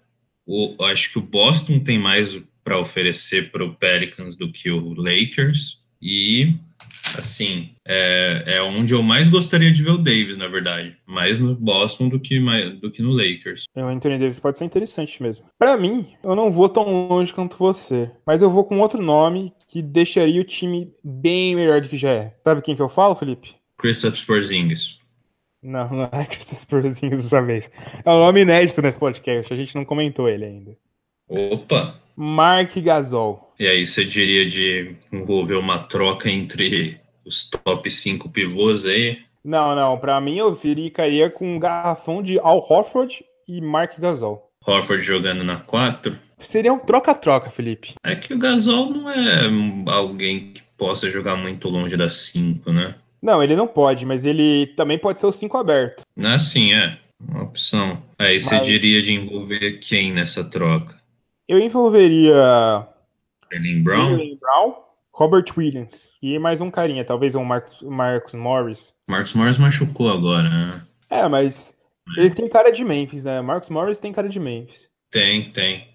[0.47, 4.95] O, acho que o Boston tem mais para oferecer para o Pelicans do que o
[4.95, 5.79] Lakers.
[6.01, 6.55] E
[7.16, 10.97] assim, é, é onde eu mais gostaria de ver o Davis, na verdade.
[11.07, 13.65] Mais no Boston do que, mais, do que no Lakers.
[13.74, 15.47] É, o Anthony Davis pode ser interessante mesmo.
[15.59, 19.53] Para mim, eu não vou tão longe quanto você, mas eu vou com outro nome
[19.69, 22.35] que deixaria o time bem melhor do que já é.
[22.43, 23.55] Sabe quem que eu falo, Felipe?
[23.78, 24.99] Kristaps Porzingis.
[25.62, 27.70] Não, não é Kristaps Porzingis dessa vez.
[28.05, 30.77] É um nome inédito nesse podcast, a gente não comentou ele ainda.
[31.28, 32.01] Opa!
[32.16, 33.45] Mark Gasol.
[33.59, 39.19] E aí você diria de envolver uma troca entre os top 5 pivôs aí?
[39.43, 39.97] Não, não.
[39.99, 44.51] Para mim eu ficaria com um garrafão de Al Horford e Mark Gasol.
[44.66, 46.19] Horford jogando na 4?
[46.39, 47.95] Seria um troca-troca, Felipe.
[48.05, 49.49] É que o Gasol não é
[49.87, 52.97] alguém que possa jogar muito longe das 5, né?
[53.23, 56.03] Não, ele não pode, mas ele também pode ser o 5 aberto.
[56.23, 56.99] Ah, sim, é.
[57.19, 58.03] Uma opção.
[58.19, 58.66] Aí você mas...
[58.66, 60.97] diria de envolver quem nessa troca?
[61.49, 62.87] Eu envolveria.
[63.52, 64.10] Jalen Brown?
[64.10, 64.74] Jalen Brown,
[65.12, 66.12] Robert Williams.
[66.23, 68.94] E mais um carinha, talvez um Marcos, Marcos Morris.
[69.09, 70.86] Marcos Morris machucou agora, né?
[71.09, 71.74] É, mas
[72.16, 73.40] ele tem cara de Memphis, né?
[73.40, 74.89] Marcos Morris tem cara de Memphis.
[75.10, 75.89] Tem, tem.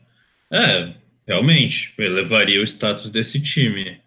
[0.51, 0.93] É,
[1.27, 4.01] realmente, elevaria o status desse time.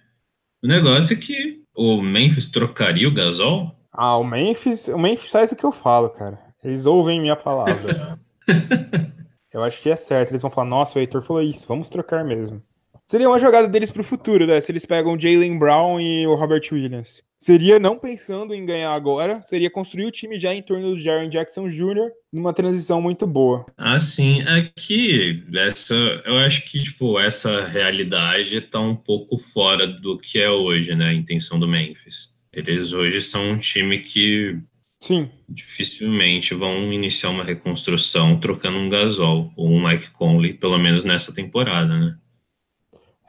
[0.63, 3.75] O negócio é que o Memphis trocaria o Gasol?
[3.93, 6.39] Ah, o Memphis, o Memphis faz o que eu falo, cara.
[6.63, 8.19] Eles ouvem minha palavra.
[9.53, 10.31] Eu acho que é certo.
[10.31, 12.61] Eles vão falar, nossa, o Heitor falou isso, vamos trocar mesmo.
[13.07, 14.61] Seria uma jogada deles pro futuro, né?
[14.61, 17.23] Se eles pegam Jalen Brown e o Robert Williams.
[17.37, 21.29] Seria não pensando em ganhar agora, seria construir o time já em torno do Jaron
[21.29, 22.11] Jackson Jr.
[22.33, 23.67] numa transição muito boa.
[23.77, 24.41] Ah, sim.
[24.43, 25.95] Aqui, é essa,
[26.25, 31.11] eu acho que, tipo, essa realidade tá um pouco fora do que é hoje, né?
[31.11, 32.35] A intenção do Memphis.
[32.51, 34.59] Eles hoje são um time que
[34.99, 35.29] Sim.
[35.47, 41.35] dificilmente vão iniciar uma reconstrução trocando um Gasol ou um Mike Conley, pelo menos nessa
[41.35, 42.17] temporada, né?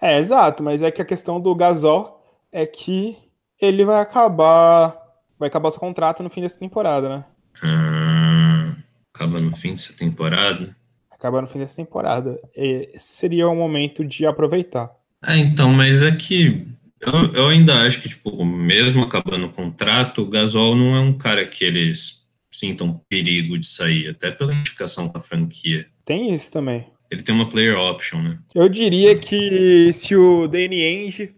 [0.02, 3.18] É, exato, mas é que a questão do Gasol é que
[3.60, 5.06] ele vai acabar
[5.38, 7.26] vai acabar seu contrato no fim dessa temporada, né?
[7.62, 8.76] Ah,
[9.14, 10.76] acaba no fim dessa temporada.
[11.12, 12.40] Acaba no fim dessa temporada.
[12.56, 14.92] E seria o momento de aproveitar.
[15.22, 16.68] Ah, então, mas é que
[17.00, 21.18] eu, eu ainda acho que, tipo, mesmo acabando o contrato, o Gasol não é um
[21.18, 25.88] cara que eles sintam perigo de sair, até pela indicação com a franquia.
[26.06, 26.88] Tem isso também.
[27.16, 28.38] Ele tem uma player option, né?
[28.54, 31.34] Eu diria que se o Danny Ainge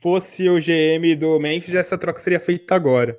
[0.00, 3.16] fosse o GM do Memphis, essa troca seria feita agora.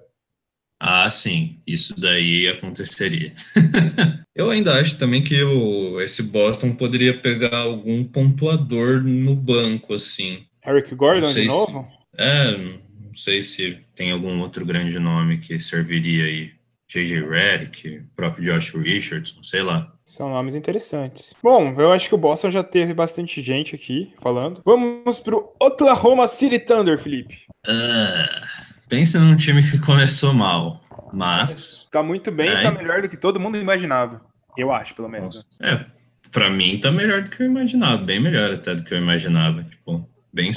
[0.77, 3.31] Ah, sim, isso daí aconteceria.
[4.35, 10.43] eu ainda acho também que o, esse Boston poderia pegar algum pontuador no banco, assim.
[10.67, 11.88] Eric Gordon de novo?
[12.13, 16.51] Se, é, não sei se tem algum outro grande nome que serviria aí.
[16.91, 17.26] J.J.
[17.26, 19.93] Redick, próprio Josh Richardson, sei lá.
[20.03, 21.34] São nomes interessantes.
[21.41, 24.61] Bom, eu acho que o Boston já teve bastante gente aqui falando.
[24.65, 27.45] Vamos pro Oklahoma City Thunder, Felipe.
[27.65, 28.45] Ah,
[28.89, 30.81] pensa num time que começou mal,
[31.13, 31.88] mas...
[31.89, 34.22] Tá muito bem, é, tá melhor do que todo mundo imaginava.
[34.57, 35.47] Eu acho, pelo menos.
[35.61, 35.85] É,
[36.30, 38.03] pra mim tá melhor do que eu imaginava.
[38.03, 39.63] Bem melhor até do que eu imaginava.
[39.63, 40.51] Tipo, bem,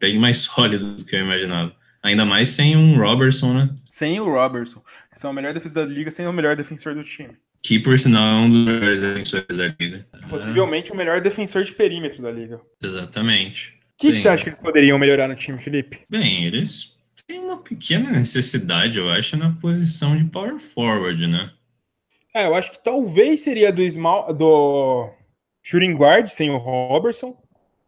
[0.00, 1.72] bem mais sólido do que eu imaginava.
[2.02, 3.70] Ainda mais sem um Robertson, né?
[3.90, 4.82] Sem o Robertson.
[5.18, 7.36] São a melhor defesa da liga sem o melhor defensor do time.
[7.60, 10.06] Que, por sinal, é um dos melhores defensores da liga.
[10.30, 12.60] Possivelmente o melhor defensor de perímetro da liga.
[12.80, 13.76] Exatamente.
[13.94, 16.02] O que, que, você acha que eles poderiam melhorar no time, Felipe?
[16.08, 16.96] Bem, eles
[17.26, 21.50] têm uma pequena necessidade, eu acho, na posição de power forward, né?
[22.32, 25.10] É, eu acho que talvez seria do small, do
[25.64, 27.36] shooting guard sem o Robertson,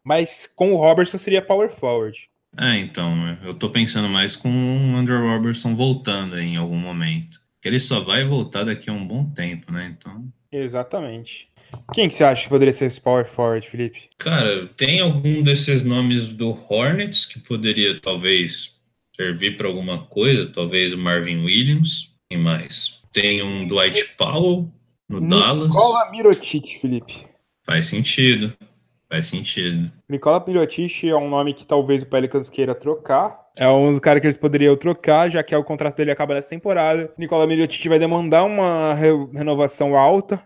[0.03, 2.29] mas com o Robertson seria power forward.
[2.59, 7.41] É, então, eu tô pensando mais com o Andrew Robertson voltando em algum momento.
[7.61, 9.95] Que ele só vai voltar daqui a um bom tempo, né?
[9.97, 10.25] Então.
[10.51, 11.49] Exatamente.
[11.93, 14.11] Quem que você acha que poderia ser esse power forward, Felipe?
[14.19, 18.75] Cara, tem algum desses nomes do Hornets que poderia talvez
[19.15, 20.51] servir para alguma coisa?
[20.53, 22.13] Talvez o Marvin Williams.
[22.29, 22.99] Quem mais?
[23.13, 24.69] Tem um Dwight Powell
[25.09, 25.69] no Nicola Dallas.
[25.69, 27.27] Nicola Mirotic, Felipe.
[27.65, 28.53] Faz sentido.
[29.11, 29.91] Faz sentido.
[30.09, 33.41] Nicola Mirotic é um nome que talvez o Pelicans queira trocar.
[33.57, 36.51] É um dos caras que eles poderiam trocar, já que o contrato dele acaba nessa
[36.51, 37.13] temporada.
[37.19, 40.41] Nicola Mirotic vai demandar uma re renovação alta.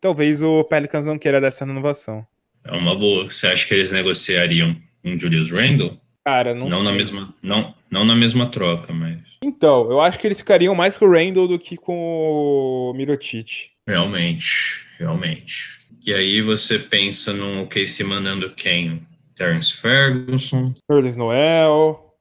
[0.00, 2.26] Talvez o Pelicans não queira dessa renovação.
[2.64, 3.30] É uma boa.
[3.30, 4.74] Você acha que eles negociariam
[5.04, 6.00] um Julius Randle?
[6.24, 6.86] Cara, não, não sei.
[6.86, 10.96] na mesma não, não na mesma troca, mas Então, eu acho que eles ficariam mais
[10.96, 13.70] com o Randle do que com o Mirotic.
[13.86, 15.75] Realmente, realmente.
[16.06, 19.04] E aí você pensa no se mandando quem?
[19.34, 22.14] Terence Ferguson, Nerlens Noel,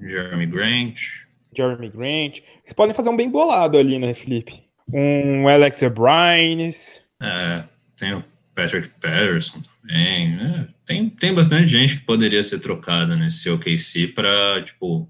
[0.00, 0.98] Jeremy Grant.
[1.56, 2.38] Jeremy Grant.
[2.64, 4.64] Eles podem fazer um bem bolado ali, né, Felipe?
[4.92, 7.04] Um Alex Brines.
[7.22, 7.62] É,
[7.96, 10.36] tem o Patrick Patterson também.
[10.36, 10.68] Né?
[10.84, 15.08] Tem, tem bastante gente que poderia ser trocada nesse OKC para, tipo,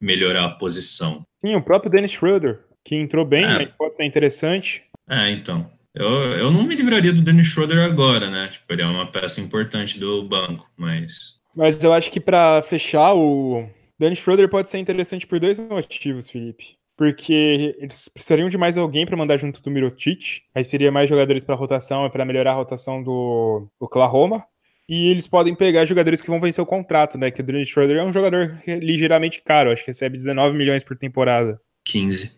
[0.00, 1.22] melhorar a posição.
[1.46, 3.58] Sim, o próprio Dennis Schroeder, que entrou bem, é.
[3.58, 4.82] mas pode ser interessante.
[5.08, 5.70] É, então.
[5.94, 8.48] Eu, eu não me livraria do Dennis Schroeder agora, né?
[8.48, 11.34] Tipo, ele é uma peça importante do banco, mas.
[11.54, 16.30] Mas eu acho que para fechar, o Dennis Schroeder pode ser interessante por dois motivos,
[16.30, 16.76] Felipe.
[16.96, 20.42] Porque eles precisariam de mais alguém para mandar junto do Mirotic.
[20.54, 24.44] Aí seria mais jogadores para rotação, para melhorar a rotação do Oklahoma.
[24.88, 27.30] E eles podem pegar jogadores que vão vencer o contrato, né?
[27.30, 30.96] Que o Dennis Schroeder é um jogador ligeiramente caro, acho que recebe 19 milhões por
[30.96, 31.60] temporada.
[31.84, 32.32] 15.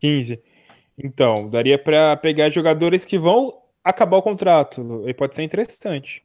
[0.00, 0.40] 15.
[0.98, 3.52] Então, daria para pegar jogadores que vão
[3.82, 5.04] acabar o contrato.
[5.06, 6.22] E pode ser interessante.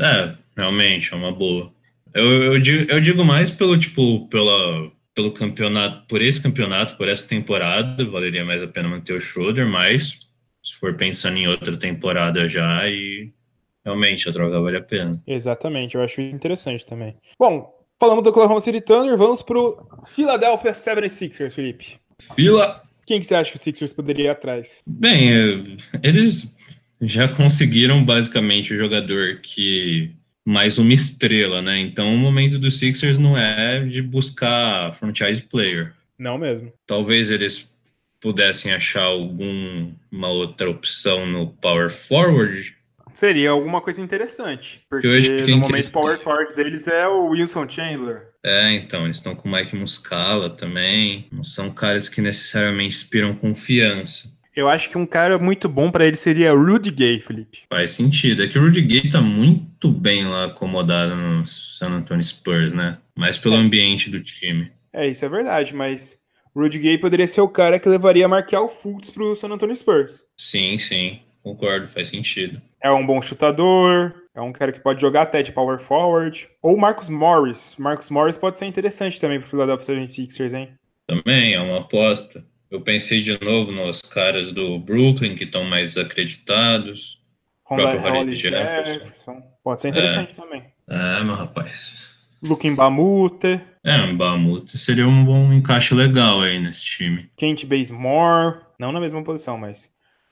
[0.00, 1.72] É, realmente, é uma boa.
[2.14, 7.08] Eu, eu, digo, eu digo mais pelo, tipo, pela, pelo campeonato, por esse campeonato, por
[7.08, 10.18] essa temporada, valeria mais a pena manter o Schroeder, mas
[10.62, 13.32] se for pensando em outra temporada já, e
[13.84, 15.20] realmente a droga vale a pena.
[15.26, 17.16] Exatamente, eu acho interessante também.
[17.38, 21.98] Bom, falamos do Oklahoma City Thunder, vamos pro Philadelphia 76ers, Felipe.
[22.34, 22.82] Fila!
[23.12, 24.82] Quem que você acha que o Sixers poderia ir atrás?
[24.86, 26.56] Bem, eles
[26.98, 31.78] já conseguiram basicamente o jogador que mais uma estrela, né?
[31.78, 35.92] Então o momento do Sixers não é de buscar franchise player.
[36.18, 36.72] Não mesmo.
[36.86, 37.70] Talvez eles
[38.18, 42.74] pudessem achar alguma outra opção no power forward.
[43.12, 45.06] Seria alguma coisa interessante, porque
[45.48, 48.31] no momento o power forward deles é o Wilson Chandler.
[48.44, 51.26] É, então, eles estão com o Mike Muscala também.
[51.30, 54.32] Não são caras que necessariamente inspiram confiança.
[54.54, 57.62] Eu acho que um cara muito bom para ele seria Rudy Gay, Felipe.
[57.70, 58.42] Faz sentido.
[58.42, 62.98] É que o Rudy Gay tá muito bem lá acomodado no San Antonio Spurs, né?
[63.16, 63.58] Mais pelo é.
[63.58, 64.70] ambiente do time.
[64.92, 66.18] É, isso é verdade, mas
[66.54, 70.22] Rudy Gay poderia ser o cara que levaria Markel Fultz pro San Antonio Spurs.
[70.36, 72.60] Sim, sim, concordo, faz sentido.
[72.82, 76.48] É um bom chutador, é um cara que pode jogar até de power forward.
[76.62, 77.76] Ou Marcus Morris.
[77.78, 80.74] Marcus Morris pode ser interessante também pro Philadelphia 76ers, hein?
[81.06, 82.44] Também, é uma aposta.
[82.70, 87.20] Eu pensei de novo nos caras do Brooklyn que estão mais acreditados.
[87.70, 88.92] Honda Hollis Jefferson.
[88.92, 89.42] Jefferson.
[89.62, 90.34] Pode ser interessante é.
[90.34, 90.64] também.
[90.88, 91.94] É, meu rapaz.
[92.42, 93.60] Luke Bamute.
[93.84, 97.30] É, um Bamute seria um bom encaixe legal aí nesse time.
[97.36, 98.60] Kent Bazemore.
[98.78, 99.90] Não na mesma posição, mas.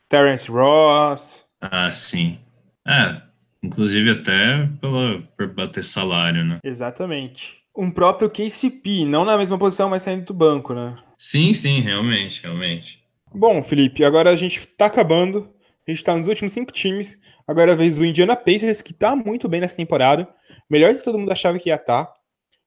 [0.08, 1.44] Terence Ross.
[1.60, 2.38] Ah, sim.
[2.88, 3.20] É,
[3.62, 6.58] inclusive até pela, por bater salário, né?
[6.64, 7.58] Exatamente.
[7.76, 10.98] Um próprio KCP, não na mesma posição, mas saindo do banco, né?
[11.16, 13.00] Sim, sim, realmente, realmente.
[13.32, 15.48] Bom, Felipe, agora a gente tá acabando.
[15.86, 17.18] A gente tá nos últimos cinco times.
[17.46, 20.28] Agora é a vez do Indiana Pacers, que tá muito bem nessa temporada.
[20.68, 22.04] Melhor do que todo mundo achava que ia estar.
[22.04, 22.12] Tá.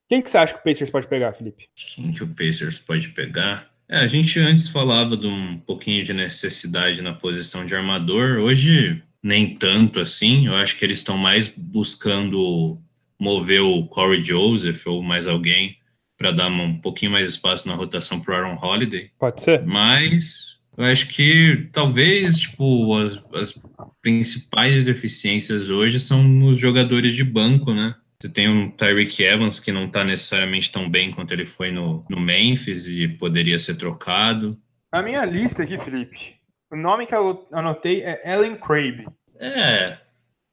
[0.10, 1.68] Quem que você acha que o Pacers pode pegar, Felipe?
[1.76, 3.72] Quem que o Pacers pode pegar?
[3.90, 8.40] É, a gente antes falava de um pouquinho de necessidade na posição de armador.
[8.40, 10.48] Hoje, nem tanto assim.
[10.48, 12.78] Eu acho que eles estão mais buscando
[13.18, 15.78] mover o Corey Joseph ou mais alguém
[16.18, 19.12] para dar um pouquinho mais espaço na rotação para Aaron Holiday.
[19.18, 19.66] Pode ser.
[19.66, 23.62] Mas eu acho que talvez tipo as, as
[24.02, 27.96] principais deficiências hoje são os jogadores de banco, né?
[28.20, 32.06] Você tem um Tyreek Evans que não está necessariamente tão bem quanto ele foi no,
[32.10, 34.58] no Memphis e poderia ser trocado.
[34.92, 36.36] Na minha lista aqui, Felipe,
[36.74, 39.08] o nome que eu anotei é Ellen Crabe.
[39.40, 39.96] É,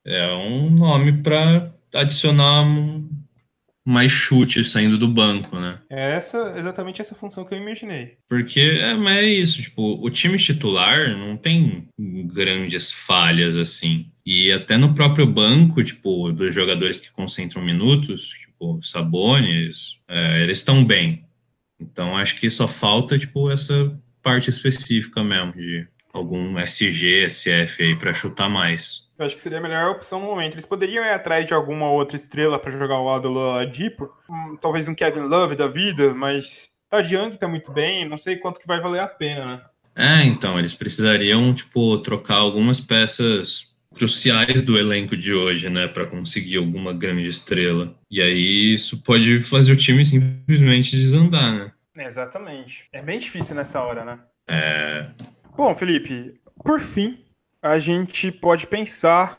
[0.04, 2.64] é um nome para adicionar
[3.84, 5.78] mais chute saindo do banco, né?
[5.88, 8.18] É essa, exatamente essa função que eu imaginei.
[8.28, 14.12] Porque é, mas é isso, tipo, o time titular não tem grandes falhas assim.
[14.24, 20.58] E até no próprio banco, tipo, dos jogadores que concentram minutos, tipo, Sabones, é, eles
[20.58, 21.24] estão bem.
[21.80, 27.96] Então acho que só falta, tipo, essa parte específica mesmo de algum SG, SF aí
[27.96, 29.08] para chutar mais.
[29.18, 30.54] Eu acho que seria a melhor opção no momento.
[30.54, 34.10] Eles poderiam ir atrás de alguma outra estrela para jogar ao lado do Ladipo.
[34.28, 38.08] Hum, talvez um Kevin Love da vida, mas Tad Young tá muito bem.
[38.08, 39.62] Não sei quanto que vai valer a pena, né?
[39.94, 46.06] É, então, eles precisariam, tipo, trocar algumas peças cruciais do elenco de hoje, né, para
[46.06, 47.94] conseguir alguma grande estrela.
[48.10, 51.72] E aí isso pode fazer o time simplesmente desandar, né?
[51.98, 52.86] Exatamente.
[52.92, 54.20] É bem difícil nessa hora, né?
[54.48, 55.06] É.
[55.60, 57.22] Bom, Felipe, por fim,
[57.60, 59.36] a gente pode pensar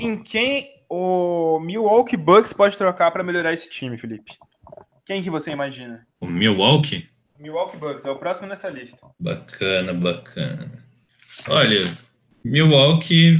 [0.00, 4.32] em quem o Milwaukee Bucks pode trocar para melhorar esse time, Felipe.
[5.04, 6.06] Quem que você imagina?
[6.18, 7.10] O Milwaukee?
[7.38, 9.06] Milwaukee Bucks é o próximo nessa lista.
[9.20, 10.82] Bacana, bacana.
[11.46, 11.92] Olha,
[12.42, 13.38] Milwaukee,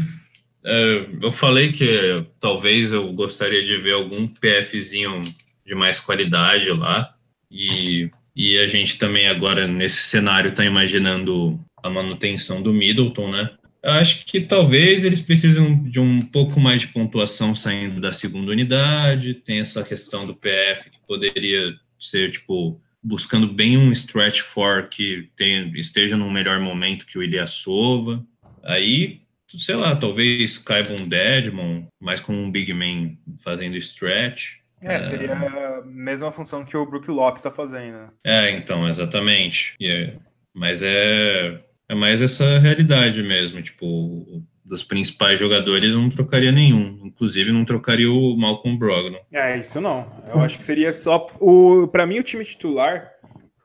[0.62, 5.22] é, eu falei que talvez eu gostaria de ver algum PFzinho
[5.64, 7.14] de mais qualidade lá.
[7.51, 13.51] E, e a gente também agora, nesse cenário, está imaginando a manutenção do Middleton, né?
[13.82, 18.51] Eu acho que talvez eles precisem de um pouco mais de pontuação saindo da segunda
[18.51, 19.35] unidade.
[19.35, 25.28] Tem essa questão do PF que poderia ser tipo buscando bem um stretch for que
[25.36, 28.24] tenha, esteja num melhor momento que o Ilyasova.
[28.62, 34.61] Aí, sei lá, talvez caiba um Deadmon, mais como um big man fazendo stretch.
[34.81, 38.11] É, seria a mesma função que o Brook Lopes está fazendo.
[38.24, 39.74] É, então, exatamente.
[39.78, 40.19] Yeah.
[40.55, 47.01] Mas é é mais essa realidade mesmo, tipo, dos principais jogadores eu não trocaria nenhum.
[47.05, 49.20] Inclusive não trocaria o Malcolm Brogdon.
[49.32, 50.06] É, isso não.
[50.32, 53.11] Eu acho que seria só o para mim o time titular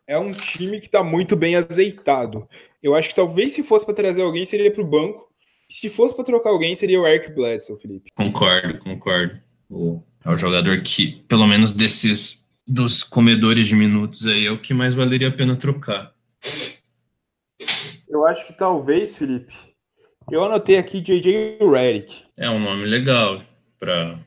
[0.06, 2.48] é um time que está muito bem azeitado.
[2.82, 5.30] Eu acho que talvez se fosse para trazer alguém seria para o banco.
[5.70, 8.12] Se fosse para trocar alguém seria o Eric Bledsoe, Felipe.
[8.16, 9.40] Concordo, concordo.
[10.26, 14.74] É o jogador que, pelo menos desses dos comedores de minutos aí, é o que
[14.74, 16.14] mais valeria a pena trocar.
[18.10, 19.54] Eu acho que talvez, Felipe.
[20.32, 22.24] Eu anotei aqui JJ Redick.
[22.38, 23.42] É um nome legal
[23.80, 24.18] para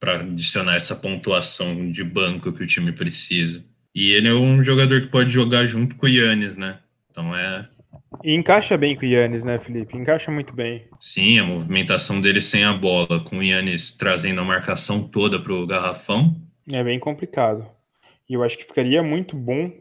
[0.00, 3.64] para adicionar essa pontuação de banco que o time precisa.
[3.94, 6.78] E ele é um jogador que pode jogar junto com o Yannis, né?
[7.10, 7.68] Então é.
[8.22, 9.96] E encaixa bem com o Yannis, né, Felipe?
[9.96, 10.86] Encaixa muito bem.
[11.00, 15.52] Sim, a movimentação dele sem a bola, com o Yannis trazendo a marcação toda para
[15.52, 16.36] o garrafão.
[16.72, 17.68] É bem complicado.
[18.28, 19.72] E eu acho que ficaria muito bom,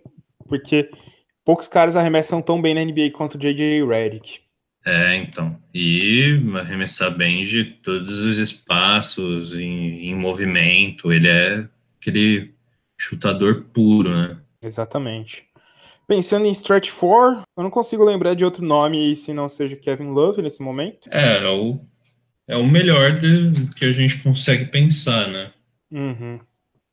[0.47, 0.89] porque
[1.47, 3.85] poucos caras arremessam tão bem na NBA quanto o J.J.
[3.85, 4.41] Redick.
[4.85, 5.57] É, então.
[5.73, 11.09] E arremessar bem de todos os espaços, em, em movimento.
[11.09, 11.65] Ele é
[12.01, 12.53] aquele
[12.99, 14.37] chutador puro, né?
[14.61, 15.45] Exatamente.
[16.05, 20.07] Pensando em stretch four, eu não consigo lembrar de outro nome se não seja Kevin
[20.07, 21.07] Love nesse momento.
[21.09, 21.79] É, é o,
[22.45, 25.51] é o melhor de, que a gente consegue pensar, né?
[25.89, 26.41] Uhum.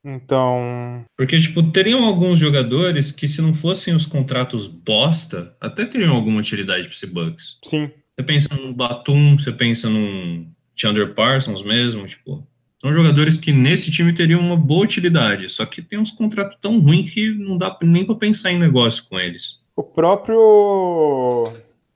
[0.05, 1.05] Então.
[1.17, 6.41] Porque, tipo, teriam alguns jogadores que, se não fossem os contratos bosta, até teriam alguma
[6.41, 7.59] utilidade para esse Bucks.
[7.65, 7.91] Sim.
[8.13, 12.47] Você pensa num Batum, você pensa num Chandler Parsons mesmo, tipo.
[12.81, 16.79] São jogadores que nesse time teriam uma boa utilidade, só que tem uns contratos tão
[16.79, 19.63] ruins que não dá nem para pensar em negócio com eles.
[19.75, 21.51] O próprio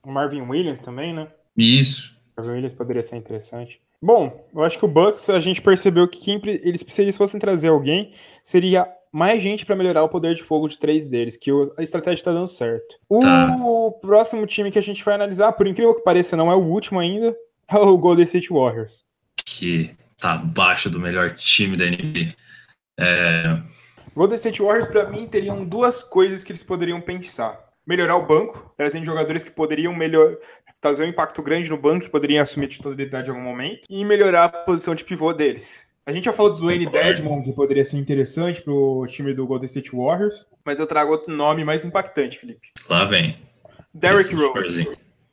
[0.07, 1.29] Marvin Williams também, né?
[1.55, 2.17] Isso.
[2.35, 3.83] Marvin Williams poderia ser interessante.
[4.01, 7.41] Bom, eu acho que o Bucks a gente percebeu que quem, eles, se eles fossem
[7.41, 8.13] trazer alguém,
[8.45, 12.25] seria mais gente para melhorar o poder de fogo de três deles, que a estratégia
[12.25, 12.97] tá dando certo.
[13.21, 13.57] Tá.
[13.61, 16.63] O próximo time que a gente vai analisar, por incrível que pareça, não é o
[16.63, 17.35] último ainda,
[17.69, 19.05] é o Golden State Warriors.
[19.45, 22.35] Que tá abaixo do melhor time da NBA.
[22.99, 23.61] É...
[24.15, 27.59] Golden State Warriors, para mim, teriam duas coisas que eles poderiam pensar.
[27.87, 30.37] Melhorar o banco, trazendo jogadores que poderiam melhor,
[30.81, 34.05] trazer um impacto grande no banco, que poderiam assumir a titularidade em algum momento, e
[34.05, 35.87] melhorar a posição de pivô deles.
[36.07, 39.47] A gente já falou do Dwayne Dedmon, que poderia ser interessante para o time do
[39.47, 42.69] Golden State Warriors, mas eu trago outro nome mais impactante, Felipe.
[42.89, 43.37] Lá vem.
[43.93, 44.89] Derrick Rose.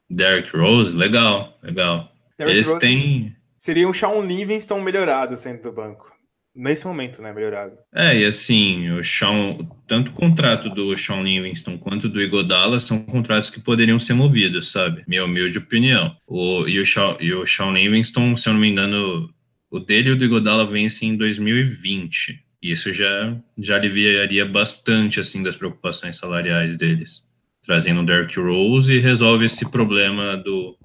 [0.10, 2.12] Derrick Rose, legal, legal.
[2.38, 3.36] Derrick Eles Rose têm.
[3.58, 6.12] Seria um Sean Livingston melhorado sendo do banco.
[6.56, 7.76] Nesse momento, né, melhorado.
[7.94, 13.00] É, e assim, o Sean, tanto o contrato do Sean Livingston quanto do Igodala são
[13.04, 15.04] contratos que poderiam ser movidos, sabe?
[15.06, 16.16] Minha humilde opinião.
[16.26, 19.30] O, e, o Sean, e o Sean Livingston, se eu não me engano,
[19.70, 22.42] o dele e o do Igodala vencem em 2020.
[22.64, 27.26] E isso já, já aliviaria bastante, assim, das preocupações salariais deles.
[27.66, 30.78] Trazendo o Derrick Rose e resolve esse problema do,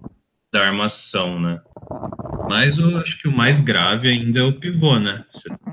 [0.52, 1.60] da armação, né?
[2.48, 5.24] Mas eu acho que o mais grave ainda é o pivô, né?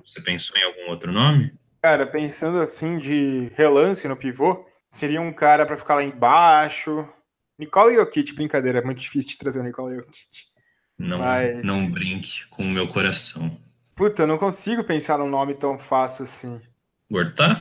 [0.04, 1.54] Você, pensou em algum outro nome?
[1.82, 7.08] Cara, pensando assim de relance no pivô, seria um cara para ficar lá embaixo.
[7.58, 10.46] Nikola Jokic, brincadeira, é muito difícil de trazer o Nikola Jokic.
[10.98, 11.64] Não, Mas...
[11.64, 13.58] não brinque com o meu coração.
[13.96, 16.62] Puta, eu não consigo pensar num nome tão fácil assim.
[17.10, 17.60] Gortá?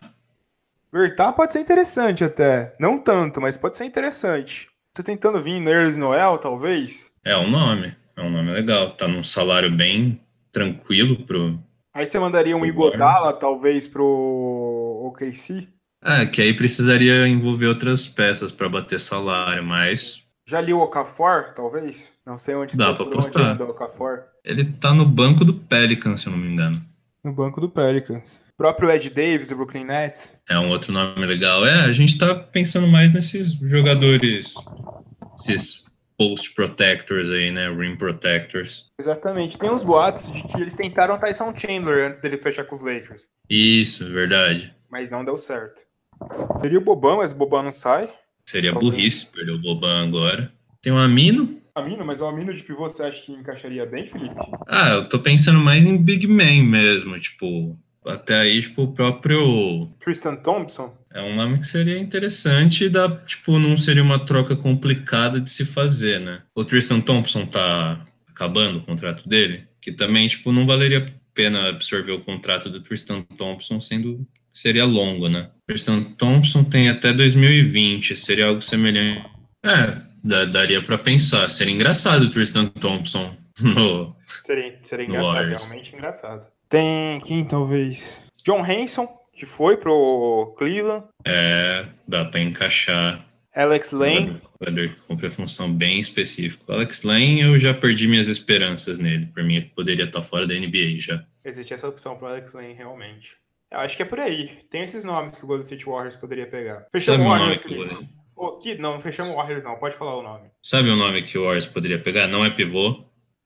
[0.92, 2.74] Gortá pode ser interessante até.
[2.78, 4.68] Não tanto, mas pode ser interessante.
[4.96, 7.10] Tô tentando vir Nerds Noel, talvez?
[7.22, 7.94] É um nome.
[8.16, 8.92] É um nome legal.
[8.92, 10.18] Tá num salário bem
[10.50, 11.58] tranquilo pro.
[11.92, 15.68] Aí você mandaria um Igodala, talvez, pro OKC?
[16.02, 20.22] É, que aí precisaria envolver outras peças para bater salário, mas.
[20.48, 22.10] Já li o Okafor, talvez?
[22.24, 23.60] Não sei onde Dá para postar.
[23.60, 24.22] O Okafor.
[24.42, 26.82] Ele tá no banco do Pelicans, se eu não me engano.
[27.26, 28.40] No banco do Pelicans.
[28.54, 30.36] O próprio Ed Davis, do Brooklyn Nets.
[30.48, 31.66] É um outro nome legal.
[31.66, 34.54] É, a gente tá pensando mais nesses jogadores,
[35.36, 35.84] esses
[36.16, 37.68] post protectors aí, né?
[37.68, 38.84] Rim protectors.
[39.00, 39.58] Exatamente.
[39.58, 43.24] Tem uns boatos de que eles tentaram Tyson Chandler antes dele fechar com os Lakers.
[43.50, 44.72] Isso, verdade.
[44.88, 45.82] Mas não deu certo.
[46.62, 48.08] Seria o Boban, mas o Boban não sai.
[48.44, 50.52] Seria burrice perder o Boban agora.
[50.80, 51.60] Tem um Amino.
[51.76, 54.34] Amino, mas o Amino de pivô você acha que encaixaria bem, Felipe?
[54.66, 59.86] Ah, eu tô pensando mais em Big Man mesmo, tipo, até aí, tipo, o próprio.
[60.00, 60.96] Tristan Thompson?
[61.12, 65.50] É um nome que seria interessante e dá, tipo, não seria uma troca complicada de
[65.50, 66.40] se fazer, né?
[66.54, 71.68] O Tristan Thompson tá acabando o contrato dele, que também, tipo, não valeria a pena
[71.68, 75.50] absorver o contrato do Tristan Thompson, sendo que seria longo, né?
[75.66, 79.26] Tristan Thompson tem até 2020, seria algo semelhante.
[79.62, 81.48] É, daria para pensar.
[81.50, 84.14] Seria engraçado o Tristan Thompson no.
[84.22, 85.64] Seria, seria engraçado, Warriors.
[85.64, 86.46] realmente engraçado.
[86.68, 88.24] Tem quem talvez?
[88.44, 91.04] John Hanson, que foi pro Cleveland.
[91.24, 93.24] É, dá para encaixar.
[93.54, 94.40] Alex Lane.
[94.60, 96.74] Jogador que cumpre a função bem específica.
[96.74, 99.26] Alex Lane, eu já perdi minhas esperanças nele.
[99.26, 101.24] Por mim, ele poderia estar fora da NBA já.
[101.42, 103.36] Existe essa opção pro Alex Lane, realmente.
[103.70, 104.58] Eu acho que é por aí.
[104.70, 106.86] Tem esses nomes que o Golden State Warriors poderia pegar.
[106.92, 107.62] Fechamos o Warriors.
[108.60, 109.76] Que oh, não, não fechamos o Warriors, não.
[109.76, 110.50] Pode falar o nome.
[110.62, 112.26] Sabe o nome que o Warriors poderia pegar?
[112.26, 113.02] Não é pivô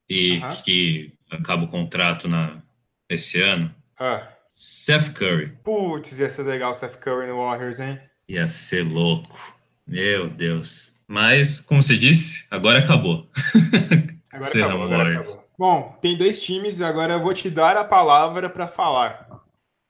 [0.08, 0.62] e uh -huh.
[0.64, 2.60] que acaba o contrato na,
[3.08, 3.72] esse ano.
[3.98, 4.28] Ah.
[4.52, 5.52] Seth Curry.
[5.62, 8.00] Putz, ia ser legal o Seth Curry no Warriors, hein?
[8.28, 9.56] Ia ser louco.
[9.86, 10.94] Meu Deus.
[11.06, 13.28] Mas, como você disse, agora acabou.
[14.32, 15.44] Agora acabou, agora acabou.
[15.58, 19.28] Bom, tem dois times, agora eu vou te dar a palavra para falar.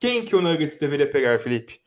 [0.01, 1.79] Quem que o Nuggets deveria pegar, Felipe?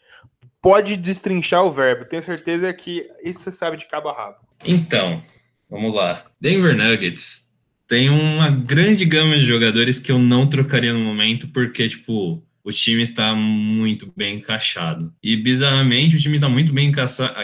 [0.64, 4.38] Pode destrinchar o verbo, tenho certeza que isso você sabe de cabo a rabo.
[4.64, 5.22] Então,
[5.69, 6.23] vamos lá.
[6.40, 7.52] Denver Nuggets
[7.85, 12.72] tem uma grande gama de jogadores que eu não trocaria no momento, porque, tipo, o
[12.72, 15.14] time tá muito bem encaixado.
[15.22, 16.94] E, bizarramente, o time tá muito bem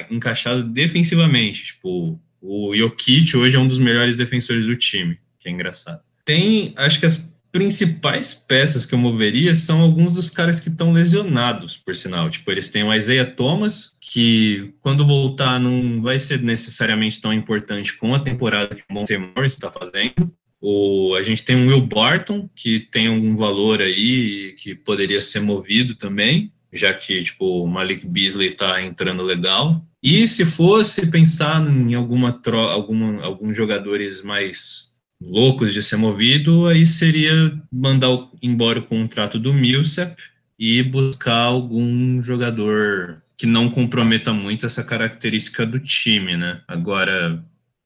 [0.10, 1.66] encaixado defensivamente.
[1.66, 6.00] Tipo, o Jokic hoje é um dos melhores defensores do time, que é engraçado.
[6.24, 10.92] Tem, acho que as principais peças que eu moveria são alguns dos caras que estão
[10.92, 12.30] lesionados, por sinal.
[12.30, 17.98] Tipo, eles têm o Isaiah Thomas, que quando voltar não vai ser necessariamente tão importante
[17.98, 20.32] com a temporada que o Monte Morris está fazendo.
[20.62, 25.40] O, a gente tem um Will Barton, que tem algum valor aí, que poderia ser
[25.40, 29.84] movido também, já que tipo, o Malik Beasley está entrando legal.
[30.04, 34.89] E se fosse pensar em alguma, tro alguma alguns jogadores mais
[35.22, 38.10] loucos de ser movido, aí seria mandar
[38.42, 40.16] embora o contrato do Millsap
[40.58, 46.62] e buscar algum jogador que não comprometa muito essa característica do time, né?
[46.68, 47.44] Agora,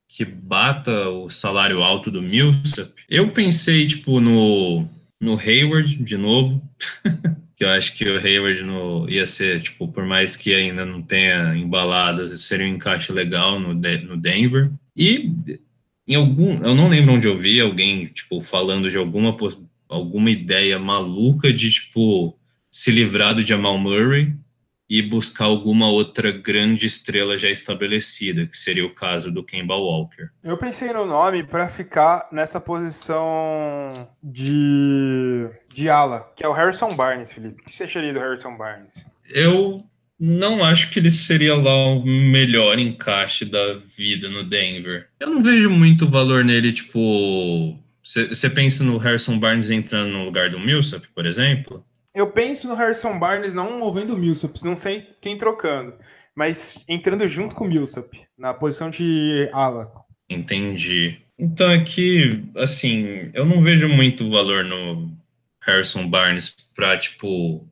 [0.07, 2.91] que bata o salário alto do Millsap.
[3.07, 4.87] Eu pensei, tipo, no,
[5.21, 6.61] no Hayward, de novo,
[7.55, 11.01] que eu acho que o Hayward no, ia ser, tipo, por mais que ainda não
[11.01, 14.71] tenha embalado, seria um encaixe legal no, no Denver.
[14.95, 15.31] E
[16.07, 19.35] em algum, eu não lembro onde eu vi alguém, tipo, falando de alguma,
[19.87, 22.37] alguma ideia maluca de, tipo,
[22.69, 24.33] se livrar do Jamal Murray
[24.89, 30.29] e buscar alguma outra grande estrela já estabelecida, que seria o caso do Kemba Walker.
[30.43, 33.89] Eu pensei no nome para ficar nessa posição
[34.21, 37.61] de, de ala, que é o Harrison Barnes, Felipe.
[37.61, 39.05] O que você acharia do Harrison Barnes?
[39.29, 39.83] Eu
[40.25, 45.09] não acho que ele seria lá o melhor encaixe da vida no Denver.
[45.19, 47.77] Eu não vejo muito valor nele, tipo.
[48.01, 51.85] Você pensa no Harrison Barnes entrando no lugar do Millsap, por exemplo?
[52.13, 55.95] eu penso no Harrison Barnes não movendo o Millsap, não sei quem trocando,
[56.35, 59.91] mas entrando junto com o Millsap, na posição de ala.
[60.29, 61.19] Entendi.
[61.37, 65.11] Então aqui, é assim, eu não vejo muito valor no
[65.61, 67.67] Harrison Barnes para, tipo,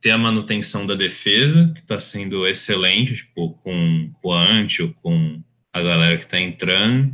[0.00, 5.42] ter a manutenção da defesa, que está sendo excelente, tipo, com o Ant ou com
[5.72, 7.12] a galera que está entrando.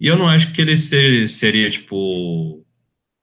[0.00, 2.64] E eu não acho que ele ser, seria, tipo,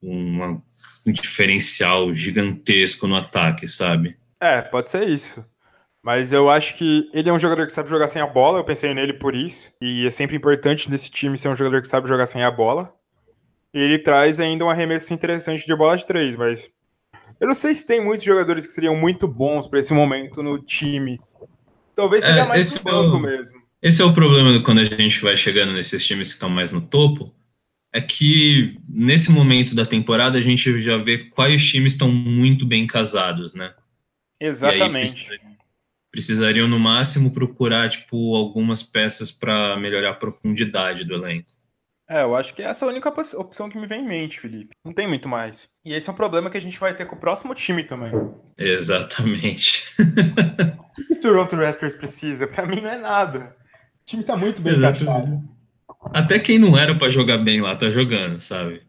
[0.02, 0.62] uma
[1.06, 4.18] um diferencial gigantesco no ataque, sabe?
[4.42, 5.44] É, pode ser isso.
[6.02, 8.64] Mas eu acho que ele é um jogador que sabe jogar sem a bola, eu
[8.64, 9.70] pensei nele por isso.
[9.82, 12.94] E é sempre importante nesse time ser um jogador que sabe jogar sem a bola.
[13.74, 16.70] E ele traz ainda um arremesso interessante de bola de três, mas
[17.40, 20.60] eu não sei se tem muitos jogadores que seriam muito bons para esse momento no
[20.60, 21.20] time.
[21.96, 23.62] Talvez seria é, mais no banco é o, mesmo.
[23.82, 26.82] Esse é o problema quando a gente vai chegando nesses times que estão mais no
[26.82, 27.34] topo
[27.92, 32.86] é que nesse momento da temporada a gente já vê quais times estão muito bem
[32.86, 33.74] casados, né?
[34.40, 35.28] Exatamente.
[36.12, 41.52] precisariam no máximo procurar tipo algumas peças para melhorar a profundidade do elenco.
[42.10, 44.76] É, eu acho que essa é a única opção que me vem em mente, Felipe.
[44.84, 45.70] Não tem muito mais.
[45.86, 48.12] E esse é um problema que a gente vai ter com o próximo time também.
[48.58, 49.94] Exatamente.
[50.98, 52.48] o que o Toronto Raptors precisa?
[52.48, 53.56] Para mim não é nada.
[54.02, 55.40] O time tá muito bem encaixado.
[56.12, 58.82] Até quem não era para jogar bem lá tá jogando, sabe?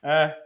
[0.00, 0.36] É.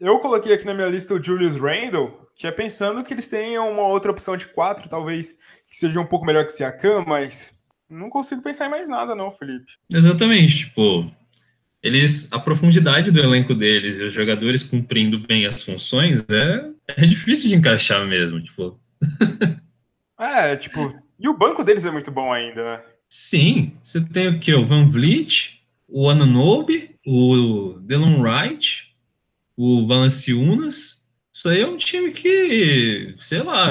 [0.00, 3.70] Eu coloquei aqui na minha lista o Julius Randle, que é pensando que eles tenham
[3.70, 5.32] uma outra opção de quatro, talvez
[5.66, 9.14] que seja um pouco melhor que o Siakam, mas não consigo pensar em mais nada,
[9.14, 9.72] não, Felipe.
[9.92, 11.10] Exatamente, tipo,
[11.86, 17.06] eles, a profundidade do elenco deles e os jogadores cumprindo bem as funções é, é
[17.06, 18.80] difícil de encaixar mesmo, tipo.
[20.18, 22.82] é, tipo, e o banco deles é muito bom ainda, né?
[23.08, 24.52] Sim, você tem o que?
[24.52, 28.92] O Van Vliet, o Anunobi, o Delon Wright,
[29.56, 31.04] o Valanciunas.
[31.32, 33.68] Isso aí é um time que, sei lá,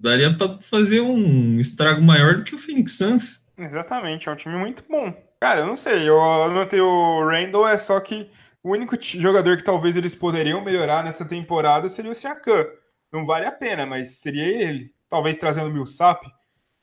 [0.00, 3.48] daria para fazer um estrago maior do que o Phoenix Suns.
[3.58, 5.27] Exatamente, é um time muito bom.
[5.40, 8.28] Cara, eu não sei, eu anotei o Randall, é só que
[8.62, 12.66] o único jogador que talvez eles poderiam melhorar nessa temporada seria o Siakam.
[13.12, 14.92] Não vale a pena, mas seria ele.
[15.08, 16.26] Talvez trazendo o Millsap,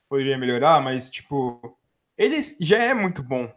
[0.09, 1.77] poderia melhorar, mas, tipo,
[2.17, 3.51] ele já é muito bom.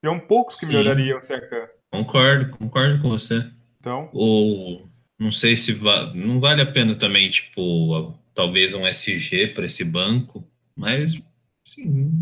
[0.00, 0.72] Seriam poucos que Sim.
[0.72, 1.70] melhorariam o Seca.
[1.90, 3.50] Concordo, concordo com você.
[3.80, 4.10] Então.
[4.12, 4.88] Ou
[5.18, 9.82] não sei se va não vale a pena também, tipo, talvez um SG para esse
[9.82, 10.46] banco,
[10.76, 11.20] mas
[11.64, 12.12] sim,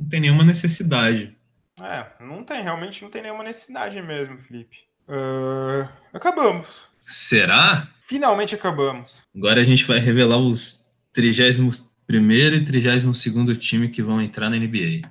[0.00, 1.36] não tem nenhuma necessidade.
[1.82, 4.78] É, não tem, realmente não tem nenhuma necessidade mesmo, Felipe.
[5.06, 6.88] Uh, acabamos.
[7.06, 7.88] Será?
[8.02, 9.22] Finalmente acabamos.
[9.36, 14.48] Agora a gente vai revelar os trigésimos primeiro e 32 segundo time que vão entrar
[14.48, 15.08] na NBA.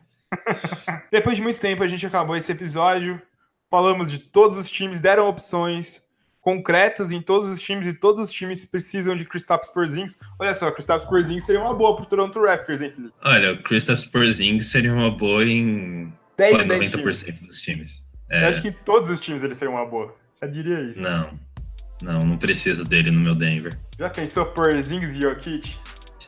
[1.12, 3.22] Depois de muito tempo, a gente acabou esse episódio.
[3.70, 6.02] Falamos de todos os times, deram opções
[6.42, 10.18] concretas em todos os times e todos os times precisam de Kristaps Porzingis.
[10.40, 13.14] Olha só, Kristaps Porzingis seria uma boa para o Toronto Raptors, hein, Felipe?
[13.24, 17.42] Olha, o Kristaps Porzingis seria uma boa em 10 90% times.
[17.42, 18.04] dos times.
[18.30, 18.46] É...
[18.46, 20.16] Eu acho que em todos os times ele seria uma boa.
[20.42, 21.02] Já diria isso.
[21.02, 21.38] Não,
[22.02, 23.78] não, não preciso dele no meu Denver.
[23.98, 25.78] Já pensou Porzingis e Jokic?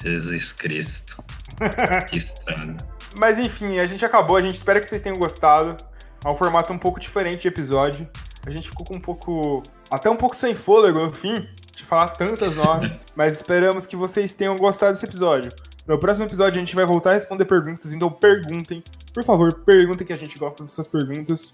[0.04, 1.24] Jesus Cristo.
[2.10, 2.76] que estranho.
[3.18, 4.38] Mas enfim, a gente acabou.
[4.38, 5.78] A gente espera que vocês tenham gostado.
[6.24, 8.08] É um formato um pouco diferente de episódio.
[8.46, 9.64] A gente ficou com um pouco.
[9.90, 13.06] Até um pouco sem fôlego no fim, de falar tantas nomes.
[13.16, 15.52] mas esperamos que vocês tenham gostado desse episódio.
[15.88, 18.84] No próximo episódio a gente vai voltar a responder perguntas, então perguntem.
[19.14, 21.54] Por favor, perguntem que a gente gosta dessas perguntas.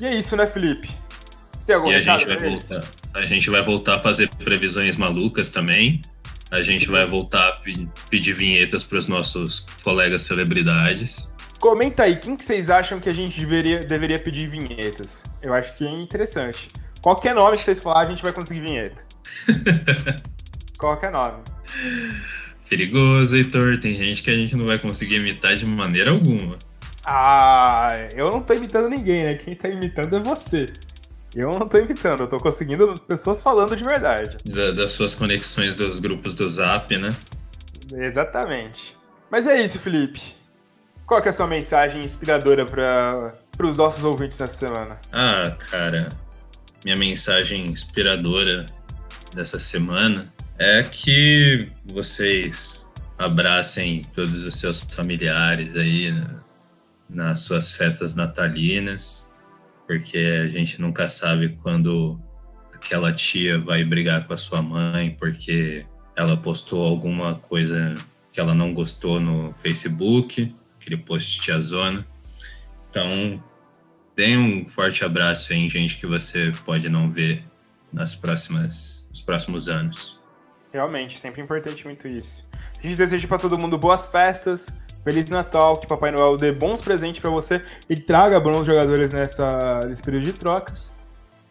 [0.00, 0.88] E é isso, né, Felipe?
[1.58, 2.84] Você tem algum e a gente vai voltar.
[3.14, 6.00] A gente vai voltar a fazer previsões malucas também.
[6.50, 7.58] A gente vai voltar a
[8.08, 11.28] pedir vinhetas para os nossos colegas celebridades.
[11.64, 15.22] Comenta aí, quem que vocês acham que a gente deveria, deveria pedir vinhetas?
[15.40, 16.68] Eu acho que é interessante.
[17.00, 19.02] Qualquer nome que vocês falarem, a gente vai conseguir vinheta.
[20.76, 21.42] Qualquer nome.
[22.68, 23.80] Perigoso, Heitor.
[23.80, 26.58] Tem gente que a gente não vai conseguir imitar de maneira alguma.
[27.02, 29.34] Ah, eu não tô imitando ninguém, né?
[29.36, 30.66] Quem tá imitando é você.
[31.34, 34.36] Eu não tô imitando, eu tô conseguindo pessoas falando de verdade.
[34.44, 37.08] Da, das suas conexões dos grupos do Zap, né?
[37.90, 38.94] Exatamente.
[39.30, 40.43] Mas é isso, Felipe.
[41.06, 44.98] Qual é a sua mensagem inspiradora para os nossos ouvintes nessa semana?
[45.12, 46.08] Ah, cara,
[46.82, 48.64] minha mensagem inspiradora
[49.34, 56.26] dessa semana é que vocês abracem todos os seus familiares aí né,
[57.08, 59.30] nas suas festas natalinas,
[59.86, 62.18] porque a gente nunca sabe quando
[62.72, 65.84] aquela tia vai brigar com a sua mãe porque
[66.16, 67.94] ela postou alguma coisa
[68.32, 70.54] que ela não gostou no Facebook,
[70.84, 72.06] aquele post tia zona.
[72.90, 73.42] Então,
[74.16, 77.44] Dê um forte abraço aí em gente que você pode não ver
[77.92, 80.20] nas próximas, nos próximos anos.
[80.72, 82.46] Realmente, sempre importante muito isso.
[82.78, 84.68] A gente deseja para todo mundo boas festas,
[85.02, 89.80] Feliz Natal, que Papai Noel dê bons presentes para você e traga bons jogadores nessa,
[89.80, 90.92] nesse período de trocas.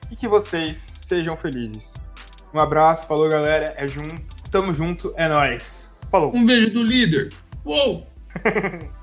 [0.10, 1.96] E que vocês sejam felizes.
[2.54, 5.92] Um abraço, falou galera, é junto, tamo junto, é nós.
[6.10, 6.34] Falou.
[6.34, 7.34] Um beijo do líder.
[7.66, 8.08] Uou!